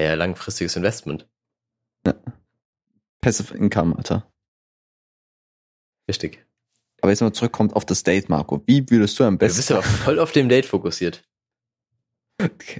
Ja, 0.00 0.14
langfristiges 0.14 0.74
Investment. 0.74 1.28
Ja. 2.04 2.14
Passive 3.20 3.56
Income, 3.56 3.96
Alter. 3.96 4.28
Richtig. 6.08 6.44
Aber 7.00 7.12
jetzt 7.12 7.20
mal 7.20 7.32
zurückkommt 7.32 7.74
auf 7.76 7.84
das 7.84 8.02
Date, 8.02 8.28
Marco. 8.28 8.62
Wie 8.66 8.88
würdest 8.90 9.18
du 9.18 9.24
am 9.24 9.38
besten. 9.38 9.56
Du 9.56 9.58
bist 9.58 9.70
ja 9.70 9.82
voll 9.82 10.18
auf 10.18 10.32
dem 10.32 10.48
Date 10.48 10.66
fokussiert. 10.66 11.24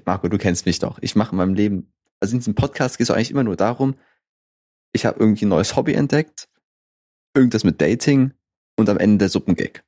Marco, 0.04 0.28
du 0.28 0.38
kennst 0.38 0.66
mich 0.66 0.78
doch. 0.78 0.98
Ich 1.00 1.14
mache 1.14 1.32
in 1.32 1.36
meinem 1.38 1.54
Leben, 1.54 1.92
also 2.20 2.32
in 2.32 2.40
diesem 2.40 2.54
Podcast 2.54 2.98
geht 2.98 3.04
es 3.06 3.10
eigentlich 3.10 3.30
immer 3.30 3.44
nur 3.44 3.56
darum, 3.56 3.96
ich 4.92 5.04
habe 5.04 5.20
irgendwie 5.20 5.44
ein 5.44 5.50
neues 5.50 5.76
Hobby 5.76 5.94
entdeckt, 5.94 6.48
irgendwas 7.34 7.64
mit 7.64 7.80
Dating 7.80 8.32
und 8.76 8.88
am 8.88 8.98
Ende 8.98 9.18
der 9.18 9.28
Suppengag. 9.28 9.84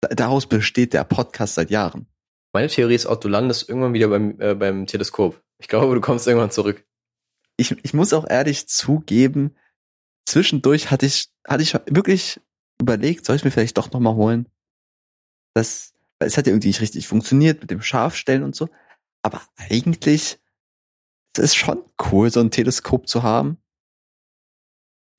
Daraus 0.00 0.46
besteht 0.46 0.92
der 0.92 1.04
Podcast 1.04 1.54
seit 1.54 1.70
Jahren. 1.70 2.06
Meine 2.52 2.68
Theorie 2.68 2.94
ist 2.94 3.06
auch, 3.06 3.16
du 3.16 3.28
landest 3.28 3.68
irgendwann 3.68 3.92
wieder 3.92 4.08
beim, 4.08 4.40
äh, 4.40 4.54
beim 4.54 4.86
Teleskop. 4.86 5.40
Ich 5.58 5.68
glaube, 5.68 5.94
du 5.94 6.00
kommst 6.00 6.26
irgendwann 6.26 6.50
zurück. 6.50 6.84
Ich, 7.56 7.76
ich 7.84 7.94
muss 7.94 8.12
auch 8.12 8.28
ehrlich 8.28 8.66
zugeben, 8.66 9.54
zwischendurch 10.26 10.90
hatte 10.90 11.06
ich, 11.06 11.28
hatte 11.46 11.62
ich 11.62 11.74
wirklich 11.86 12.40
überlegt, 12.80 13.24
soll 13.24 13.36
ich 13.36 13.44
mir 13.44 13.50
vielleicht 13.50 13.78
doch 13.78 13.92
nochmal 13.92 14.14
holen? 14.14 14.48
Das, 15.54 15.94
weil 16.18 16.28
es 16.28 16.36
hat 16.36 16.46
ja 16.46 16.52
irgendwie 16.52 16.68
nicht 16.68 16.80
richtig 16.80 17.06
funktioniert 17.06 17.60
mit 17.60 17.70
dem 17.70 17.82
Scharfstellen 17.82 18.42
und 18.42 18.54
so. 18.54 18.68
Aber 19.22 19.42
eigentlich, 19.56 20.38
es 21.36 21.44
ist 21.44 21.56
schon 21.56 21.82
cool, 22.10 22.30
so 22.30 22.40
ein 22.40 22.50
Teleskop 22.50 23.08
zu 23.08 23.22
haben. 23.22 23.58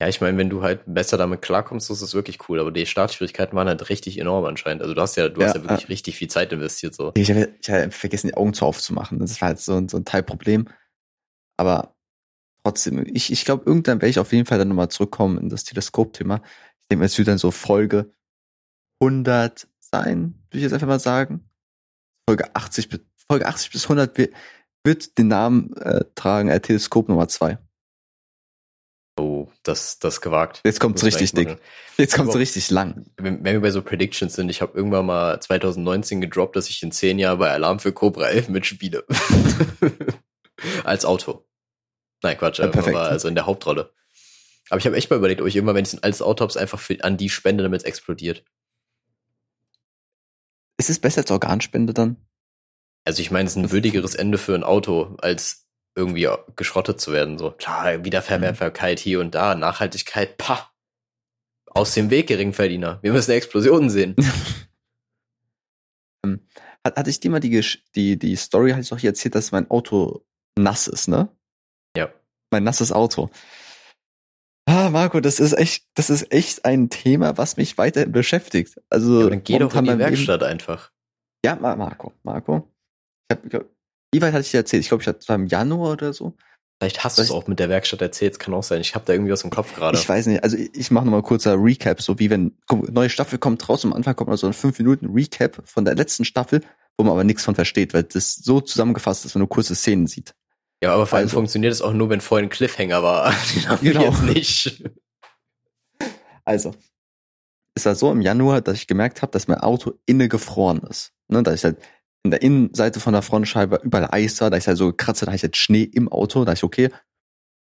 Ja, 0.02 0.08
ich 0.08 0.20
meine, 0.20 0.36
wenn 0.36 0.50
du 0.50 0.62
halt 0.62 0.82
besser 0.86 1.16
damit 1.16 1.42
klarkommst, 1.42 1.88
ist 1.88 2.02
es 2.02 2.12
wirklich 2.12 2.48
cool. 2.48 2.58
Aber 2.58 2.72
die 2.72 2.86
Startschwierigkeiten 2.86 3.56
waren 3.56 3.68
halt 3.68 3.88
richtig 3.88 4.18
enorm 4.18 4.44
anscheinend. 4.46 4.82
Also 4.82 4.94
du 4.94 5.00
hast 5.00 5.16
ja, 5.16 5.28
du 5.28 5.40
ja, 5.40 5.46
hast 5.46 5.54
ja 5.54 5.62
wirklich 5.62 5.84
äh, 5.84 5.92
richtig 5.92 6.16
viel 6.16 6.26
Zeit 6.26 6.52
investiert. 6.52 6.96
So. 6.96 7.12
Ich 7.14 7.30
habe 7.30 7.54
hab 7.68 7.94
vergessen, 7.94 8.26
die 8.26 8.34
Augen 8.34 8.52
zu 8.52 8.66
aufzumachen. 8.66 9.20
Das 9.20 9.40
war 9.40 9.48
halt 9.48 9.60
so, 9.60 9.76
ein 9.76 9.88
so 9.88 9.98
ein 9.98 10.04
Teilproblem. 10.04 10.68
Aber 11.56 11.94
trotzdem, 12.64 13.06
ich, 13.14 13.30
ich 13.30 13.44
glaube, 13.44 13.62
irgendwann 13.64 14.00
werde 14.00 14.10
ich 14.10 14.18
auf 14.18 14.32
jeden 14.32 14.44
Fall 14.44 14.58
dann 14.58 14.68
nochmal 14.68 14.88
zurückkommen 14.88 15.38
in 15.38 15.48
das 15.48 15.62
Teleskop-Thema. 15.62 16.42
Es 17.00 17.16
wird 17.16 17.28
dann 17.28 17.38
so 17.38 17.50
Folge 17.50 18.12
100 19.00 19.66
sein, 19.78 20.34
würde 20.50 20.58
ich 20.58 20.62
jetzt 20.62 20.72
einfach 20.72 20.86
mal 20.86 21.00
sagen. 21.00 21.48
Folge 22.28 22.54
80 22.54 22.88
bis, 22.88 23.00
Folge 23.28 23.46
80 23.46 23.70
bis 23.70 23.84
100 23.84 24.18
wird, 24.18 24.34
wird 24.84 25.18
den 25.18 25.28
Namen 25.28 25.74
äh, 25.76 26.04
tragen, 26.14 26.48
äh, 26.48 26.60
Teleskop 26.60 27.08
Nummer 27.08 27.28
2. 27.28 27.58
Oh, 29.20 29.48
das, 29.62 29.98
das 29.98 30.20
gewagt. 30.20 30.62
Jetzt 30.64 30.80
kommt's 30.80 31.04
richtig 31.04 31.32
dick. 31.32 31.58
Jetzt 31.98 32.14
kommt's 32.14 32.34
richtig 32.34 32.70
lang. 32.70 33.04
Wenn, 33.16 33.44
wenn 33.44 33.54
wir 33.54 33.60
bei 33.60 33.70
so 33.70 33.82
Predictions 33.82 34.34
sind, 34.34 34.48
ich 34.48 34.62
habe 34.62 34.76
irgendwann 34.76 35.04
mal 35.04 35.38
2019 35.38 36.22
gedroppt, 36.22 36.56
dass 36.56 36.70
ich 36.70 36.82
in 36.82 36.92
zehn 36.92 37.18
Jahren 37.18 37.38
bei 37.38 37.50
Alarm 37.50 37.78
für 37.78 37.92
Cobra 37.92 38.28
11 38.28 38.48
mitspiele. 38.48 39.04
Als 40.84 41.04
Auto. 41.04 41.44
Nein, 42.22 42.38
Quatsch, 42.38 42.60
ja, 42.60 42.68
perfekt. 42.68 42.96
aber 42.96 43.08
also 43.08 43.28
in 43.28 43.34
der 43.34 43.46
Hauptrolle. 43.46 43.92
Aber 44.70 44.78
ich 44.78 44.86
habe 44.86 44.96
echt 44.96 45.10
mal 45.10 45.16
überlegt, 45.16 45.40
ob 45.40 45.46
ich 45.46 45.56
immer, 45.56 45.74
wenn 45.74 45.84
ich 45.84 45.92
ein 45.92 46.02
altes 46.02 46.22
Auto 46.22 46.44
habe, 46.44 46.60
einfach 46.60 46.78
für, 46.78 47.02
an 47.04 47.16
die 47.16 47.28
spende, 47.28 47.62
damit 47.62 47.82
es 47.82 47.86
explodiert. 47.86 48.44
Ist 50.78 50.90
es 50.90 50.98
besser 50.98 51.20
als 51.20 51.30
Organspende 51.30 51.92
dann? 51.92 52.16
Also 53.04 53.20
ich 53.20 53.30
meine, 53.30 53.46
es 53.46 53.56
ist 53.56 53.62
ein 53.62 53.72
würdigeres 53.72 54.14
Ende 54.14 54.38
für 54.38 54.54
ein 54.54 54.64
Auto, 54.64 55.16
als 55.20 55.68
irgendwie 55.94 56.28
geschrottet 56.56 57.00
zu 57.00 57.12
werden. 57.12 57.38
So 57.38 57.50
klar, 57.50 58.04
Wiederverwertbarkeit 58.04 58.98
hier 58.98 59.20
und 59.20 59.34
da, 59.34 59.54
Nachhaltigkeit, 59.54 60.38
pa. 60.38 60.70
Aus 61.66 61.94
dem 61.94 62.10
Weg, 62.10 62.26
Geringverdiener. 62.26 62.98
Wir 63.02 63.12
müssen 63.12 63.30
Explosionen 63.30 63.90
sehen. 63.90 64.14
ähm, 66.24 66.46
hat, 66.84 66.96
hatte 66.96 67.10
ich 67.10 67.20
dir 67.20 67.30
mal 67.30 67.40
die, 67.40 67.64
die, 67.94 68.18
die 68.18 68.36
Story, 68.36 68.70
hatte 68.70 68.82
ich 68.82 68.88
doch 68.90 68.98
hier 68.98 69.10
erzählt, 69.10 69.34
dass 69.34 69.52
mein 69.52 69.70
Auto 69.70 70.24
nass 70.58 70.86
ist, 70.86 71.08
ne? 71.08 71.28
Ja. 71.96 72.12
Mein 72.50 72.64
nasses 72.64 72.92
Auto. 72.92 73.30
Ah, 74.66 74.90
Marco, 74.90 75.20
das 75.20 75.40
ist 75.40 75.54
echt, 75.54 75.86
das 75.94 76.08
ist 76.08 76.32
echt 76.32 76.64
ein 76.64 76.88
Thema, 76.88 77.36
was 77.36 77.56
mich 77.56 77.78
weiterhin 77.78 78.12
beschäftigt. 78.12 78.80
Also, 78.90 79.22
ja, 79.22 79.30
dann 79.30 79.42
geh 79.42 79.58
doch 79.58 79.74
in 79.74 79.84
die 79.84 79.98
Werkstatt 79.98 80.40
Leben. 80.40 80.52
einfach. 80.52 80.90
Ja, 81.44 81.56
Marco, 81.56 82.12
Marco. 82.22 82.68
Ich 83.28 83.36
hab, 83.54 83.66
wie 84.14 84.22
weit 84.22 84.32
hatte 84.32 84.42
ich 84.42 84.50
dir 84.52 84.58
erzählt? 84.58 84.82
Ich 84.82 84.88
glaube, 84.88 85.02
ich 85.02 85.08
hatte 85.08 85.18
es 85.20 85.28
im 85.28 85.46
Januar 85.46 85.92
oder 85.92 86.12
so. 86.12 86.34
Vielleicht 86.80 87.04
hast 87.04 87.18
du 87.18 87.22
es 87.22 87.30
auch 87.30 87.46
mit 87.46 87.60
der 87.60 87.68
Werkstatt 87.68 88.02
erzählt, 88.02 88.38
kann 88.40 88.54
auch 88.54 88.62
sein. 88.64 88.80
Ich 88.80 88.96
habe 88.96 89.04
da 89.04 89.12
irgendwie 89.12 89.30
was 89.30 89.44
im 89.44 89.50
Kopf 89.50 89.74
gerade. 89.74 89.96
Ich 89.96 90.08
weiß 90.08 90.26
nicht, 90.26 90.42
also 90.42 90.56
ich, 90.56 90.74
ich 90.74 90.90
mache 90.90 91.04
nochmal 91.04 91.22
kurzer 91.22 91.54
Recap, 91.56 92.02
so 92.02 92.18
wie 92.18 92.28
wenn, 92.28 92.56
guck, 92.66 92.90
neue 92.90 93.08
Staffel 93.08 93.38
kommt 93.38 93.68
raus, 93.68 93.84
am 93.84 93.92
Anfang 93.92 94.16
kommt 94.16 94.30
mal 94.30 94.36
so 94.36 94.48
ein 94.48 94.52
5 94.52 94.78
Minuten 94.78 95.06
Recap 95.06 95.62
von 95.64 95.84
der 95.84 95.94
letzten 95.94 96.24
Staffel, 96.24 96.60
wo 96.96 97.04
man 97.04 97.12
aber 97.12 97.24
nichts 97.24 97.44
von 97.44 97.54
versteht, 97.54 97.94
weil 97.94 98.02
das 98.02 98.34
so 98.34 98.60
zusammengefasst 98.60 99.24
ist, 99.24 99.34
wenn 99.34 99.40
man 99.40 99.46
nur 99.46 99.54
kurze 99.54 99.76
Szenen 99.76 100.08
sieht. 100.08 100.34
Ja, 100.82 100.94
aber 100.94 101.06
vor 101.06 101.18
allem 101.18 101.26
also, 101.26 101.36
funktioniert 101.36 101.72
es 101.72 101.80
auch 101.80 101.92
nur, 101.92 102.10
wenn 102.10 102.20
vorhin 102.20 102.46
ein 102.46 102.50
Cliffhanger 102.50 103.02
war. 103.02 103.32
Den 103.54 103.68
haben 103.68 103.84
genau. 103.84 104.00
wir 104.00 104.06
jetzt 104.08 104.22
nicht. 104.22 104.84
Also, 106.44 106.74
es 107.76 107.86
war 107.86 107.94
so 107.94 108.10
im 108.10 108.20
Januar, 108.20 108.62
dass 108.62 108.76
ich 108.76 108.88
gemerkt 108.88 109.22
habe, 109.22 109.30
dass 109.30 109.46
mein 109.46 109.60
Auto 109.60 109.92
inne 110.06 110.28
gefroren 110.28 110.80
ist. 110.80 111.12
Ne, 111.28 111.44
dass 111.44 111.54
ich 111.54 111.64
halt 111.64 111.78
in 112.24 112.32
der 112.32 112.42
Innenseite 112.42 112.98
von 112.98 113.12
der 113.12 113.22
Frontscheibe 113.22 113.80
überall 113.84 114.08
Eis 114.10 114.40
war, 114.40 114.50
da 114.50 114.56
ich 114.56 114.66
halt 114.66 114.76
so 114.76 114.88
gekratzt, 114.88 115.22
da 115.22 115.32
ich 115.32 115.44
halt 115.44 115.56
Schnee 115.56 115.84
im 115.84 116.10
Auto, 116.10 116.44
da 116.44 116.52
ich 116.52 116.64
okay, 116.64 116.90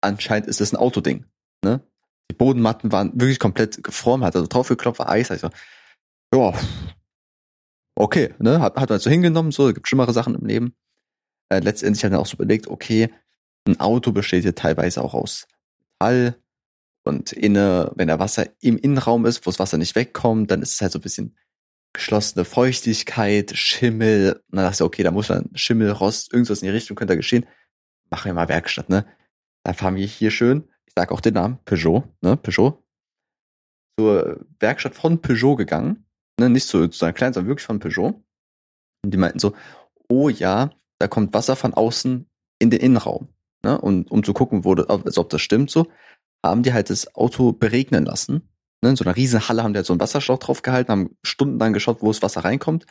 anscheinend 0.01 0.49
ist 0.49 0.63
das 0.63 0.73
ein 0.73 0.79
Autoding, 0.79 1.27
ne? 1.63 1.87
Die 2.31 2.35
Bodenmatten 2.35 2.91
waren 2.91 3.13
wirklich 3.21 3.39
komplett 3.39 3.85
gefroren, 3.85 4.25
hat 4.25 4.35
also 4.35 4.47
draufgeklopft, 4.47 4.99
war 4.99 5.11
Eis, 5.11 5.31
also, 5.31 5.51
ja, 6.35 6.55
okay, 7.97 8.35
ne? 8.39 8.61
Hat, 8.61 8.77
hat 8.77 8.89
man 8.89 8.99
so 8.99 9.11
hingenommen, 9.11 9.53
so, 9.53 9.73
gibt 9.75 9.89
schlimmere 9.89 10.15
Sachen 10.15 10.35
im 10.35 10.47
Leben. 10.47 10.75
Äh, 11.51 11.61
letztendlich 11.61 12.05
hat 12.05 12.13
er 12.13 12.21
auch 12.21 12.27
so 12.27 12.35
überlegt, 12.35 12.69
okay, 12.69 13.11
ein 13.67 13.79
Auto 13.81 14.13
besteht 14.13 14.45
ja 14.45 14.53
teilweise 14.53 15.03
auch 15.03 15.15
aus 15.15 15.47
Metall 16.01 16.37
und 17.05 17.33
inne, 17.33 17.93
wenn 17.97 18.09
da 18.09 18.19
Wasser 18.19 18.47
im 18.61 18.79
Innenraum 18.79 19.27
ist, 19.27 19.47
wo 19.47 19.51
das 19.51 19.59
Wasser 19.59 19.79
nicht 19.79 19.97
wegkommt, 19.97 20.51
dann 20.51 20.63
ist 20.63 20.75
es 20.75 20.81
halt 20.81 20.93
so 20.93 20.99
ein 20.99 21.03
bisschen 21.03 21.37
geschlossene 21.93 22.45
Feuchtigkeit, 22.45 23.53
Schimmel. 23.57 24.43
Und 24.51 24.57
dann 24.57 24.65
dachte 24.65 24.77
ich, 24.77 24.83
okay, 24.83 25.03
da 25.03 25.11
muss 25.11 25.29
dann 25.29 25.51
Schimmel, 25.55 25.91
Rost, 25.91 26.33
irgendwas 26.33 26.63
in 26.63 26.67
die 26.67 26.73
Richtung 26.73 26.97
könnte 26.97 27.13
da 27.13 27.17
geschehen. 27.17 27.47
Machen 28.11 28.27
wir 28.27 28.35
mal 28.35 28.49
Werkstatt, 28.49 28.89
ne? 28.89 29.07
Dann 29.65 29.75
fahren 29.75 29.97
wir 29.97 30.07
hier 30.07 30.31
schön, 30.31 30.69
ich 30.87 30.93
sag 30.95 31.13
auch 31.13 31.21
den 31.21 31.35
Namen, 31.35 31.59
Peugeot, 31.65 32.05
ne? 32.21 32.37
Peugeot. 32.37 32.83
Zur 33.99 34.47
Werkstatt 34.59 34.95
von 34.95 35.21
Peugeot 35.21 35.57
gegangen. 35.57 36.07
Ne? 36.39 36.49
Nicht 36.49 36.69
zu, 36.69 36.89
zu 36.89 37.05
einer 37.05 37.13
kleinen, 37.13 37.35
sondern 37.35 37.49
wirklich 37.49 37.67
von 37.67 37.81
Peugeot. 37.81 38.23
Und 39.03 39.15
die 39.15 39.19
meinten 39.19 39.39
so, 39.39 39.55
oh 40.09 40.29
ja, 40.29 40.71
da 41.01 41.09
kommt 41.09 41.35
Wasser 41.35 41.57
von 41.57 41.75
außen 41.75 42.29
in 42.61 42.71
den 42.71 42.81
Innenraum. 42.81 43.29
Ne? 43.65 43.81
Und 43.81 44.11
um 44.11 44.23
zu 44.23 44.33
gucken, 44.33 44.65
wo 44.65 44.75
das, 44.77 45.19
ob 45.19 45.29
das 45.29 45.41
stimmt 45.41 45.71
so, 45.71 45.89
haben 46.45 46.63
die 46.63 46.73
halt 46.73 46.91
das 46.91 47.15
Auto 47.15 47.53
beregnen 47.53 48.05
lassen 48.05 48.51
ne, 48.83 48.91
in 48.91 48.97
so 48.97 49.05
einer 49.05 49.17
riesen 49.17 49.49
Halle 49.49 49.63
haben 49.63 49.73
die 49.73 49.79
halt 49.79 49.87
so 49.87 49.93
einen 49.93 50.01
Wasserschlauch 50.01 50.39
draufgehalten, 50.39 50.93
haben 50.93 51.17
stundenlang 51.23 51.73
geschaut, 51.73 52.03
wo 52.03 52.09
das 52.09 52.23
Wasser 52.23 52.45
reinkommt 52.45 52.87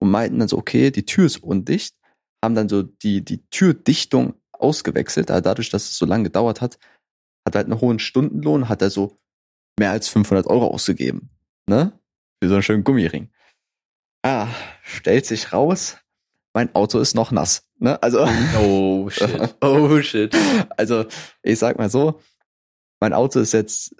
und 0.00 0.10
meinten 0.10 0.38
dann 0.38 0.48
so, 0.48 0.58
okay, 0.58 0.90
die 0.90 1.04
Tür 1.04 1.26
ist 1.26 1.42
undicht, 1.42 1.96
haben 2.44 2.54
dann 2.54 2.68
so 2.68 2.82
die, 2.82 3.24
die 3.24 3.44
Türdichtung 3.50 4.34
ausgewechselt, 4.52 5.30
aber 5.30 5.40
dadurch, 5.40 5.70
dass 5.70 5.84
es 5.84 5.98
so 5.98 6.06
lange 6.06 6.24
gedauert 6.24 6.60
hat, 6.60 6.78
hat 7.46 7.54
er 7.54 7.58
halt 7.58 7.66
einen 7.66 7.80
hohen 7.80 7.98
Stundenlohn, 7.98 8.68
hat 8.68 8.82
er 8.82 8.90
so 8.90 9.18
mehr 9.78 9.92
als 9.92 10.08
500 10.08 10.46
Euro 10.46 10.68
ausgegeben, 10.68 11.30
ne, 11.68 11.98
für 12.42 12.48
so 12.48 12.54
einen 12.54 12.62
schönen 12.62 12.84
Gummiring. 12.84 13.30
Ah, 14.24 14.48
stellt 14.82 15.26
sich 15.26 15.52
raus, 15.52 15.98
mein 16.58 16.74
Auto 16.74 16.98
ist 16.98 17.14
noch 17.14 17.30
nass, 17.30 17.62
ne, 17.78 18.02
also. 18.02 18.26
Oh 18.60 19.08
shit, 19.08 19.54
oh 19.60 20.00
shit. 20.02 20.36
Also, 20.76 21.04
ich 21.42 21.58
sag 21.58 21.78
mal 21.78 21.88
so, 21.88 22.20
mein 23.00 23.12
Auto 23.12 23.38
ist 23.38 23.52
jetzt 23.52 23.94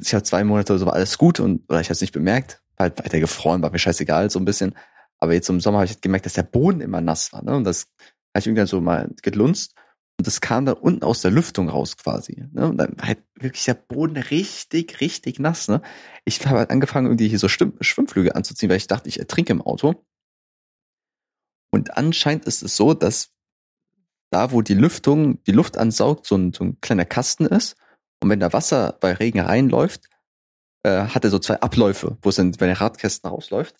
ich 0.00 0.14
hatte 0.14 0.24
zwei 0.24 0.44
Monate 0.44 0.78
so 0.78 0.86
war 0.86 0.94
alles 0.94 1.18
gut 1.18 1.40
und 1.40 1.62
oder 1.68 1.80
ich 1.80 1.86
habe 1.86 1.94
es 1.94 2.00
nicht 2.00 2.12
bemerkt, 2.12 2.62
war 2.76 2.84
halt 2.88 2.98
weiter 2.98 3.20
gefroren, 3.20 3.62
war 3.62 3.70
mir 3.70 3.78
scheißegal 3.78 4.30
so 4.30 4.38
ein 4.38 4.44
bisschen. 4.44 4.74
Aber 5.18 5.32
jetzt 5.32 5.48
im 5.48 5.60
Sommer 5.60 5.78
habe 5.78 5.86
ich 5.86 5.92
halt 5.92 6.02
gemerkt, 6.02 6.26
dass 6.26 6.34
der 6.34 6.42
Boden 6.42 6.80
immer 6.80 7.00
nass 7.00 7.32
war, 7.32 7.42
ne? 7.42 7.56
Und 7.56 7.64
das 7.64 7.86
habe 8.34 8.40
ich 8.40 8.46
irgendwann 8.46 8.66
so 8.66 8.80
mal 8.80 9.10
gelunzt 9.22 9.74
und 10.18 10.26
das 10.26 10.40
kam 10.40 10.66
dann 10.66 10.76
unten 10.76 11.02
aus 11.04 11.22
der 11.22 11.30
Lüftung 11.30 11.68
raus 11.68 11.96
quasi. 11.96 12.44
Ne? 12.52 12.68
Und 12.68 12.78
dann 12.78 12.96
war 12.98 13.08
halt 13.08 13.22
wirklich 13.34 13.64
der 13.64 13.74
Boden 13.74 14.16
richtig, 14.16 15.00
richtig 15.00 15.40
nass. 15.40 15.68
Ne? 15.68 15.82
Ich 16.24 16.44
habe 16.46 16.58
halt 16.58 16.70
angefangen, 16.70 17.06
irgendwie 17.06 17.28
hier 17.28 17.38
so 17.38 17.48
Schwimm 17.48 17.74
Schwimmflüge 17.80 18.34
anzuziehen, 18.34 18.70
weil 18.70 18.76
ich 18.76 18.86
dachte, 18.86 19.08
ich 19.08 19.18
ertrinke 19.18 19.52
im 19.52 19.62
Auto. 19.62 20.04
Und 21.74 21.96
anscheinend 21.96 22.44
ist 22.44 22.62
es 22.62 22.76
so, 22.76 22.94
dass 22.94 23.30
da, 24.30 24.52
wo 24.52 24.62
die 24.62 24.74
Lüftung 24.74 25.42
die 25.42 25.50
Luft 25.50 25.76
ansaugt, 25.76 26.24
so 26.24 26.36
ein, 26.36 26.52
so 26.52 26.62
ein 26.62 26.80
kleiner 26.80 27.04
Kasten 27.04 27.46
ist. 27.46 27.74
Und 28.20 28.30
wenn 28.30 28.38
da 28.38 28.52
Wasser 28.52 28.96
bei 29.00 29.12
Regen 29.12 29.40
reinläuft, 29.40 30.08
äh, 30.84 31.06
hat 31.06 31.24
er 31.24 31.30
so 31.30 31.40
zwei 31.40 31.60
Abläufe, 31.60 32.16
wo 32.22 32.28
es 32.28 32.36
dann 32.36 32.52
bei 32.52 32.66
den 32.66 32.76
Radkästen 32.76 33.28
rausläuft. 33.28 33.74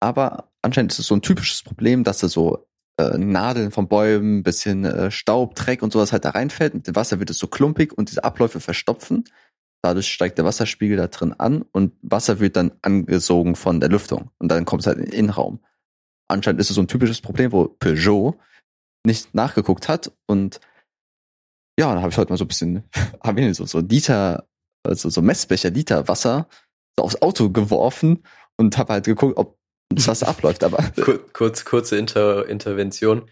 Aber 0.00 0.50
anscheinend 0.62 0.92
ist 0.92 0.98
es 0.98 1.06
so 1.06 1.14
ein 1.14 1.20
typisches 1.20 1.62
Problem, 1.62 2.04
dass 2.04 2.20
da 2.20 2.28
so 2.28 2.66
äh, 2.96 3.18
Nadeln 3.18 3.70
von 3.70 3.86
Bäumen, 3.86 4.42
bisschen 4.42 4.86
äh, 4.86 5.10
Staub, 5.10 5.56
Dreck 5.56 5.82
und 5.82 5.92
sowas 5.92 6.10
halt 6.10 6.24
da 6.24 6.30
reinfällt. 6.30 6.72
Mit 6.72 6.86
dem 6.86 6.96
Wasser 6.96 7.18
wird 7.18 7.28
es 7.28 7.36
so 7.36 7.48
klumpig 7.48 7.92
und 7.92 8.10
diese 8.10 8.24
Abläufe 8.24 8.60
verstopfen. 8.60 9.24
Dadurch 9.82 10.10
steigt 10.10 10.38
der 10.38 10.46
Wasserspiegel 10.46 10.96
da 10.96 11.08
drin 11.08 11.34
an 11.34 11.66
und 11.70 11.92
Wasser 12.00 12.40
wird 12.40 12.56
dann 12.56 12.72
angesogen 12.80 13.56
von 13.56 13.80
der 13.80 13.90
Lüftung. 13.90 14.30
Und 14.38 14.48
dann 14.48 14.64
kommt 14.64 14.80
es 14.80 14.86
halt 14.86 14.96
in 14.96 15.04
den 15.04 15.12
Innenraum. 15.12 15.60
Anscheinend 16.28 16.60
ist 16.60 16.70
es 16.70 16.76
so 16.76 16.82
ein 16.82 16.88
typisches 16.88 17.20
Problem, 17.20 17.52
wo 17.52 17.68
Peugeot 17.68 18.38
nicht 19.06 19.34
nachgeguckt 19.34 19.88
hat 19.88 20.12
und 20.26 20.60
ja, 21.78 21.92
dann 21.92 22.02
habe 22.02 22.10
ich 22.10 22.16
heute 22.16 22.30
mal 22.30 22.36
so 22.36 22.44
ein 22.44 22.48
bisschen, 22.48 22.84
habe 23.22 23.40
ich 23.40 23.56
so, 23.56 23.66
so 23.66 23.80
Liter, 23.80 24.46
also 24.86 25.08
so 25.10 25.22
Messbecher 25.22 25.70
Liter 25.70 26.08
Wasser 26.08 26.48
so 26.96 27.04
aufs 27.04 27.20
Auto 27.20 27.50
geworfen 27.50 28.22
und 28.56 28.78
habe 28.78 28.92
halt 28.92 29.04
geguckt, 29.04 29.36
ob 29.36 29.58
das 29.90 30.08
Wasser 30.08 30.28
abläuft. 30.28 30.64
Aber 30.64 30.82
Kur 31.02 31.20
kurz, 31.32 31.64
kurze 31.64 31.96
Inter 31.96 32.48
Intervention. 32.48 33.28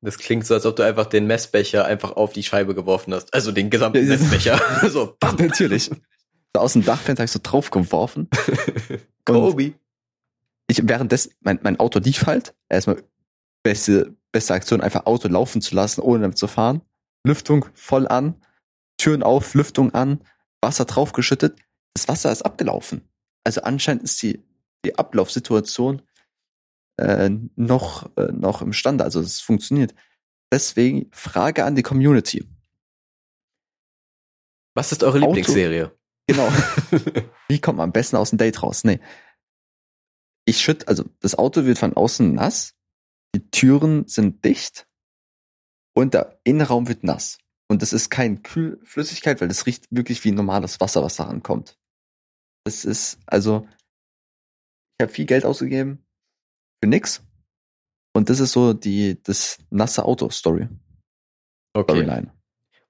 Das 0.00 0.18
klingt 0.18 0.44
so, 0.44 0.52
als 0.52 0.66
ob 0.66 0.76
du 0.76 0.82
einfach 0.82 1.06
den 1.06 1.26
Messbecher 1.26 1.86
einfach 1.86 2.12
auf 2.12 2.34
die 2.34 2.42
Scheibe 2.42 2.74
geworfen 2.74 3.14
hast. 3.14 3.32
Also 3.32 3.52
den 3.52 3.70
gesamten 3.70 4.06
Messbecher. 4.06 4.60
so, 4.90 5.16
bam. 5.18 5.36
Natürlich. 5.36 5.90
So 6.54 6.60
aus 6.60 6.74
dem 6.74 6.84
Dachfenster 6.84 7.22
habe 7.22 7.24
ich 7.24 7.32
so 7.32 7.40
drauf 7.42 7.70
geworfen. 7.70 8.28
Kobe. 9.24 9.74
Ich 10.66 10.86
währenddessen, 10.88 11.32
mein, 11.40 11.60
mein 11.62 11.78
Auto 11.78 11.98
lief 11.98 12.26
halt. 12.26 12.54
Erstmal 12.68 13.02
beste, 13.62 14.16
beste 14.32 14.54
Aktion, 14.54 14.80
einfach 14.80 15.06
Auto 15.06 15.28
laufen 15.28 15.60
zu 15.60 15.74
lassen, 15.74 16.00
ohne 16.00 16.20
damit 16.20 16.38
zu 16.38 16.46
fahren. 16.46 16.82
Lüftung 17.26 17.66
voll 17.74 18.06
an, 18.06 18.34
Türen 18.98 19.22
auf, 19.22 19.54
Lüftung 19.54 19.92
an, 19.94 20.20
Wasser 20.60 20.84
draufgeschüttet. 20.84 21.58
Das 21.94 22.08
Wasser 22.08 22.32
ist 22.32 22.42
abgelaufen. 22.42 23.08
Also 23.44 23.62
anscheinend 23.62 24.04
ist 24.04 24.22
die, 24.22 24.42
die 24.84 24.98
Ablaufsituation 24.98 26.02
äh, 26.96 27.30
noch, 27.56 28.10
äh, 28.16 28.32
noch 28.32 28.62
im 28.62 28.72
Stande. 28.72 29.04
Also 29.04 29.20
es 29.20 29.40
funktioniert. 29.40 29.94
Deswegen 30.52 31.08
Frage 31.12 31.64
an 31.64 31.74
die 31.74 31.82
Community. 31.82 32.46
Was 34.74 34.92
ist 34.92 35.02
eure 35.02 35.18
Auto, 35.18 35.26
Lieblingsserie? 35.26 35.92
Genau. 36.26 36.48
Wie 37.48 37.60
kommt 37.60 37.78
man 37.78 37.84
am 37.84 37.92
besten 37.92 38.16
aus 38.16 38.30
dem 38.30 38.38
Date 38.38 38.62
raus? 38.62 38.84
Nee. 38.84 39.00
Ich 40.46 40.60
schütt, 40.60 40.88
also 40.88 41.04
das 41.20 41.36
Auto 41.36 41.64
wird 41.64 41.78
von 41.78 41.94
außen 41.94 42.34
nass, 42.34 42.74
die 43.34 43.50
Türen 43.50 44.06
sind 44.06 44.44
dicht 44.44 44.86
und 45.94 46.14
der 46.14 46.38
Innenraum 46.44 46.88
wird 46.88 47.04
nass. 47.04 47.38
Und 47.68 47.82
das 47.82 47.92
ist 47.92 48.10
kein 48.10 48.42
Kühlflüssigkeit, 48.42 49.40
weil 49.40 49.48
das 49.48 49.66
riecht 49.66 49.86
wirklich 49.90 50.22
wie 50.24 50.32
normales 50.32 50.80
Wasser, 50.80 51.02
was 51.02 51.16
da 51.16 51.24
rankommt. 51.24 51.78
Das 52.64 52.84
ist, 52.84 53.18
also, 53.26 53.66
ich 54.98 55.02
habe 55.02 55.12
viel 55.12 55.26
Geld 55.26 55.44
ausgegeben 55.44 56.04
für 56.82 56.88
nix. 56.88 57.22
Und 58.14 58.30
das 58.30 58.38
ist 58.38 58.52
so 58.52 58.74
die, 58.74 59.20
das 59.22 59.58
nasse 59.70 60.04
Auto-Story. 60.04 60.68
Okay. 61.72 61.92
Storyline. 61.92 62.32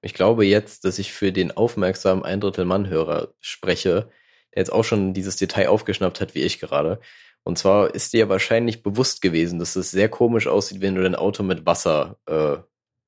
Ich 0.01 0.13
glaube 0.13 0.45
jetzt, 0.45 0.85
dass 0.85 0.99
ich 0.99 1.13
für 1.13 1.31
den 1.31 1.51
aufmerksamen 1.51 2.23
Ein 2.23 2.39
Drittel 2.39 2.65
Mann-Hörer 2.65 3.33
spreche, 3.39 4.11
der 4.53 4.61
jetzt 4.61 4.71
auch 4.71 4.83
schon 4.83 5.15
dieses 5.15 5.37
Detail 5.37 5.69
aufgeschnappt 5.69 6.21
hat, 6.21 6.35
wie 6.35 6.43
ich 6.43 6.59
gerade. 6.59 6.99
Und 7.47 7.57
zwar 7.57 7.93
ist 7.93 8.13
dir 8.13 8.27
wahrscheinlich 8.27 8.81
bewusst 8.83 9.21
gewesen, 9.21 9.59
dass 9.59 9.75
es 9.75 9.91
sehr 9.91 10.09
komisch 10.09 10.47
aussieht, 10.47 10.81
wenn 10.81 10.95
du 10.95 11.03
dein 11.03 11.15
Auto 11.15 11.43
mit 11.43 11.65
Wasser 11.65 12.17
äh, 12.25 12.57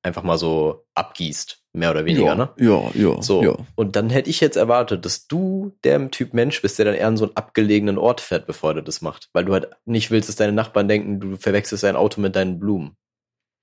einfach 0.02 0.22
mal 0.22 0.38
so 0.38 0.86
abgießt, 0.94 1.64
mehr 1.72 1.90
oder 1.90 2.04
weniger, 2.04 2.26
ja, 2.26 2.34
ne? 2.34 2.50
Ja, 2.58 2.90
ja. 2.94 3.20
So. 3.20 3.42
Ja. 3.42 3.56
Und 3.74 3.96
dann 3.96 4.10
hätte 4.10 4.30
ich 4.30 4.40
jetzt 4.40 4.56
erwartet, 4.56 5.04
dass 5.04 5.26
du 5.26 5.76
der 5.82 6.10
Typ 6.10 6.34
Mensch 6.34 6.62
bist, 6.62 6.78
der 6.78 6.86
dann 6.86 6.94
eher 6.94 7.08
an 7.08 7.16
so 7.16 7.24
einen 7.24 7.36
abgelegenen 7.36 7.98
Ort 7.98 8.20
fährt, 8.20 8.46
bevor 8.46 8.76
er 8.76 8.82
das 8.82 9.02
macht. 9.02 9.28
Weil 9.32 9.44
du 9.44 9.52
halt 9.52 9.70
nicht 9.84 10.10
willst, 10.10 10.28
dass 10.28 10.36
deine 10.36 10.52
Nachbarn 10.52 10.88
denken, 10.88 11.18
du 11.18 11.36
verwechselst 11.36 11.82
dein 11.82 11.96
Auto 11.96 12.20
mit 12.20 12.36
deinen 12.36 12.60
Blumen. 12.60 12.96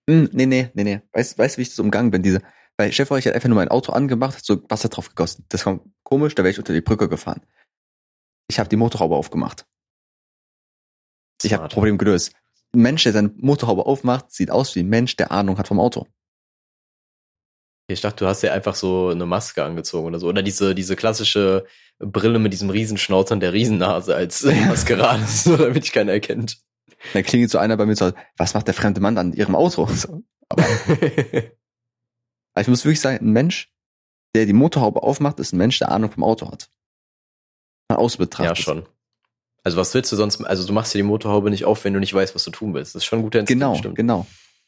Hm, 0.09 0.29
nee, 0.33 0.45
nee, 0.45 0.69
nee, 0.73 0.83
nee. 0.83 1.01
Weißt, 1.13 1.37
weißt 1.37 1.55
du, 1.55 1.57
wie 1.57 1.63
ich 1.63 1.69
das 1.69 1.79
umgangen 1.79 2.11
bin? 2.11 2.21
Diese, 2.21 2.41
weil 2.77 2.91
Chef 2.91 3.09
ich 3.11 3.25
hat 3.25 3.33
einfach 3.33 3.49
nur 3.49 3.55
mein 3.55 3.69
Auto 3.69 3.93
angemacht, 3.93 4.35
hat 4.35 4.45
so 4.45 4.61
Wasser 4.69 4.89
drauf 4.89 5.09
gegossen. 5.09 5.45
Das 5.49 5.63
kam 5.63 5.93
komisch, 6.03 6.35
da 6.35 6.43
wäre 6.43 6.51
ich 6.51 6.59
unter 6.59 6.73
die 6.73 6.81
Brücke 6.81 7.07
gefahren. 7.07 7.41
Ich 8.49 8.59
habe 8.59 8.69
die 8.69 8.75
Motorhaube 8.75 9.15
aufgemacht. 9.15 9.65
Ich 11.43 11.53
habe 11.53 11.67
Problem 11.67 11.97
gelöst. 11.97 12.33
Ein 12.73 12.81
Mensch, 12.81 13.03
der 13.03 13.13
seine 13.13 13.31
Motorhaube 13.37 13.85
aufmacht, 13.85 14.31
sieht 14.31 14.51
aus 14.51 14.75
wie 14.75 14.81
ein 14.81 14.89
Mensch, 14.89 15.15
der 15.15 15.31
Ahnung 15.31 15.57
hat 15.57 15.67
vom 15.67 15.79
Auto. 15.79 16.07
Ich 17.87 18.01
dachte, 18.01 18.25
du 18.25 18.27
hast 18.27 18.41
ja 18.41 18.51
einfach 18.51 18.73
so 18.73 19.09
eine 19.09 19.25
Maske 19.25 19.63
angezogen 19.63 20.07
oder 20.07 20.19
so. 20.19 20.27
Oder 20.27 20.41
diese, 20.41 20.73
diese 20.73 20.95
klassische 20.95 21.65
Brille 21.99 22.39
mit 22.39 22.51
diesem 22.51 22.69
Riesenschnauzer 22.71 23.35
und 23.35 23.41
der 23.41 23.53
Riesennase 23.53 24.15
als 24.15 24.43
Maskerade, 24.67 25.23
so, 25.25 25.55
damit 25.55 25.83
ich 25.85 25.91
keiner 25.91 26.13
erkennt. 26.13 26.57
Da 27.13 27.21
klingelt 27.21 27.51
so 27.51 27.59
einer 27.59 27.77
bei 27.77 27.85
mir 27.85 27.95
so, 27.95 28.11
was 28.37 28.55
macht 28.55 28.67
der 28.67 28.73
fremde 28.73 29.01
Mann 29.01 29.17
an 29.17 29.33
ihrem 29.33 29.55
Auto? 29.55 29.87
Aber 30.49 30.63
ich 32.59 32.67
muss 32.67 32.83
wirklich 32.85 33.01
sagen, 33.01 33.25
ein 33.25 33.31
Mensch, 33.31 33.71
der 34.35 34.45
die 34.45 34.53
Motorhaube 34.53 35.03
aufmacht, 35.03 35.39
ist 35.39 35.53
ein 35.53 35.57
Mensch, 35.57 35.77
der 35.79 35.91
Ahnung 35.91 36.11
vom 36.11 36.23
Auto 36.23 36.51
hat. 36.51 36.69
Mal 37.89 37.97
ausbetrachtet. 37.97 38.57
Ja, 38.57 38.63
schon. 38.63 38.85
Also 39.65 39.77
was 39.77 39.93
willst 39.93 40.11
du 40.11 40.15
sonst, 40.15 40.41
also 40.45 40.65
du 40.65 40.73
machst 40.73 40.93
dir 40.93 40.99
die 40.99 41.03
Motorhaube 41.03 41.49
nicht 41.49 41.65
auf, 41.65 41.83
wenn 41.83 41.93
du 41.93 41.99
nicht 41.99 42.13
weißt, 42.13 42.35
was 42.35 42.43
du 42.43 42.51
tun 42.51 42.73
willst. 42.73 42.93
Das 42.95 43.01
ist 43.01 43.05
schon 43.05 43.19
ein 43.19 43.23
guter 43.23 43.39
Instinkt, 43.39 43.61
Genau, 43.61 43.75
stimmt. 43.75 43.95
genau. 43.95 44.25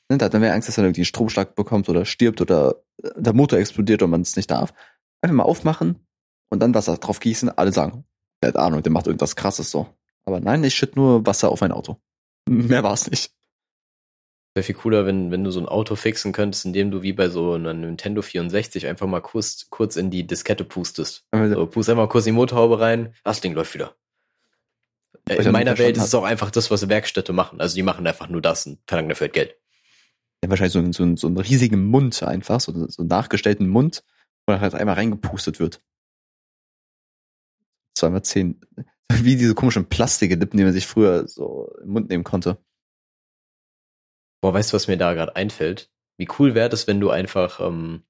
Da 0.09 0.25
hat 0.25 0.33
man 0.33 0.41
mehr 0.41 0.53
Angst, 0.53 0.67
dass 0.67 0.77
er 0.77 0.85
irgendwie 0.85 1.01
einen 1.01 1.05
Stromschlag 1.05 1.55
bekommt 1.55 1.87
oder 1.89 2.03
stirbt 2.05 2.41
oder 2.41 2.81
der 3.15 3.33
Motor 3.33 3.59
explodiert 3.59 4.01
und 4.01 4.09
man 4.09 4.21
es 4.21 4.35
nicht 4.35 4.49
darf. 4.49 4.73
Einfach 5.21 5.35
mal 5.35 5.43
aufmachen 5.43 6.07
und 6.49 6.59
dann 6.61 6.73
Wasser 6.73 6.97
drauf 6.97 7.19
gießen. 7.19 7.49
Alle 7.57 7.71
sagen, 7.71 8.05
der 8.41 8.49
hat 8.49 8.57
Ahnung, 8.57 8.81
der 8.83 8.91
macht 8.91 9.07
irgendwas 9.07 9.35
krasses 9.35 9.69
so. 9.69 9.87
Aber 10.25 10.39
nein, 10.39 10.63
ich 10.63 10.75
schütte 10.75 10.97
nur 10.97 11.25
Wasser 11.25 11.49
auf 11.49 11.61
mein 11.61 11.71
Auto. 11.71 11.97
Mehr 12.49 12.83
war 12.83 12.93
es 12.93 13.09
nicht. 13.09 13.31
Wäre 14.55 14.63
viel 14.63 14.75
cooler, 14.75 15.05
wenn, 15.05 15.29
wenn 15.29 15.43
du 15.43 15.51
so 15.51 15.59
ein 15.59 15.67
Auto 15.67 15.95
fixen 15.95 16.31
könntest, 16.31 16.65
indem 16.65 16.89
du 16.89 17.03
wie 17.03 17.13
bei 17.13 17.29
so 17.29 17.53
einem 17.53 17.81
Nintendo 17.81 18.23
64 18.23 18.87
einfach 18.87 19.05
mal 19.05 19.21
kurz, 19.21 19.67
kurz 19.69 19.95
in 19.97 20.09
die 20.09 20.25
Diskette 20.25 20.63
pustest. 20.63 21.25
So, 21.31 21.67
pust 21.67 21.89
einfach 21.89 22.09
kurz 22.09 22.25
in 22.25 22.33
die 22.33 22.37
Motorhaube 22.37 22.79
rein, 22.79 23.13
das 23.23 23.41
Ding 23.41 23.53
läuft 23.53 23.75
wieder. 23.75 23.93
Äh, 25.29 25.43
in 25.43 25.51
meiner 25.51 25.77
Welt 25.77 25.97
ist 25.97 26.03
es 26.03 26.15
auch 26.15 26.23
einfach 26.23 26.51
das, 26.51 26.71
was 26.71 26.89
Werkstätte 26.89 27.33
machen. 27.33 27.59
Also 27.61 27.75
die 27.75 27.83
machen 27.83 28.05
einfach 28.05 28.29
nur 28.29 28.41
das 28.41 28.65
und 28.65 28.79
verlangen 28.87 29.09
dafür 29.09 29.25
halt 29.25 29.33
Geld. 29.33 29.57
Ja, 30.43 30.49
wahrscheinlich 30.49 30.73
so, 30.73 30.91
so, 30.91 31.15
so 31.15 31.27
einen 31.27 31.37
riesigen 31.37 31.85
Mund 31.85 32.21
einfach, 32.23 32.59
so, 32.59 32.71
so 32.87 33.01
einen 33.01 33.09
nachgestellten 33.09 33.67
Mund, 33.67 34.03
wo 34.45 34.53
dann 34.53 34.61
halt 34.61 34.75
einmal 34.75 34.95
reingepustet 34.95 35.59
wird. 35.59 35.81
Zweimal 37.97 38.21
zehn, 38.23 38.61
wie 39.11 39.35
diese 39.35 39.55
komischen 39.55 39.89
Plastiklippen, 39.89 40.57
die 40.57 40.63
man 40.63 40.73
sich 40.73 40.87
früher 40.87 41.27
so 41.27 41.73
im 41.81 41.89
Mund 41.89 42.09
nehmen 42.09 42.23
konnte. 42.23 42.57
Boah, 44.41 44.53
weißt 44.53 44.71
du, 44.71 44.75
was 44.75 44.87
mir 44.87 44.97
da 44.97 45.13
gerade 45.13 45.35
einfällt? 45.35 45.91
Wie 46.19 46.27
cool 46.37 46.53
wäre 46.53 46.69
das, 46.69 46.87
wenn 46.87 46.99
du 46.99 47.09
einfach 47.09 47.59
ähm, 47.59 48.03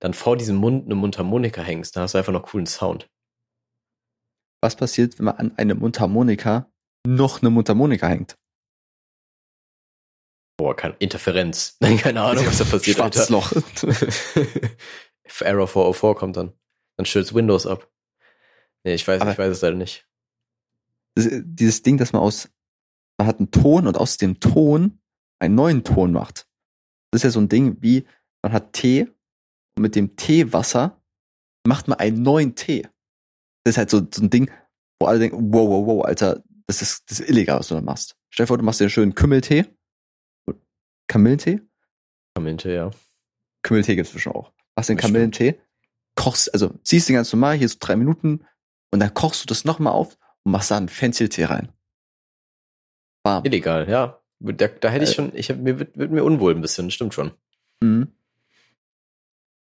dann 0.00 0.14
vor 0.14 0.36
diesem 0.36 0.56
Mund 0.56 0.86
eine 0.86 0.94
Mundharmonika 0.94 1.62
hängst, 1.62 1.96
dann 1.96 2.04
hast 2.04 2.14
du 2.14 2.18
einfach 2.18 2.32
noch 2.32 2.44
coolen 2.44 2.66
Sound 2.66 3.11
was 4.62 4.76
passiert, 4.76 5.18
wenn 5.18 5.26
man 5.26 5.36
an 5.36 5.52
eine 5.58 5.74
Mundharmonika 5.74 6.70
noch 7.06 7.42
eine 7.42 7.50
Mundharmonika 7.50 8.06
hängt? 8.06 8.38
Boah, 10.56 10.76
keine 10.76 10.94
Interferenz. 10.98 11.76
keine 11.98 12.22
Ahnung, 12.22 12.46
was 12.46 12.58
da 12.58 12.64
passiert. 12.64 12.96
Schwarzloch. 12.96 13.52
Error 15.40 15.66
404 15.66 16.14
kommt 16.14 16.36
dann. 16.36 16.52
Dann 16.96 17.06
stürzt 17.06 17.34
Windows 17.34 17.66
ab. 17.66 17.90
Nee, 18.84 18.94
ich 18.94 19.06
weiß, 19.06 19.20
Aber 19.20 19.32
ich 19.32 19.38
weiß 19.38 19.50
es 19.50 19.62
leider 19.62 19.76
nicht. 19.76 20.06
Dieses 21.16 21.82
Ding, 21.82 21.98
dass 21.98 22.12
man 22.12 22.22
aus, 22.22 22.48
man 23.18 23.26
hat 23.26 23.38
einen 23.38 23.50
Ton 23.50 23.86
und 23.86 23.98
aus 23.98 24.18
dem 24.18 24.40
Ton 24.40 25.00
einen 25.40 25.54
neuen 25.54 25.84
Ton 25.84 26.12
macht. 26.12 26.48
Das 27.10 27.20
ist 27.20 27.24
ja 27.24 27.30
so 27.30 27.40
ein 27.40 27.48
Ding 27.48 27.82
wie, 27.82 28.06
man 28.42 28.52
hat 28.52 28.72
Tee 28.72 29.08
und 29.76 29.82
mit 29.82 29.96
dem 29.96 30.16
Teewasser 30.16 31.02
macht 31.66 31.88
man 31.88 31.98
einen 31.98 32.22
neuen 32.22 32.54
Tee 32.54 32.88
das 33.64 33.74
ist 33.74 33.78
halt 33.78 33.90
so, 33.90 34.06
so 34.12 34.22
ein 34.22 34.30
Ding, 34.30 34.50
wo 34.98 35.06
alle 35.06 35.18
denken, 35.18 35.52
wow, 35.52 35.68
wow, 35.68 35.86
wow, 35.86 36.04
Alter, 36.04 36.42
das 36.66 36.82
ist, 36.82 37.10
das 37.10 37.20
ist 37.20 37.28
illegal, 37.28 37.58
was 37.58 37.68
du 37.68 37.74
da 37.74 37.80
machst. 37.80 38.16
Stell 38.30 38.44
dir 38.44 38.48
vor, 38.48 38.58
du 38.58 38.64
machst 38.64 38.80
dir 38.80 38.84
einen 38.84 38.90
schönen 38.90 39.14
Kümmeltee. 39.14 39.66
Kamillentee? 41.08 41.60
Kamillentee, 42.34 42.74
ja. 42.74 42.90
Kümmeltee 43.62 43.96
gibt's 43.96 44.12
bestimmt 44.12 44.36
auch. 44.36 44.52
Machst 44.76 44.88
den 44.88 44.96
Kamillentee, 44.96 45.60
kochst, 46.14 46.52
also 46.54 46.72
ziehst 46.82 47.08
den 47.08 47.16
ganz 47.16 47.32
normal, 47.32 47.56
hier 47.56 47.68
so 47.68 47.76
drei 47.78 47.96
Minuten, 47.96 48.46
und 48.90 49.00
dann 49.00 49.12
kochst 49.12 49.42
du 49.42 49.46
das 49.46 49.64
nochmal 49.64 49.92
auf 49.92 50.16
und 50.44 50.52
machst 50.52 50.70
da 50.70 50.76
einen 50.76 50.88
Fenchel-Tee 50.88 51.44
rein. 51.44 51.72
Warm. 53.24 53.44
Illegal, 53.44 53.88
ja. 53.88 54.22
Da, 54.40 54.68
da 54.68 54.88
hätte 54.88 55.04
ich 55.04 55.10
äh. 55.10 55.14
schon, 55.14 55.34
ich 55.34 55.50
hab, 55.50 55.58
mir 55.58 55.78
wird, 55.78 55.96
wird 55.96 56.10
mir 56.10 56.24
unwohl 56.24 56.54
ein 56.54 56.60
bisschen, 56.60 56.90
stimmt 56.90 57.14
schon. 57.14 57.32
Mhm. 57.80 58.12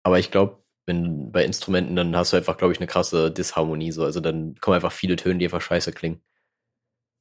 Aber 0.03 0.19
ich 0.19 0.31
glaube, 0.31 0.64
wenn 0.87 1.33
bei 1.33 1.45
Instrumenten, 1.45 1.97
dann 1.97 2.15
hast 2.17 2.33
du 2.33 2.37
einfach, 2.37 2.57
glaube 2.57 2.73
ich, 2.73 2.79
eine 2.79 2.87
krasse 2.87 3.31
Disharmonie. 3.31 3.93
So. 3.93 4.05
Also 4.05 4.21
dann 4.21 4.57
kommen 4.57 4.75
einfach 4.75 4.93
viele 4.93 5.17
Töne, 5.17 5.39
die 5.39 5.47
einfach 5.47 5.63
scheiße 5.63 5.93
klingen. 5.93 6.21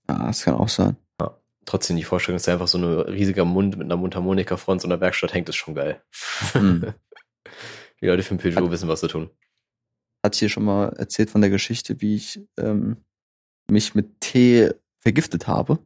Ah, 0.08 0.28
das 0.28 0.44
kann 0.44 0.56
auch 0.56 0.70
sein. 0.70 0.98
Ja. 1.20 1.38
Trotzdem 1.66 1.96
die 1.96 2.04
Vorstellung, 2.04 2.36
dass 2.36 2.44
da 2.44 2.54
einfach 2.54 2.68
so 2.68 2.78
ein 2.78 2.84
riesiger 2.84 3.46
Mund 3.46 3.78
mit 3.78 3.86
einer 3.86 3.98
Mundharmonika 3.98 4.58
vor 4.58 4.80
so 4.80 4.88
einer 4.88 5.00
Werkstatt 5.00 5.34
hängt, 5.34 5.48
ist 5.48 5.56
schon 5.56 5.76
geil. 5.76 6.04
Hm. 6.52 6.94
die 8.02 8.06
Leute 8.06 8.24
für 8.24 8.36
Peugeot 8.36 8.70
wissen, 8.70 8.90
was 8.90 9.00
sie 9.00 9.08
tun. 9.08 9.30
Hat 10.24 10.36
hier 10.36 10.50
schon 10.50 10.66
mal 10.66 10.90
erzählt 10.98 11.30
von 11.30 11.42
der 11.42 11.50
Geschichte, 11.50 12.02
wie 12.02 12.16
ich 12.16 12.42
ähm, 12.58 12.98
mich 13.70 13.96
mit 13.96 14.20
Tee 14.20 14.72
vergiftet 15.00 15.48
habe? 15.48 15.80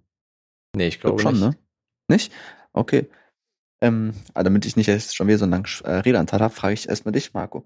Nee, 0.75 0.87
ich 0.87 0.99
glaube 0.99 1.17
glaub 1.17 1.31
schon, 1.31 1.39
nicht. 1.39 1.57
ne? 1.57 2.15
Nicht? 2.15 2.31
Okay. 2.73 3.09
Ähm, 3.81 4.13
aber 4.33 4.45
damit 4.45 4.65
ich 4.65 4.75
nicht 4.75 4.87
erst 4.87 5.15
schon 5.15 5.27
wieder 5.27 5.37
so 5.37 5.45
einen 5.45 5.51
langen 5.51 5.67
äh, 5.83 5.91
Redeanteil 5.91 6.39
habe, 6.39 6.53
frage 6.53 6.73
ich 6.73 6.89
erstmal 6.89 7.11
dich, 7.11 7.33
Marco. 7.33 7.65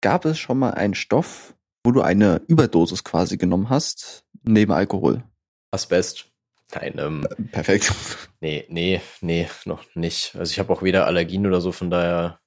Gab 0.00 0.24
es 0.24 0.38
schon 0.38 0.58
mal 0.58 0.72
einen 0.72 0.94
Stoff, 0.94 1.54
wo 1.84 1.92
du 1.92 2.02
eine 2.02 2.42
Überdosis 2.48 3.04
quasi 3.04 3.36
genommen 3.36 3.70
hast, 3.70 4.24
neben 4.42 4.72
Alkohol? 4.72 5.22
Asbest. 5.70 6.26
Nein, 6.74 6.94
ähm, 6.98 7.26
äh, 7.30 7.42
Perfekt. 7.44 7.92
Nee, 8.40 8.66
nee, 8.68 9.00
nee, 9.22 9.48
noch 9.64 9.86
nicht. 9.94 10.36
Also 10.36 10.50
ich 10.50 10.58
habe 10.58 10.70
auch 10.70 10.82
weder 10.82 11.06
Allergien 11.06 11.46
oder 11.46 11.62
so, 11.62 11.72
von 11.72 11.88
daher. 11.88 12.40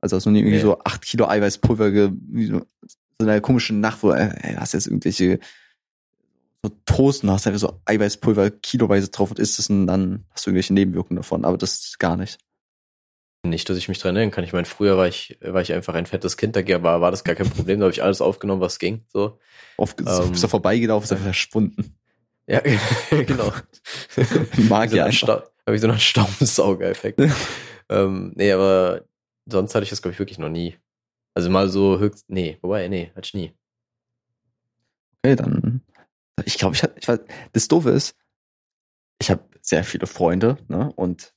Also 0.00 0.16
hast 0.16 0.26
du 0.26 0.30
nie 0.30 0.40
irgendwie 0.40 0.56
nee. 0.56 0.62
so 0.62 0.80
acht 0.80 1.02
Kilo 1.02 1.28
Eiweißpulver, 1.28 1.92
ge 1.92 2.10
so, 2.48 2.66
eine 3.20 3.40
komische 3.40 3.72
Nacht, 3.72 4.02
wo 4.02 4.10
äh, 4.10 4.56
hast 4.56 4.74
jetzt 4.74 4.88
irgendwelche 4.88 5.38
so 6.68 6.76
Toast 6.84 7.24
und 7.24 7.30
hast 7.30 7.46
einfach 7.46 7.60
so 7.60 7.80
Eiweißpulver 7.84 8.50
kiloweise 8.50 9.08
drauf 9.08 9.30
und 9.30 9.38
isst 9.38 9.58
es 9.58 9.70
und 9.70 9.86
dann 9.86 10.24
hast 10.30 10.46
du 10.46 10.50
irgendwelche 10.50 10.74
Nebenwirkungen 10.74 11.16
davon, 11.16 11.44
aber 11.44 11.56
das 11.56 11.74
ist 11.74 11.98
gar 11.98 12.16
nicht. 12.16 12.38
Nicht, 13.44 13.68
dass 13.68 13.78
ich 13.78 13.88
mich 13.88 13.98
dran 13.98 14.16
erinnern 14.16 14.32
kann. 14.32 14.44
Ich 14.44 14.52
meine, 14.52 14.64
früher 14.64 14.96
war 14.96 15.06
ich, 15.06 15.38
war 15.40 15.62
ich 15.62 15.72
einfach 15.72 15.94
ein 15.94 16.06
fettes 16.06 16.36
Kind, 16.36 16.56
da 16.56 16.82
war, 16.82 17.00
war 17.00 17.10
das 17.10 17.22
gar 17.22 17.36
kein 17.36 17.48
Problem. 17.48 17.78
Da 17.78 17.84
habe 17.84 17.92
ich 17.92 18.02
alles 18.02 18.20
aufgenommen, 18.20 18.60
was 18.60 18.78
ging. 18.78 19.04
So. 19.12 19.38
Oft 19.76 20.00
ähm, 20.00 20.32
ist 20.32 20.42
er 20.42 20.48
vorbeigelaufen, 20.48 21.04
ist 21.04 21.10
er 21.12 21.18
verschwunden. 21.18 21.96
Ja, 22.48 22.60
genau. 23.10 23.52
Mag 24.68 24.92
ja. 24.92 25.10
Habe 25.10 25.74
ich 25.74 25.80
so 25.80 25.88
einen 25.88 25.98
Staubsauger-Effekt. 25.98 27.20
ähm, 27.88 28.32
nee, 28.36 28.52
aber 28.52 29.04
sonst 29.46 29.74
hatte 29.74 29.84
ich 29.84 29.90
das, 29.90 30.02
glaube 30.02 30.12
ich, 30.12 30.18
wirklich 30.18 30.38
noch 30.38 30.48
nie. 30.48 30.76
Also 31.34 31.50
mal 31.50 31.68
so 31.68 31.98
höchst. 31.98 32.24
Nee, 32.28 32.58
wobei, 32.62 32.88
nee, 32.88 33.10
hatte 33.14 33.26
ich 33.26 33.34
nie. 33.34 33.52
Okay, 35.22 35.36
dann. 35.36 35.82
Ich 36.44 36.58
glaube, 36.58 36.74
ich 36.74 36.82
hatte. 36.82 36.96
Ich 37.00 37.08
weiß, 37.08 37.20
das 37.52 37.68
Doofe 37.68 37.90
ist, 37.90 38.16
ich 39.20 39.30
habe 39.30 39.42
sehr 39.62 39.84
viele 39.84 40.06
Freunde, 40.06 40.58
ne? 40.68 40.92
Und 40.94 41.34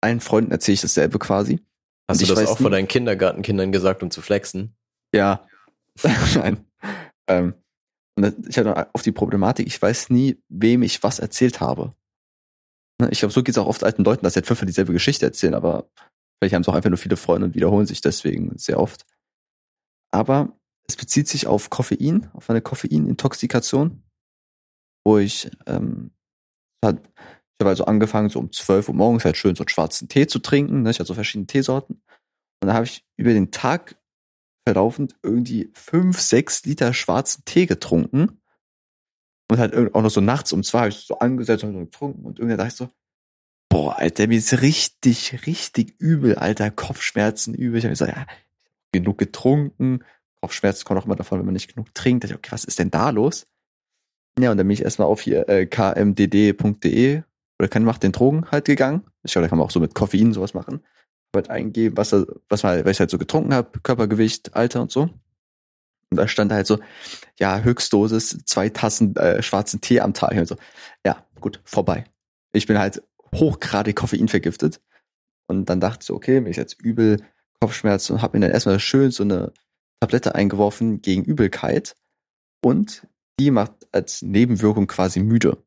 allen 0.00 0.20
Freunden 0.20 0.52
erzähle 0.52 0.74
ich 0.74 0.80
dasselbe 0.82 1.18
quasi. 1.18 1.60
Hast 2.08 2.20
du 2.20 2.26
das 2.26 2.46
auch 2.46 2.58
vor 2.58 2.70
deinen 2.70 2.88
Kindergartenkindern 2.88 3.72
gesagt, 3.72 4.02
um 4.02 4.10
zu 4.10 4.20
flexen? 4.20 4.76
Ja. 5.14 5.48
Nein. 6.34 6.66
Ähm, 7.26 7.54
ich 8.46 8.58
hatte 8.58 8.94
auf 8.94 9.02
die 9.02 9.12
Problematik, 9.12 9.66
ich 9.66 9.80
weiß 9.80 10.10
nie, 10.10 10.38
wem 10.48 10.82
ich 10.82 11.02
was 11.02 11.18
erzählt 11.18 11.60
habe. 11.60 11.94
Ne, 13.00 13.08
ich 13.10 13.20
glaube, 13.20 13.32
so 13.32 13.42
geht 13.42 13.54
es 13.54 13.58
auch 13.58 13.66
oft 13.66 13.82
alten 13.82 14.04
Leuten, 14.04 14.24
dass 14.24 14.34
sie 14.34 14.38
halt 14.38 14.46
fünfmal 14.46 14.66
dieselbe 14.66 14.92
Geschichte 14.92 15.26
erzählen, 15.26 15.54
aber 15.54 15.88
vielleicht 16.38 16.54
haben 16.54 16.62
es 16.62 16.68
auch 16.68 16.74
einfach 16.74 16.90
nur 16.90 16.98
viele 16.98 17.16
Freunde 17.16 17.46
und 17.46 17.54
wiederholen 17.54 17.86
sich 17.86 18.00
deswegen 18.00 18.56
sehr 18.56 18.78
oft. 18.78 19.04
Aber 20.12 20.56
es 20.86 20.96
bezieht 20.96 21.26
sich 21.26 21.46
auf 21.46 21.70
Koffein, 21.70 22.30
auf 22.34 22.50
eine 22.50 22.60
Koffeinintoxikation, 22.60 24.04
wo 25.04 25.18
ich 25.18 25.50
ähm, 25.66 26.10
halt, 26.84 27.00
ich 27.06 27.60
habe 27.60 27.70
also 27.70 27.84
angefangen, 27.84 28.30
so 28.30 28.40
um 28.40 28.50
12 28.50 28.88
Uhr 28.88 28.94
morgens 28.94 29.24
halt 29.24 29.36
schön 29.36 29.54
so 29.54 29.62
einen 29.62 29.68
schwarzen 29.68 30.08
Tee 30.08 30.26
zu 30.26 30.38
trinken. 30.40 30.82
Ne? 30.82 30.90
Ich 30.90 30.98
hatte 30.98 31.08
so 31.08 31.14
verschiedene 31.14 31.46
Teesorten. 31.46 32.02
Und 32.60 32.68
da 32.68 32.74
habe 32.74 32.86
ich 32.86 33.04
über 33.16 33.32
den 33.32 33.50
Tag 33.50 33.96
verlaufend 34.66 35.16
irgendwie 35.22 35.70
fünf, 35.74 36.20
sechs 36.20 36.64
Liter 36.64 36.94
schwarzen 36.94 37.44
Tee 37.44 37.66
getrunken. 37.66 38.40
Und 39.50 39.58
halt 39.58 39.94
auch 39.94 40.02
noch 40.02 40.10
so 40.10 40.22
nachts 40.22 40.52
um 40.52 40.62
zwei 40.62 40.78
habe 40.80 40.88
ich 40.88 40.96
so 40.96 41.18
angesetzt 41.18 41.64
und 41.64 41.74
so 41.74 41.78
getrunken. 41.80 42.24
Und 42.24 42.38
irgendwann 42.38 42.58
dachte 42.58 42.68
ich 42.68 42.76
so, 42.76 42.88
boah, 43.68 43.98
Alter, 43.98 44.26
mir 44.26 44.38
ist 44.38 44.62
richtig, 44.62 45.46
richtig 45.46 46.00
übel, 46.00 46.36
Alter, 46.36 46.70
Kopfschmerzen 46.70 47.54
übel. 47.54 47.78
Ich 47.78 47.84
habe 47.84 47.92
gesagt, 47.92 48.16
ja, 48.16 48.26
genug 48.92 49.18
getrunken. 49.18 50.02
Kopfschmerzen 50.40 50.84
kommen 50.84 51.00
auch 51.00 51.04
immer 51.04 51.16
davon, 51.16 51.38
wenn 51.38 51.46
man 51.46 51.54
nicht 51.54 51.74
genug 51.74 51.94
trinkt. 51.94 52.24
Da 52.24 52.28
dachte 52.28 52.38
ich, 52.38 52.46
okay, 52.46 52.52
was 52.52 52.64
ist 52.64 52.78
denn 52.78 52.90
da 52.90 53.10
los? 53.10 53.46
Ja, 54.38 54.50
und 54.50 54.56
dann 54.56 54.66
bin 54.66 54.74
ich 54.74 54.82
erstmal 54.82 55.08
auf 55.08 55.20
hier 55.20 55.48
äh, 55.48 55.66
kmdd.de 55.66 57.22
oder 57.58 57.68
kann 57.68 57.84
macht 57.84 58.02
den 58.02 58.12
Drogen 58.12 58.50
halt 58.50 58.64
gegangen. 58.64 59.04
Ich 59.22 59.32
glaube, 59.32 59.46
da 59.46 59.48
kann 59.48 59.58
man 59.58 59.66
auch 59.66 59.70
so 59.70 59.80
mit 59.80 59.94
Koffein 59.94 60.32
sowas 60.32 60.54
machen 60.54 60.80
halt 61.34 61.50
eingeben, 61.50 61.96
was, 61.96 62.12
was, 62.48 62.62
mal, 62.62 62.84
was 62.84 62.92
ich 62.92 63.00
halt 63.00 63.10
so 63.10 63.18
getrunken 63.18 63.54
habe, 63.54 63.80
Körpergewicht, 63.80 64.54
Alter 64.54 64.82
und 64.82 64.90
so. 64.90 65.10
Und 66.10 66.16
da 66.18 66.28
stand 66.28 66.52
halt 66.52 66.66
so, 66.66 66.78
ja, 67.38 67.60
Höchstdosis, 67.60 68.44
zwei 68.44 68.68
Tassen 68.68 69.16
äh, 69.16 69.42
schwarzen 69.42 69.80
Tee 69.80 70.00
am 70.00 70.14
Tag. 70.14 70.32
Und 70.32 70.46
so, 70.46 70.56
ja, 71.04 71.24
gut, 71.40 71.60
vorbei. 71.64 72.04
Ich 72.52 72.66
bin 72.66 72.78
halt 72.78 73.02
hochgradig 73.34 73.96
Koffein 73.96 74.28
vergiftet. 74.28 74.80
Und 75.46 75.68
dann 75.68 75.80
dachte 75.80 75.98
ich 76.02 76.06
so, 76.06 76.14
okay, 76.14 76.40
mir 76.40 76.50
ist 76.50 76.56
jetzt 76.56 76.80
übel 76.80 77.20
Kopfschmerzen 77.60 78.14
und 78.14 78.22
habe 78.22 78.38
mir 78.38 78.46
dann 78.46 78.54
erstmal 78.54 78.78
schön 78.78 79.10
so 79.10 79.24
eine 79.24 79.52
Tablette 80.00 80.34
eingeworfen 80.34 81.02
gegen 81.02 81.24
Übelkeit. 81.24 81.96
Und 82.62 83.06
die 83.38 83.50
macht 83.50 83.72
als 83.92 84.22
Nebenwirkung 84.22 84.86
quasi 84.86 85.20
müde. 85.20 85.62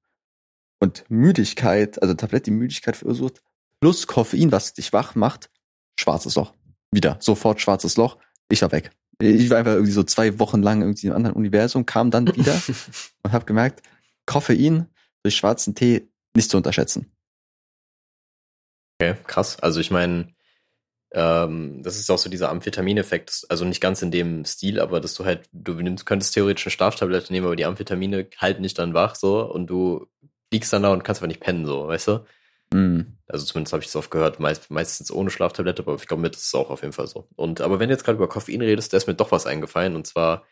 Und 0.79 1.05
Müdigkeit, 1.09 2.01
also 2.01 2.13
Tablette, 2.13 2.45
die 2.45 2.51
Müdigkeit 2.51 2.97
verursacht, 2.97 3.41
plus 3.79 4.07
Koffein, 4.07 4.51
was 4.51 4.73
dich 4.73 4.93
wach 4.93 5.15
macht, 5.15 5.49
schwarzes 5.99 6.35
Loch. 6.35 6.53
Wieder, 6.91 7.17
sofort 7.19 7.59
schwarzes 7.59 7.97
Loch. 7.97 8.17
Ich 8.49 8.61
war 8.61 8.71
weg. 8.71 8.91
Ich 9.19 9.49
war 9.49 9.57
einfach 9.57 9.73
irgendwie 9.73 9.91
so 9.91 10.03
zwei 10.03 10.37
Wochen 10.39 10.61
lang 10.61 10.81
irgendwie 10.81 11.07
im 11.07 11.13
anderen 11.13 11.35
Universum, 11.35 11.85
kam 11.85 12.11
dann 12.11 12.27
wieder 12.35 12.61
und 13.23 13.31
habe 13.31 13.45
gemerkt, 13.45 13.81
Koffein 14.25 14.87
durch 15.23 15.35
schwarzen 15.35 15.73
Tee 15.73 16.07
nicht 16.35 16.51
zu 16.51 16.57
unterschätzen. 16.57 17.11
Okay, 18.99 19.15
krass. 19.25 19.59
Also 19.59 19.79
ich 19.79 19.91
meine, 19.91 20.33
ähm, 21.17 21.81
das 21.81 21.97
ist 21.97 22.11
auch 22.11 22.19
so 22.19 22.29
dieser 22.29 22.51
Amphetamineffekt, 22.51 23.47
also 23.49 23.65
nicht 23.65 23.81
ganz 23.81 24.03
in 24.03 24.11
dem 24.11 24.45
Stil, 24.45 24.79
aber 24.79 25.01
dass 25.01 25.15
du 25.15 25.25
halt, 25.25 25.49
du 25.51 25.73
nimmst, 25.73 26.05
könntest 26.05 26.35
theoretisch 26.35 26.67
eine 26.67 26.71
Schlaftablette 26.71 27.33
nehmen, 27.33 27.47
aber 27.47 27.55
die 27.55 27.65
Amphetamine 27.65 28.27
halten 28.37 28.61
dich 28.61 28.75
dann 28.75 28.93
wach 28.93 29.15
so 29.15 29.43
und 29.51 29.65
du 29.65 30.05
liegst 30.53 30.71
dann 30.71 30.83
da 30.83 30.93
und 30.93 31.03
kannst 31.03 31.19
einfach 31.19 31.27
nicht 31.27 31.39
pennen, 31.39 31.65
so, 31.65 31.87
weißt 31.87 32.07
du? 32.09 32.25
Mhm. 32.71 33.17
Also 33.27 33.47
zumindest 33.47 33.73
habe 33.73 33.81
ich 33.81 33.89
es 33.89 33.95
oft 33.95 34.11
gehört, 34.11 34.39
meist, 34.39 34.69
meistens 34.69 35.11
ohne 35.11 35.31
Schlaftablette, 35.31 35.81
aber 35.81 35.95
ich 35.95 36.07
glaube, 36.07 36.21
mit 36.21 36.35
ist 36.35 36.45
es 36.45 36.53
auch 36.53 36.69
auf 36.69 36.81
jeden 36.81 36.93
Fall 36.93 37.07
so. 37.07 37.27
Und 37.35 37.61
aber 37.61 37.79
wenn 37.79 37.89
du 37.89 37.95
jetzt 37.95 38.03
gerade 38.03 38.17
über 38.17 38.29
Koffein 38.29 38.61
redest, 38.61 38.93
da 38.93 38.97
ist 38.97 39.07
mir 39.07 39.15
doch 39.15 39.31
was 39.31 39.47
eingefallen 39.47 39.95
und 39.95 40.05
zwar, 40.05 40.43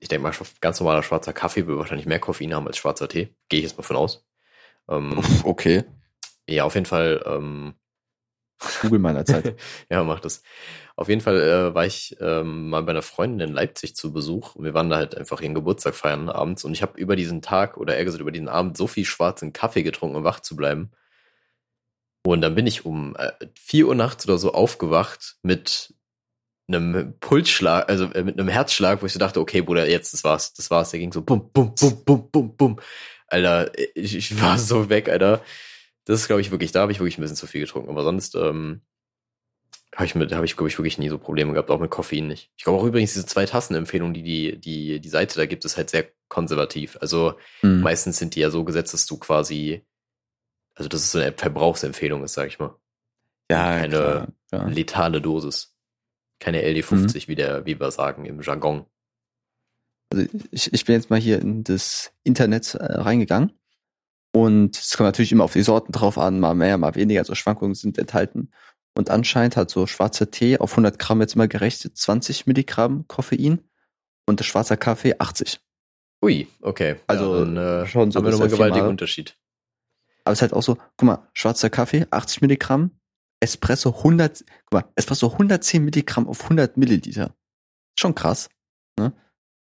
ich 0.00 0.08
denke 0.08 0.24
mal, 0.24 0.34
ganz 0.60 0.80
normaler 0.80 1.04
schwarzer 1.04 1.32
Kaffee 1.32 1.68
will 1.68 1.78
wahrscheinlich 1.78 2.06
mehr 2.06 2.18
Koffein 2.18 2.54
haben 2.54 2.66
als 2.66 2.76
schwarzer 2.76 3.08
Tee. 3.08 3.36
Gehe 3.48 3.60
ich 3.60 3.66
jetzt 3.66 3.78
mal 3.78 3.84
von 3.84 3.96
aus. 3.96 4.26
Ähm, 4.88 5.22
okay. 5.44 5.84
Ja, 6.48 6.64
auf 6.64 6.74
jeden 6.74 6.86
Fall. 6.86 7.22
Ähm, 7.24 7.74
Google 8.82 8.98
meiner 8.98 9.24
Zeit. 9.24 9.56
ja, 9.90 10.02
mach 10.04 10.20
das. 10.20 10.42
Auf 10.96 11.08
jeden 11.08 11.20
Fall 11.20 11.40
äh, 11.40 11.74
war 11.74 11.84
ich 11.84 12.16
ähm, 12.20 12.70
mal 12.70 12.82
bei 12.82 12.90
einer 12.90 13.02
Freundin 13.02 13.48
in 13.48 13.54
Leipzig 13.54 13.94
zu 13.96 14.12
Besuch 14.12 14.54
und 14.54 14.64
wir 14.64 14.74
waren 14.74 14.88
da 14.88 14.96
halt 14.96 15.16
einfach 15.16 15.40
ihren 15.40 15.54
Geburtstag 15.54 15.94
feiern 15.94 16.30
abends 16.30 16.64
und 16.64 16.72
ich 16.72 16.82
habe 16.82 16.98
über 16.98 17.16
diesen 17.16 17.42
Tag 17.42 17.76
oder 17.76 17.96
eher 17.96 18.04
gesagt 18.04 18.22
über 18.22 18.32
diesen 18.32 18.48
Abend 18.48 18.76
so 18.76 18.86
viel 18.86 19.04
schwarzen 19.04 19.52
Kaffee 19.52 19.82
getrunken, 19.82 20.16
um 20.16 20.24
wach 20.24 20.40
zu 20.40 20.56
bleiben 20.56 20.90
und 22.26 22.40
dann 22.40 22.54
bin 22.54 22.66
ich 22.66 22.84
um 22.84 23.14
äh, 23.16 23.32
4 23.54 23.86
Uhr 23.86 23.94
nachts 23.94 24.26
oder 24.26 24.36
so 24.38 24.52
aufgewacht 24.52 25.36
mit 25.42 25.94
einem 26.68 27.14
Pulsschlag, 27.20 27.88
also 27.88 28.06
äh, 28.06 28.24
mit 28.24 28.38
einem 28.38 28.48
Herzschlag, 28.48 29.00
wo 29.00 29.06
ich 29.06 29.12
so 29.12 29.20
dachte, 29.20 29.40
okay, 29.40 29.60
Bruder, 29.60 29.88
jetzt, 29.88 30.12
das 30.12 30.24
war's, 30.24 30.52
das 30.52 30.70
war's. 30.70 30.90
Der 30.90 30.98
ging 30.98 31.12
so 31.12 31.22
bum, 31.22 31.50
bum, 31.52 31.74
bum, 31.78 32.04
bum, 32.04 32.30
bum, 32.30 32.56
bum. 32.56 32.80
Alter, 33.28 33.70
ich, 33.94 34.16
ich 34.16 34.42
war 34.42 34.58
so 34.58 34.88
weg, 34.88 35.08
Alter. 35.08 35.40
Das 36.06 36.20
ist, 36.20 36.28
glaube 36.28 36.40
ich, 36.40 36.50
wirklich, 36.50 36.72
da 36.72 36.80
habe 36.80 36.92
ich 36.92 37.00
wirklich 37.00 37.18
ein 37.18 37.20
bisschen 37.20 37.36
zu 37.36 37.46
viel 37.46 37.60
getrunken. 37.60 37.90
Aber 37.90 38.02
sonst 38.02 38.34
ähm, 38.36 38.80
habe 39.94 40.06
ich 40.06 40.14
mit, 40.14 40.32
habe 40.32 40.46
ich, 40.46 40.56
glaube 40.56 40.68
ich, 40.68 40.78
wirklich 40.78 40.98
nie 40.98 41.08
so 41.08 41.18
Probleme 41.18 41.52
gehabt, 41.52 41.70
auch 41.70 41.80
mit 41.80 41.90
Koffein 41.90 42.28
nicht. 42.28 42.50
Ich 42.56 42.64
glaube 42.64 42.78
auch 42.78 42.84
übrigens 42.84 43.12
diese 43.12 43.26
zwei 43.26 43.44
Tassen-Empfehlung, 43.44 44.14
die, 44.14 44.22
die 44.22 44.58
die 44.58 45.00
die 45.00 45.08
Seite 45.08 45.36
da 45.36 45.46
gibt, 45.46 45.64
ist 45.64 45.76
halt 45.76 45.90
sehr 45.90 46.06
konservativ. 46.28 46.96
Also 47.00 47.34
mhm. 47.62 47.80
meistens 47.80 48.18
sind 48.18 48.34
die 48.34 48.40
ja 48.40 48.50
so 48.50 48.64
gesetzt, 48.64 48.94
dass 48.94 49.06
du 49.06 49.18
quasi 49.18 49.84
also 50.76 50.88
dass 50.88 51.00
es 51.00 51.12
so 51.12 51.18
eine 51.18 51.32
Verbrauchsempfehlung 51.32 52.22
ist, 52.22 52.34
sag 52.34 52.48
ich 52.48 52.58
mal. 52.58 52.76
Ja, 53.50 53.78
keine 53.78 53.88
klar, 53.88 54.28
ja. 54.52 54.66
letale 54.66 55.20
Dosis. 55.20 55.74
Keine 56.38 56.62
LD50, 56.62 57.24
mhm. 57.24 57.28
wie 57.28 57.34
der, 57.34 57.64
wie 57.64 57.80
wir 57.80 57.90
sagen 57.90 58.26
im 58.26 58.42
Jargon. 58.42 58.84
Also 60.12 60.26
ich, 60.50 60.72
ich 60.72 60.84
bin 60.84 60.94
jetzt 60.94 61.10
mal 61.10 61.18
hier 61.18 61.40
in 61.40 61.64
das 61.64 62.12
Internet 62.22 62.74
äh, 62.74 62.84
reingegangen 62.84 63.52
und 64.36 64.76
es 64.76 64.94
kommt 64.94 65.06
natürlich 65.06 65.32
immer 65.32 65.44
auf 65.44 65.54
die 65.54 65.62
Sorten 65.62 65.92
drauf 65.92 66.18
an, 66.18 66.40
mal 66.40 66.52
mehr, 66.52 66.76
mal 66.76 66.94
weniger, 66.94 67.20
also 67.20 67.34
Schwankungen 67.34 67.74
sind 67.74 67.96
enthalten. 67.96 68.50
Und 68.94 69.08
anscheinend 69.08 69.56
hat 69.56 69.70
so 69.70 69.86
schwarzer 69.86 70.30
Tee 70.30 70.58
auf 70.58 70.72
100 70.72 70.98
Gramm 70.98 71.22
jetzt 71.22 71.36
mal 71.36 71.48
gerechnet 71.48 71.96
20 71.96 72.46
Milligramm 72.46 73.08
Koffein 73.08 73.62
und 74.26 74.38
der 74.38 74.44
schwarzer 74.44 74.76
Kaffee 74.76 75.14
80. 75.18 75.58
Ui, 76.22 76.46
okay. 76.60 76.96
Also 77.06 77.32
ja, 77.32 77.44
dann, 77.46 77.56
äh, 77.56 77.86
schon 77.86 78.10
so 78.10 78.18
haben 78.18 78.26
wir 78.26 78.32
nochmal 78.32 78.48
einen 78.48 78.56
gewaltigen 78.56 78.88
Unterschied. 78.88 79.38
Aber 80.24 80.34
es 80.34 80.40
ist 80.40 80.42
halt 80.42 80.52
auch 80.52 80.62
so, 80.62 80.76
guck 80.98 81.06
mal, 81.06 81.28
schwarzer 81.32 81.70
Kaffee, 81.70 82.06
80 82.10 82.42
Milligramm, 82.42 82.90
Espresso 83.40 83.96
100, 83.96 84.44
guck 84.66 84.72
mal, 84.72 84.84
Espresso 84.96 85.32
110 85.32 85.82
Milligramm 85.82 86.28
auf 86.28 86.42
100 86.42 86.76
Milliliter. 86.76 87.34
Schon 87.98 88.14
krass. 88.14 88.50
Ne? 88.98 89.14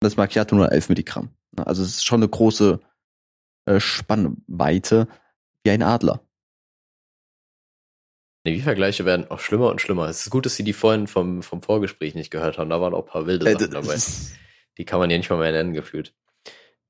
Das 0.00 0.16
Macchiato 0.16 0.56
nur 0.56 0.72
11 0.72 0.88
Milligramm. 0.88 1.28
Ne? 1.54 1.66
Also 1.66 1.82
es 1.82 1.96
ist 1.96 2.06
schon 2.06 2.20
eine 2.22 2.28
große 2.30 2.80
Spannweite 3.78 5.08
wie 5.64 5.70
ein 5.70 5.82
Adler. 5.82 6.20
Die 8.46 8.60
Vergleiche 8.60 9.04
werden 9.04 9.28
auch 9.30 9.40
schlimmer 9.40 9.70
und 9.70 9.80
schlimmer. 9.80 10.08
Es 10.08 10.24
ist 10.24 10.30
gut, 10.30 10.46
dass 10.46 10.54
Sie 10.54 10.62
die 10.62 10.72
vorhin 10.72 11.08
vom, 11.08 11.42
vom 11.42 11.62
Vorgespräch 11.62 12.14
nicht 12.14 12.30
gehört 12.30 12.58
haben. 12.58 12.70
Da 12.70 12.80
waren 12.80 12.94
auch 12.94 13.04
ein 13.04 13.10
paar 13.10 13.26
wilde 13.26 13.46
äh, 13.46 13.52
Sachen 13.52 13.72
dabei. 13.72 13.96
Die 14.78 14.84
kann 14.84 14.98
man 14.98 15.10
ja 15.10 15.16
nicht 15.16 15.30
mal 15.30 15.38
mehr 15.38 15.52
nennen, 15.52 15.72
gefühlt. 15.72 16.14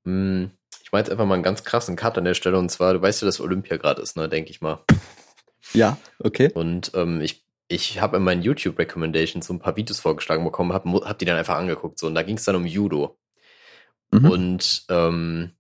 Hm, 0.05 0.51
ich 0.83 0.93
mache 0.93 1.01
jetzt 1.01 1.11
einfach 1.11 1.25
mal 1.25 1.35
einen 1.35 1.43
ganz 1.43 1.65
krassen 1.65 1.97
Cut 1.97 2.19
an 2.19 2.25
der 2.25 2.35
Stelle 2.35 2.59
und 2.59 2.69
zwar, 2.69 2.95
du 2.95 3.03
weißt 3.03 3.23
ja, 3.23 3.27
dass 3.27 3.41
Olympia 3.41 3.77
gerade 3.77 4.03
ist, 4.03 4.17
ne, 4.17 4.29
denke 4.29 4.51
ich 4.51 4.61
mal. 4.61 4.85
Ja, 5.73 5.99
okay. 6.19 6.51
Und 6.53 6.93
ähm, 6.95 7.21
ich, 7.21 7.45
ich 7.69 8.01
habe 8.01 8.19
in 8.19 8.23
meinen 8.23 8.43
YouTube 8.43 8.79
Recommendations 8.79 9.47
so 9.47 9.55
ein 9.55 9.59
paar 9.59 9.77
Videos 9.77 10.01
vorgeschlagen 10.01 10.45
bekommen, 10.45 10.73
hab, 10.73 10.85
hab 10.85 11.19
die 11.19 11.25
dann 11.25 11.37
einfach 11.37 11.57
angeguckt 11.57 11.99
so 11.99 12.07
und 12.07 12.15
da 12.15 12.23
ging 12.23 12.37
es 12.37 12.45
dann 12.45 12.57
um 12.57 12.67
Judo. 12.67 13.19
Mhm. 14.11 14.31
Und 14.31 14.85
ähm, 14.89 15.56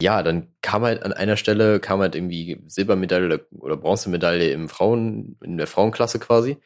ja, 0.00 0.22
dann 0.22 0.48
kam 0.62 0.82
halt 0.82 1.02
an 1.02 1.12
einer 1.12 1.36
Stelle, 1.36 1.80
kam 1.80 2.00
halt 2.00 2.14
irgendwie 2.14 2.60
Silbermedaille 2.66 3.46
oder 3.58 3.76
Bronzemedaille 3.76 4.50
im 4.52 4.68
Frauen, 4.68 5.36
in 5.42 5.58
der 5.58 5.66
Frauenklasse 5.66 6.18
quasi. 6.18 6.56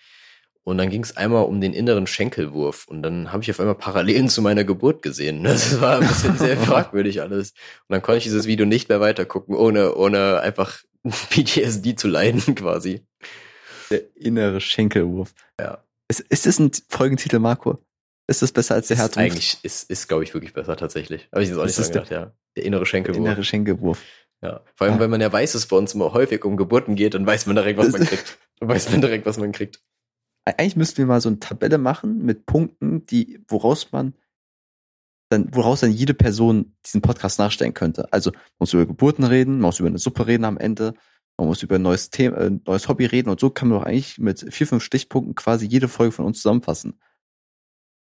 und 0.64 0.78
dann 0.78 0.90
ging 0.90 1.02
es 1.02 1.16
einmal 1.16 1.44
um 1.44 1.60
den 1.60 1.72
inneren 1.72 2.06
Schenkelwurf 2.06 2.86
und 2.86 3.02
dann 3.02 3.32
habe 3.32 3.42
ich 3.42 3.50
auf 3.50 3.58
einmal 3.58 3.74
Parallelen 3.74 4.28
zu 4.28 4.42
meiner 4.42 4.64
Geburt 4.64 5.02
gesehen. 5.02 5.42
Das 5.44 5.80
war 5.80 6.00
ein 6.00 6.06
bisschen 6.06 6.38
sehr 6.38 6.56
fragwürdig 6.68 7.20
alles. 7.22 7.50
Und 7.88 7.94
dann 7.94 8.02
konnte 8.02 8.18
ich 8.18 8.24
dieses 8.24 8.46
Video 8.46 8.66
nicht 8.66 8.88
mehr 8.88 9.00
weitergucken, 9.00 9.56
ohne, 9.56 9.94
ohne 9.94 10.40
einfach 10.40 10.82
PTSD 11.30 11.96
zu 11.96 12.08
leiden 12.08 12.54
quasi. 12.54 13.04
Der 13.90 14.02
innere 14.16 14.60
Schenkelwurf. 14.60 15.34
Ja. 15.58 15.82
Ist, 16.08 16.20
ist 16.20 16.46
das 16.46 16.58
ein 16.58 16.70
Folgentitel, 16.88 17.38
Marco? 17.38 17.78
Ist 18.28 18.42
das 18.42 18.52
besser 18.52 18.74
als 18.74 18.88
der 18.88 18.98
Herz? 18.98 19.16
Eigentlich 19.16 19.58
ist, 19.62 19.90
ist 19.90 20.06
glaube 20.06 20.22
ich, 20.22 20.32
wirklich 20.32 20.52
besser 20.52 20.76
tatsächlich. 20.76 21.28
Aber 21.32 21.42
ich 21.42 21.48
jetzt 21.48 21.58
auch 21.58 21.64
nicht 21.64 21.74
so 21.74 21.82
gedacht, 21.82 22.10
ja. 22.10 22.32
Der 22.56 22.64
innere 22.64 22.86
Schenkelwurf. 22.86 23.22
Der 23.22 23.32
innere 23.32 23.44
Schenkelwurf. 23.44 24.02
Ja. 24.42 24.60
Vor 24.74 24.86
allem, 24.86 24.94
ja. 24.94 25.00
weil 25.00 25.08
man 25.08 25.20
ja 25.20 25.32
weiß, 25.32 25.52
dass 25.52 25.62
es 25.62 25.68
bei 25.68 25.76
uns 25.76 25.94
immer 25.94 26.12
häufig 26.12 26.44
um 26.44 26.56
Geburten 26.56 26.94
geht, 26.94 27.14
dann 27.14 27.26
weiß 27.26 27.46
man 27.46 27.56
direkt, 27.56 27.78
was 27.78 27.92
man 27.92 28.04
kriegt. 28.04 28.38
Dann 28.58 28.68
weiß 28.68 28.90
man 28.90 29.00
direkt, 29.00 29.26
was 29.26 29.38
man 29.38 29.52
kriegt. 29.52 29.80
Eigentlich 30.44 30.76
müssten 30.76 30.98
wir 30.98 31.06
mal 31.06 31.20
so 31.20 31.28
eine 31.28 31.38
Tabelle 31.38 31.78
machen 31.78 32.24
mit 32.24 32.46
Punkten, 32.46 33.06
die, 33.06 33.40
woraus 33.48 33.92
man 33.92 34.14
dann, 35.32 35.48
woraus 35.52 35.80
dann 35.80 35.90
jede 35.90 36.14
Person 36.14 36.76
diesen 36.84 37.00
Podcast 37.00 37.38
nachstellen 37.38 37.74
könnte. 37.74 38.12
Also, 38.12 38.30
man 38.30 38.40
muss 38.60 38.72
über 38.74 38.86
Geburten 38.86 39.24
reden, 39.24 39.54
man 39.54 39.68
muss 39.68 39.80
über 39.80 39.88
eine 39.88 39.98
Suppe 39.98 40.26
reden 40.26 40.44
am 40.44 40.58
Ende, 40.58 40.94
man 41.38 41.48
muss 41.48 41.62
über 41.62 41.76
ein 41.76 41.82
neues 41.82 42.10
Thema, 42.10 42.36
äh, 42.36 42.50
neues 42.64 42.88
Hobby 42.88 43.06
reden 43.06 43.30
und 43.30 43.40
so 43.40 43.50
kann 43.50 43.68
man 43.68 43.78
doch 43.78 43.86
eigentlich 43.86 44.18
mit 44.18 44.46
vier, 44.52 44.66
fünf 44.66 44.84
Stichpunkten 44.84 45.34
quasi 45.34 45.66
jede 45.66 45.88
Folge 45.88 46.12
von 46.12 46.26
uns 46.26 46.38
zusammenfassen. 46.42 47.00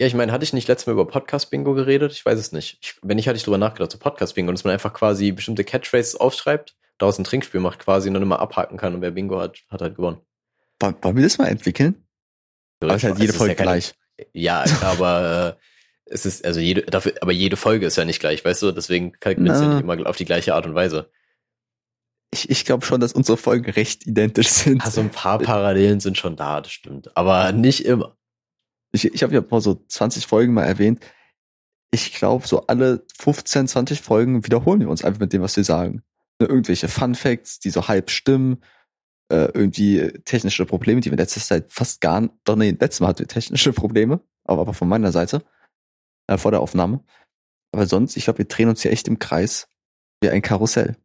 Ja, 0.00 0.08
ich 0.08 0.14
meine, 0.14 0.32
hatte 0.32 0.42
ich 0.42 0.52
nicht 0.52 0.66
letztes 0.66 0.86
Mal 0.86 0.94
über 0.94 1.06
Podcast-Bingo 1.06 1.72
geredet? 1.74 2.12
Ich 2.12 2.26
weiß 2.26 2.38
es 2.38 2.50
nicht. 2.50 2.78
Ich, 2.80 2.96
wenn 3.02 3.16
nicht, 3.16 3.28
hatte 3.28 3.36
ich 3.36 3.44
drüber 3.44 3.58
nachgedacht, 3.58 3.92
so 3.92 3.98
Podcast-Bingo, 3.98 4.50
dass 4.50 4.64
man 4.64 4.72
einfach 4.72 4.92
quasi 4.92 5.30
bestimmte 5.30 5.62
Catchphrases 5.62 6.16
aufschreibt, 6.16 6.74
daraus 6.98 7.18
ein 7.18 7.24
Trinkspiel 7.24 7.60
macht 7.60 7.78
quasi 7.78 8.08
und 8.08 8.14
dann 8.14 8.22
immer 8.22 8.40
abhaken 8.40 8.76
kann 8.76 8.94
und 8.94 9.02
wer 9.02 9.12
Bingo 9.12 9.40
hat, 9.40 9.58
hat 9.70 9.82
halt 9.82 9.94
gewonnen. 9.94 10.18
Wollen 10.80 11.16
wir 11.16 11.22
das 11.22 11.38
mal 11.38 11.46
entwickeln? 11.46 12.04
Aber 12.80 12.96
ist 12.96 13.04
halt 13.04 13.18
jede 13.18 13.32
Folge 13.32 13.54
ja 13.54 13.62
gleich. 13.62 13.94
Ja, 14.32 14.64
aber 14.82 15.56
äh, 15.58 16.12
es 16.12 16.26
ist, 16.26 16.44
also 16.44 16.60
jede, 16.60 16.82
dafür, 16.82 17.14
aber 17.20 17.32
jede 17.32 17.56
Folge 17.56 17.86
ist 17.86 17.96
ja 17.96 18.04
nicht 18.04 18.20
gleich, 18.20 18.44
weißt 18.44 18.62
du? 18.62 18.72
Deswegen 18.72 19.12
kalkuliert 19.12 19.54
es 19.56 19.62
ja 19.62 19.68
nicht 19.68 19.82
immer 19.82 20.06
auf 20.08 20.16
die 20.16 20.24
gleiche 20.24 20.54
Art 20.54 20.66
und 20.66 20.74
Weise. 20.74 21.10
Ich, 22.32 22.50
ich 22.50 22.64
glaube 22.64 22.84
schon, 22.84 23.00
dass 23.00 23.12
unsere 23.12 23.36
Folgen 23.36 23.70
recht 23.70 24.06
identisch 24.06 24.48
sind. 24.48 24.84
Also 24.84 25.00
ein 25.00 25.10
paar 25.10 25.38
Parallelen 25.38 26.00
sind 26.00 26.18
schon 26.18 26.34
da, 26.34 26.60
das 26.60 26.72
stimmt. 26.72 27.16
Aber 27.16 27.52
nicht 27.52 27.84
immer. 27.84 28.16
Ich, 28.94 29.04
ich 29.12 29.22
habe 29.22 29.34
ja 29.34 29.42
mal 29.50 29.60
so 29.60 29.82
20 29.88 30.26
Folgen 30.26 30.54
mal 30.54 30.64
erwähnt. 30.64 31.00
Ich 31.90 32.14
glaube, 32.14 32.46
so 32.46 32.66
alle 32.68 33.04
15, 33.18 33.68
20 33.68 34.00
Folgen 34.00 34.44
wiederholen 34.44 34.80
wir 34.80 34.88
uns 34.88 35.04
einfach 35.04 35.20
mit 35.20 35.32
dem, 35.32 35.42
was 35.42 35.56
wir 35.56 35.64
sagen. 35.64 36.02
Ne, 36.40 36.46
irgendwelche 36.46 36.88
Fun 36.88 37.14
Facts, 37.14 37.58
die 37.58 37.70
so 37.70 37.88
halb 37.88 38.10
stimmen, 38.10 38.62
äh, 39.30 39.50
irgendwie 39.52 40.12
technische 40.24 40.64
Probleme, 40.64 41.00
die 41.00 41.10
wir 41.10 41.18
letzte 41.18 41.40
Zeit 41.40 41.72
fast 41.72 42.00
gar 42.00 42.20
nicht, 42.20 42.34
doch 42.44 42.56
nee, 42.56 42.70
letztes 42.70 43.00
Mal 43.00 43.08
hatten 43.08 43.20
wir 43.20 43.28
technische 43.28 43.72
Probleme, 43.72 44.20
aber, 44.44 44.62
aber 44.62 44.74
von 44.74 44.88
meiner 44.88 45.12
Seite, 45.12 45.44
äh, 46.28 46.38
vor 46.38 46.52
der 46.52 46.60
Aufnahme. 46.60 47.02
Aber 47.72 47.86
sonst, 47.86 48.16
ich 48.16 48.24
glaube, 48.24 48.38
wir 48.38 48.44
drehen 48.46 48.68
uns 48.68 48.82
hier 48.82 48.92
echt 48.92 49.08
im 49.08 49.18
Kreis 49.18 49.68
wie 50.20 50.30
ein 50.30 50.42
Karussell. 50.42 50.96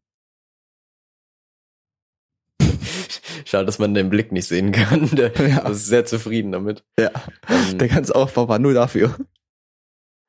Schade, 3.50 3.66
dass 3.66 3.80
man 3.80 3.96
den 3.96 4.12
Blick 4.12 4.32
nicht 4.32 4.48
sehen 4.48 4.72
kann. 4.72 5.10
Der 5.16 5.34
ja. 5.36 5.68
ist 5.68 5.88
sehr 5.88 6.06
zufrieden 6.06 6.52
damit. 6.52 6.84
Ja. 7.00 7.10
Ähm, 7.48 7.80
der 7.80 7.88
ganze 7.88 8.14
Aufbau 8.16 8.48
war 8.48 8.60
nur 8.60 8.76
dafür. 8.76 9.18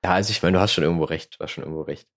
Ja, 0.02 0.12
also 0.14 0.30
ich 0.30 0.42
meine, 0.42 0.56
du 0.56 0.62
hast 0.62 0.72
schon 0.72 0.84
irgendwo 0.84 1.04
recht. 1.04 1.36
Du 1.38 1.44
hast 1.44 1.50
schon 1.50 1.64
irgendwo 1.64 1.82
recht. 1.82 2.08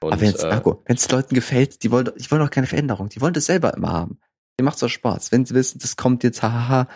Und, 0.00 0.12
Aber 0.12 0.20
wenn 0.20 0.32
es 0.32 1.06
äh, 1.06 1.12
Leuten 1.12 1.34
gefällt, 1.34 1.82
die 1.82 1.90
wollen, 1.90 2.08
die 2.16 2.30
wollen 2.30 2.40
doch 2.40 2.50
keine 2.50 2.68
Veränderung. 2.68 3.08
Die 3.08 3.20
wollen 3.20 3.34
das 3.34 3.46
selber 3.46 3.74
immer 3.74 3.92
haben. 3.92 4.20
Mir 4.56 4.64
macht's 4.64 4.78
doch 4.78 4.88
Spaß. 4.88 5.32
Wenn 5.32 5.44
sie 5.44 5.54
wissen, 5.54 5.80
das 5.80 5.96
kommt 5.96 6.22
jetzt, 6.22 6.40
hahaha, 6.40 6.86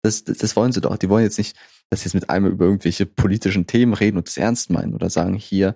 das, 0.00 0.24
das, 0.24 0.38
das 0.38 0.56
wollen 0.56 0.72
sie 0.72 0.80
doch. 0.80 0.96
Die 0.96 1.10
wollen 1.10 1.24
jetzt 1.24 1.36
nicht, 1.36 1.58
dass 1.90 2.00
sie 2.00 2.06
jetzt 2.06 2.14
mit 2.14 2.30
einmal 2.30 2.50
über 2.50 2.64
irgendwelche 2.64 3.04
politischen 3.04 3.66
Themen 3.66 3.92
reden 3.92 4.16
und 4.16 4.26
das 4.26 4.38
ernst 4.38 4.70
meinen 4.70 4.94
oder 4.94 5.10
sagen, 5.10 5.34
hier, 5.34 5.74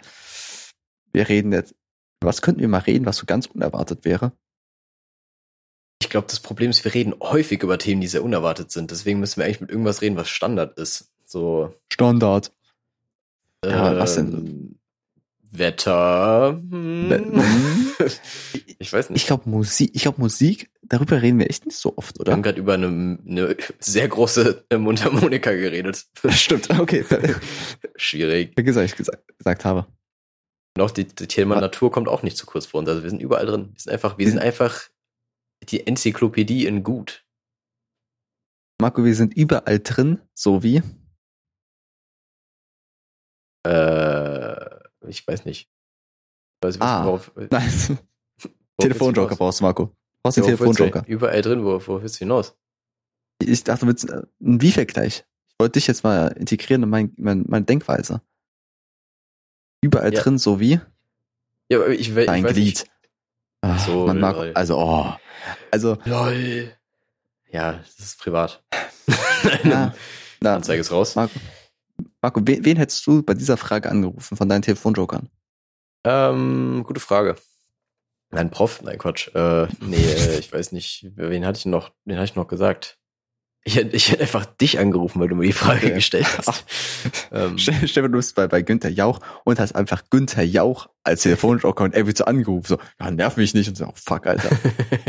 wir 1.13 1.29
reden 1.29 1.53
jetzt, 1.53 1.75
was 2.23 2.41
könnten 2.41 2.63
wir 2.63 2.69
mal 2.69 2.79
reden, 2.79 3.05
was 3.05 3.19
so 3.19 3.27
ganz 3.27 3.45
unerwartet 3.45 4.07
wäre? 4.07 4.33
Ich 6.01 6.11
glaube, 6.11 6.27
das 6.29 6.41
Problem 6.41 6.71
ist, 6.71 6.85
wir 6.85 6.95
reden 6.95 7.15
häufig 7.21 7.63
über 7.63 7.79
Themen, 7.79 8.01
die 8.01 8.07
sehr 8.07 8.23
unerwartet 8.23 8.71
sind. 8.71 8.91
Deswegen 8.91 9.21
müssen 9.21 9.39
wir 9.39 9.45
eigentlich 9.45 9.61
mit 9.61 9.71
irgendwas 9.71 10.01
reden, 10.01 10.17
was 10.17 10.29
Standard 10.29 10.79
ist. 10.79 11.11
So. 11.25 11.75
Standard. 11.93 12.53
Äh, 13.65 13.71
ja, 13.71 13.99
was 13.99 14.15
denn? 14.15 14.33
Ähm, 14.33 14.79
Wetter. 15.51 16.61
Hm. 16.71 17.93
ich 18.79 18.93
weiß 18.93 19.11
nicht. 19.11 19.23
Ich 19.23 19.27
glaube 19.27 19.49
Musik, 19.49 19.91
ich 19.95 20.03
glaube 20.03 20.21
Musik, 20.21 20.71
darüber 20.83 21.21
reden 21.23 21.39
wir 21.39 21.49
echt 21.49 21.67
nicht 21.67 21.77
so 21.77 21.97
oft, 21.97 22.21
oder? 22.21 22.31
Wir 22.31 22.33
haben 22.35 22.43
gerade 22.43 22.61
über 22.61 22.75
eine, 22.75 23.19
eine, 23.27 23.57
sehr 23.81 24.09
große 24.09 24.67
Mundharmonika 24.77 25.51
geredet. 25.53 26.07
Stimmt, 26.29 26.69
okay. 26.79 27.05
Schwierig. 27.97 28.53
Wie 28.57 28.63
gesagt, 28.63 28.91
ich 28.91 28.97
gesagt, 28.97 29.27
gesagt 29.39 29.65
habe. 29.65 29.87
Und 30.77 30.83
auch 30.83 30.91
die, 30.91 31.05
die 31.05 31.27
Thema 31.27 31.57
ah. 31.57 31.61
Natur 31.61 31.91
kommt 31.91 32.09
auch 32.09 32.23
nicht 32.23 32.37
zu 32.37 32.47
kurz 32.47 32.67
vor 32.67 32.81
uns. 32.81 32.89
Also 32.89 33.03
wir 33.03 33.11
sind 33.11 33.23
überall 33.23 33.47
drin. 33.47 33.71
Wir 33.73 33.81
sind 33.81 33.93
einfach, 33.93 34.19
wir 34.19 34.29
sind 34.29 34.39
einfach 34.39 34.89
die 35.65 35.87
Enzyklopädie 35.87 36.67
in 36.67 36.83
gut. 36.83 37.25
Marco, 38.81 39.05
wir 39.05 39.15
sind 39.15 39.35
überall 39.35 39.81
drin, 39.81 40.21
so 40.35 40.63
wie? 40.63 40.83
Äh, 43.67 44.79
ich 45.09 45.27
weiß 45.27 45.45
nicht. 45.45 45.69
Ich 46.61 46.67
weiß, 46.67 46.81
ah, 46.81 47.05
worauf, 47.05 47.33
nein. 47.51 47.99
Telefonjoker 48.81 49.37
brauchst 49.37 49.61
du, 49.61 49.65
Marco. 49.65 49.97
Brauchst 50.23 50.39
du 50.39 50.43
ja, 50.43 50.47
Telefonjoker. 50.47 51.05
Überall 51.07 51.43
drin, 51.43 51.65
wo, 51.65 51.85
wo 51.87 52.01
willst 52.01 52.17
du 52.17 52.19
hinaus? 52.21 52.57
Ich 53.41 53.65
dachte, 53.65 53.81
du 53.81 53.87
willst 53.89 54.11
ein 54.11 54.27
Wie-Vergleich. 54.39 55.25
Ich 55.49 55.55
wollte 55.59 55.73
dich 55.73 55.89
jetzt 55.89 56.05
mal 56.05 56.29
integrieren 56.29 56.85
in 56.85 56.89
mein, 56.89 57.13
mein, 57.17 57.45
meine 57.49 57.65
Denkweise. 57.65 58.23
Überall 59.83 60.15
ja. 60.15 60.23
drin, 60.23 60.39
so 60.39 60.61
wie? 60.61 60.81
Ja, 61.71 61.87
ich, 61.89 62.17
ich, 62.17 62.27
Dein 62.27 62.45
weiß 62.45 62.53
Glied. 62.53 62.67
Nicht. 62.67 62.91
Ach, 63.61 63.79
so, 63.85 64.07
man 64.07 64.21
mag, 64.21 64.37
also, 64.55 64.79
oh. 64.79 65.13
Also. 65.71 65.99
Lol. 66.05 66.73
Ja, 67.51 67.73
das 67.97 67.99
ist 67.99 68.19
privat. 68.19 68.63
na, 69.65 69.95
na, 70.41 70.57
Anzeige 70.57 70.81
ist 70.81 70.93
raus. 70.93 71.17
Marco, 71.17 71.39
Marco 72.21 72.41
wen, 72.45 72.65
wen, 72.65 72.77
hättest 72.77 73.07
du 73.07 73.23
bei 73.23 73.35
dieser 73.35 73.57
Frage 73.57 73.91
angerufen 73.91 74.37
von 74.37 74.49
deinen 74.49 74.63
Telefonjokern? 74.63 75.29
Ähm, 76.05 76.85
gute 76.87 77.01
Frage. 77.01 77.37
Mein 78.31 78.51
Prof, 78.51 78.83
nein 78.83 78.99
Quatsch. 78.99 79.35
Äh, 79.35 79.69
nee, 79.81 79.97
äh, 79.97 80.39
ich 80.39 80.53
weiß 80.53 80.73
nicht, 80.73 81.11
wen 81.17 81.47
hatte 81.47 81.59
ich 81.59 81.67
noch, 81.67 81.93
wen 82.05 82.17
hatte 82.17 82.27
ich 82.27 82.37
noch 82.37 82.47
gesagt? 82.47 82.98
Ich 83.69 83.77
hätte, 83.77 83.95
ich 83.95 84.11
hätte 84.11 84.23
einfach 84.23 84.47
dich 84.47 84.79
angerufen, 84.79 85.21
weil 85.21 85.29
du 85.29 85.35
mir 85.35 85.45
die 85.45 85.53
Frage 85.53 85.89
okay. 85.89 85.95
gestellt 85.97 86.27
hast. 86.39 86.65
ähm, 87.33 87.59
stell, 87.59 87.87
stell 87.87 88.05
dir, 88.05 88.09
du 88.09 88.17
bist 88.17 88.35
bei, 88.35 88.47
bei 88.49 88.63
Günther 88.63 88.89
Jauch 88.89 89.21
und 89.45 89.61
hast 89.61 89.75
einfach 89.75 90.05
Günther 90.09 90.43
Jauch 90.43 90.89
als 91.03 91.21
Telefonjoker 91.21 91.85
und 91.85 91.95
er 91.95 92.07
wird 92.07 92.17
so 92.17 92.25
angerufen, 92.25 92.67
so, 92.67 92.79
ja, 92.99 93.11
nerv 93.11 93.37
mich 93.37 93.53
nicht 93.53 93.69
und 93.69 93.77
so, 93.77 93.85
oh, 93.85 93.93
fuck, 93.95 94.27
Alter. 94.27 94.49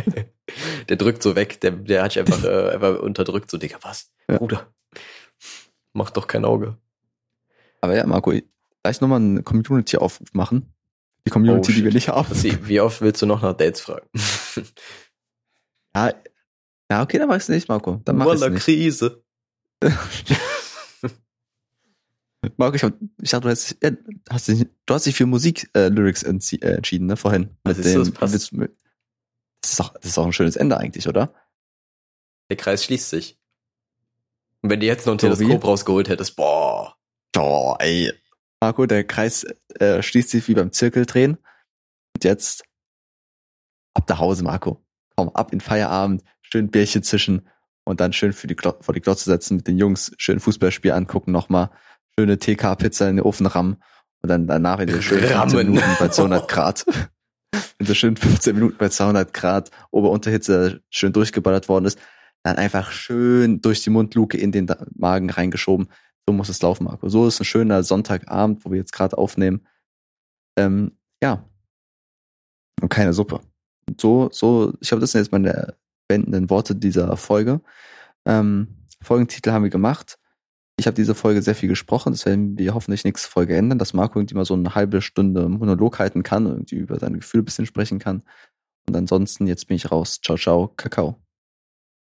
der 0.90 0.98
drückt 0.98 1.24
so 1.24 1.38
weg, 1.38 1.62
der, 1.62 1.72
der 1.72 2.04
hat 2.04 2.12
sich 2.12 2.20
einfach, 2.20 2.44
äh, 2.44 2.70
einfach 2.74 3.00
unterdrückt, 3.00 3.50
so, 3.50 3.58
Digga, 3.58 3.78
was? 3.82 4.12
Ja. 4.30 4.40
Bruder, 4.40 4.68
mach 5.94 6.10
doch 6.10 6.28
kein 6.28 6.44
Auge. 6.44 6.76
Aber 7.80 7.96
ja, 7.96 8.06
Marco, 8.06 8.34
lass 8.84 9.00
nochmal 9.00 9.22
einen 9.22 9.46
Community-Aufruf 9.46 10.34
machen. 10.34 10.74
Die 11.26 11.30
Community, 11.30 11.72
oh, 11.72 11.76
die 11.76 11.84
wir 11.86 11.94
nicht 11.94 12.10
haben. 12.10 12.28
Wie 12.68 12.82
oft 12.82 13.00
willst 13.00 13.22
du 13.22 13.26
noch 13.26 13.42
nach 13.42 13.56
Dates 13.56 13.80
fragen? 13.80 14.10
ja, 15.96 16.12
ja, 16.92 17.02
okay, 17.04 17.20
dann 17.20 17.32
ich's 17.32 17.50
nicht, 17.50 17.70
Marco. 17.70 18.02
Dann 18.06 18.18
mach 18.18 18.34
ich's 18.34 18.48
nicht. 18.48 18.64
Krise. 18.64 19.24
Marco, 22.58 22.76
ich, 22.76 22.84
hab, 22.84 22.94
ich 23.22 23.30
dachte, 23.32 23.44
du 23.44 23.50
hast, 23.50 23.78
ja, 23.84 23.92
hast 24.30 24.48
dich, 24.48 24.66
du 24.86 24.94
hast 24.94 25.06
dich 25.06 25.16
für 25.16 25.26
Musik-Lyrics 25.26 26.24
äh, 26.24 26.30
äh, 26.30 26.76
entschieden, 26.76 27.08
ne, 27.08 27.18
vorhin. 27.18 27.58
Was 27.64 27.78
ist 27.78 27.94
dem, 27.94 28.00
das, 28.00 28.12
passt. 28.12 28.34
das, 28.34 28.52
ist 28.52 29.80
doch, 29.80 29.94
das 29.94 30.06
ist 30.06 30.18
doch 30.18 30.26
ein 30.26 30.34
schönes 30.34 30.56
Ende 30.56 30.78
eigentlich, 30.78 31.08
oder? 31.08 31.34
Der 32.50 32.58
Kreis 32.58 32.84
schließt 32.86 33.10
sich. 33.10 33.38
Und 34.62 34.70
wenn 34.70 34.80
du 34.80 34.86
jetzt 34.86 35.06
noch 35.06 35.14
ein 35.14 35.20
so 35.20 35.28
Teleskop 35.28 35.64
wie? 35.64 35.68
rausgeholt 35.68 36.10
hättest, 36.10 36.36
boah. 36.36 36.96
Boah, 37.34 37.78
ey. 37.80 38.12
Marco, 38.62 38.86
der 38.86 39.04
Kreis 39.06 39.46
äh, 39.76 40.02
schließt 40.02 40.30
sich 40.30 40.48
wie 40.48 40.54
beim 40.54 40.72
Zirkeldrehen. 40.72 41.38
Und 42.16 42.24
jetzt 42.24 42.64
ab 43.94 44.10
nach 44.10 44.20
Hause, 44.20 44.44
Marco. 44.44 44.84
Komm, 45.16 45.30
ab 45.30 45.54
in 45.54 45.62
Feierabend, 45.62 46.24
schön 46.52 46.70
Bärchen 46.70 47.04
zischen 47.04 47.48
und 47.84 48.00
dann 48.00 48.14
schön 48.14 48.34
für 48.34 48.48
die 48.48 48.56
vor 48.82 48.94
die 48.94 49.02
Glotze 49.02 49.26
setzen 49.26 49.58
mit 49.58 49.68
den 49.68 49.78
Jungs, 49.78 50.12
schön 50.18 50.40
Fußballspiel 50.40 50.92
angucken 50.92 51.32
nochmal, 51.32 51.70
schöne 52.18 52.38
TK-Pizza 52.38 53.10
in 53.10 53.18
den 53.18 53.26
Ofen 53.26 53.46
rammen 53.46 53.78
und 54.22 54.30
dann 54.30 54.48
danach 54.48 54.80
in 54.80 54.88
den 54.88 55.02
schönen 55.02 55.28
15 55.28 55.58
Minuten 55.58 55.96
bei 56.00 56.10
200 56.10 56.48
Grad. 56.48 56.86
in 57.80 57.86
so 57.86 57.94
schön 57.94 58.16
15 58.16 58.56
Minuten 58.56 58.78
bei 58.78 58.90
200 58.90 59.34
Grad 59.34 59.72
Ober-Unterhitze 59.92 60.82
schön 60.90 61.14
durchgeballert 61.14 61.70
worden 61.70 61.86
ist, 61.86 61.98
dann 62.44 62.58
einfach 62.58 62.92
schön 62.92 63.62
durch 63.62 63.84
die 63.84 63.90
Mundluke 63.90 64.38
in 64.38 64.52
den 64.52 64.68
Magen 64.96 65.30
reingeschoben. 65.30 65.90
So 66.28 66.34
muss 66.34 66.50
es 66.50 66.62
laufen, 66.62 66.84
Marco. 66.84 67.10
So 67.10 67.28
ist 67.28 67.40
ein 67.40 67.46
schöner 67.46 67.84
Sonntagabend, 67.84 68.64
wo 68.64 68.72
wir 68.72 68.78
jetzt 68.78 68.94
gerade 68.94 69.18
aufnehmen. 69.18 69.66
Ähm, 70.58 70.98
ja. 71.24 71.46
Und 72.82 72.90
keine 72.90 73.14
Suppe. 73.14 73.42
Und 73.88 74.00
so, 74.00 74.30
so, 74.32 74.74
ich 74.80 74.90
glaube, 74.90 75.02
das 75.02 75.12
sind 75.12 75.22
jetzt 75.22 75.32
meine 75.32 75.76
beendenden 76.10 76.50
Worte 76.50 76.76
dieser 76.76 77.16
Folge. 77.16 77.62
Ähm, 78.26 78.86
Folgentitel 79.02 79.52
haben 79.52 79.64
wir 79.64 79.70
gemacht. 79.70 80.18
Ich 80.78 80.88
habe 80.88 80.96
diese 80.96 81.16
Folge 81.16 81.42
sehr 81.42 81.56
viel 81.56 81.70
gesprochen, 81.70 82.14
das 82.14 82.26
werden 82.26 82.58
wir 82.58 82.74
hoffentlich 82.74 83.04
nächste 83.04 83.30
Folge 83.30 83.56
ändern, 83.56 83.80
dass 83.80 83.94
Marco 83.94 84.18
irgendwie 84.20 84.36
mal 84.36 84.46
so 84.46 84.54
eine 84.54 84.76
halbe 84.76 85.02
Stunde 85.02 85.48
Monolog 85.48 86.00
halten 86.00 86.24
kann 86.24 86.46
und 86.46 86.54
irgendwie 86.54 86.76
über 86.76 87.00
seine 87.00 87.18
Gefühle 87.18 87.44
ein 87.44 87.46
bisschen 87.46 87.66
sprechen 87.66 88.00
kann. 88.00 88.24
Und 88.88 88.96
ansonsten, 88.96 89.46
jetzt 89.46 89.68
bin 89.68 89.76
ich 89.76 89.92
raus. 89.92 90.20
Ciao, 90.22 90.38
ciao, 90.38 90.74
Kakao. 90.76 91.22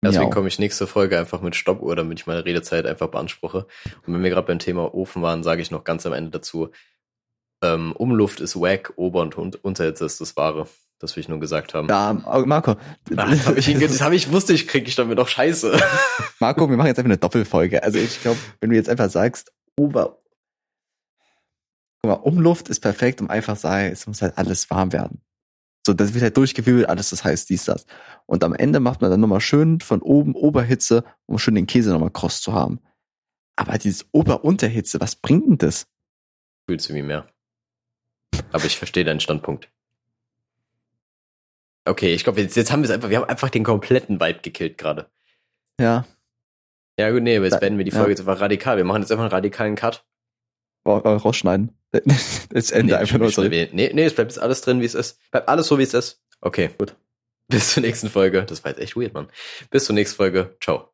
Deswegen 0.03 0.31
komme 0.31 0.47
ich 0.47 0.57
nächste 0.57 0.87
Folge 0.87 1.19
einfach 1.19 1.41
mit 1.41 1.55
Stoppuhr, 1.55 1.95
damit 1.95 2.19
ich 2.19 2.27
meine 2.27 2.43
Redezeit 2.43 2.87
einfach 2.87 3.09
beanspruche. 3.09 3.67
Und 4.05 4.13
wenn 4.13 4.23
wir 4.23 4.31
gerade 4.31 4.47
beim 4.47 4.57
Thema 4.57 4.93
Ofen 4.95 5.21
waren, 5.21 5.43
sage 5.43 5.61
ich 5.61 5.69
noch 5.69 5.83
ganz 5.83 6.05
am 6.07 6.13
Ende 6.13 6.31
dazu, 6.31 6.71
ähm, 7.63 7.91
Umluft 7.93 8.39
ist 8.39 8.59
wack, 8.59 8.93
Ober- 8.95 9.21
und 9.21 9.63
Unterhitze 9.63 10.05
ist 10.05 10.19
das 10.19 10.35
Wahre. 10.37 10.67
Das 11.01 11.15
will 11.15 11.21
ich 11.21 11.29
nur 11.29 11.39
gesagt 11.39 11.73
haben. 11.73 11.87
Ja, 11.89 12.13
Marco. 12.13 12.75
das 13.09 13.47
habe 13.47 13.59
ich, 13.59 13.79
das 13.79 14.01
hab 14.01 14.13
ich 14.13 14.31
wusste, 14.31 14.53
ich 14.53 14.67
kriege 14.67 14.87
ich 14.87 14.95
damit 14.95 15.17
doch 15.17 15.27
scheiße. 15.27 15.81
Marco, 16.39 16.69
wir 16.69 16.77
machen 16.77 16.87
jetzt 16.87 16.99
einfach 16.99 17.09
eine 17.09 17.17
Doppelfolge. 17.17 17.81
Also 17.81 17.97
ich 17.97 18.21
glaube, 18.21 18.37
wenn 18.59 18.69
du 18.69 18.75
jetzt 18.75 18.87
einfach 18.87 19.09
sagst, 19.09 19.51
Ober. 19.75 20.21
Guck 22.03 22.11
mal, 22.11 22.13
Umluft 22.29 22.69
ist 22.69 22.81
perfekt, 22.81 23.19
um 23.19 23.31
einfach 23.31 23.55
zu 23.55 23.61
sagen, 23.61 23.91
es 23.91 24.05
muss 24.05 24.21
halt 24.21 24.37
alles 24.37 24.69
warm 24.69 24.93
werden. 24.93 25.21
So, 25.85 25.93
das 25.93 26.13
wird 26.13 26.21
halt 26.21 26.37
durchgewirbelt, 26.37 26.87
alles 26.87 27.09
das 27.09 27.23
heißt 27.23 27.49
dies, 27.49 27.65
das. 27.65 27.87
Und 28.27 28.43
am 28.43 28.53
Ende 28.53 28.79
macht 28.79 29.01
man 29.01 29.09
dann 29.09 29.19
nochmal 29.19 29.41
schön 29.41 29.79
von 29.79 30.03
oben 30.03 30.35
Oberhitze, 30.35 31.03
um 31.25 31.39
schön 31.39 31.55
den 31.55 31.65
Käse 31.65 31.89
nochmal 31.89 32.11
kross 32.11 32.41
zu 32.41 32.53
haben. 32.53 32.79
Aber 33.55 33.77
dieses 33.79 34.05
Ober-Unterhitze, 34.11 35.01
was 35.01 35.15
bringt 35.15 35.47
denn 35.47 35.57
das? 35.57 35.87
Fühlst 36.67 36.89
du 36.89 36.93
wie 36.93 37.01
mehr. 37.01 37.27
Aber 38.51 38.65
ich 38.65 38.77
verstehe 38.77 39.03
deinen 39.03 39.19
Standpunkt. 39.19 39.71
Okay, 41.85 42.13
ich 42.13 42.23
glaube, 42.23 42.41
jetzt, 42.41 42.55
jetzt 42.55 42.71
haben 42.71 42.81
wir 42.81 42.85
es 42.85 42.91
einfach, 42.91 43.09
wir 43.09 43.17
haben 43.17 43.29
einfach 43.29 43.49
den 43.49 43.63
kompletten 43.63 44.19
Vibe 44.19 44.39
gekillt 44.41 44.77
gerade. 44.77 45.09
Ja. 45.79 46.05
Ja, 46.99 47.09
gut, 47.09 47.23
nee, 47.23 47.37
aber 47.37 47.45
jetzt 47.45 47.59
beenden 47.59 47.79
wir 47.79 47.85
die 47.85 47.91
Folge 47.91 48.07
ja. 48.07 48.11
jetzt 48.11 48.19
einfach 48.19 48.39
radikal. 48.39 48.77
Wir 48.77 48.83
machen 48.83 49.01
jetzt 49.01 49.11
einfach 49.11 49.23
einen 49.23 49.31
radikalen 49.31 49.75
Cut. 49.75 50.05
Oh, 50.85 50.97
rausschneiden. 50.97 51.77
Das 52.53 52.71
Ende 52.71 52.93
nee, 52.93 52.99
einfach 52.99 53.17
nur 53.17 53.31
so. 53.31 53.43
Nee, 53.43 53.69
nee, 53.71 54.03
es 54.03 54.13
bleibt 54.13 54.31
jetzt 54.31 54.41
alles 54.41 54.61
drin, 54.61 54.81
wie 54.81 54.85
es 54.85 54.93
ist. 54.93 55.19
Bleibt 55.31 55.47
alles 55.47 55.67
so, 55.67 55.79
wie 55.79 55.83
es 55.83 55.93
ist. 55.93 56.21
Okay, 56.41 56.69
gut. 56.77 56.95
Bis 57.47 57.73
zur 57.73 57.81
nächsten 57.81 58.09
Folge. 58.09 58.43
Das 58.43 58.63
war 58.63 58.71
jetzt 58.71 58.81
echt 58.81 58.95
weird, 58.95 59.13
Mann. 59.13 59.27
Bis 59.69 59.85
zur 59.85 59.95
nächsten 59.95 60.17
Folge. 60.17 60.55
Ciao. 60.61 60.90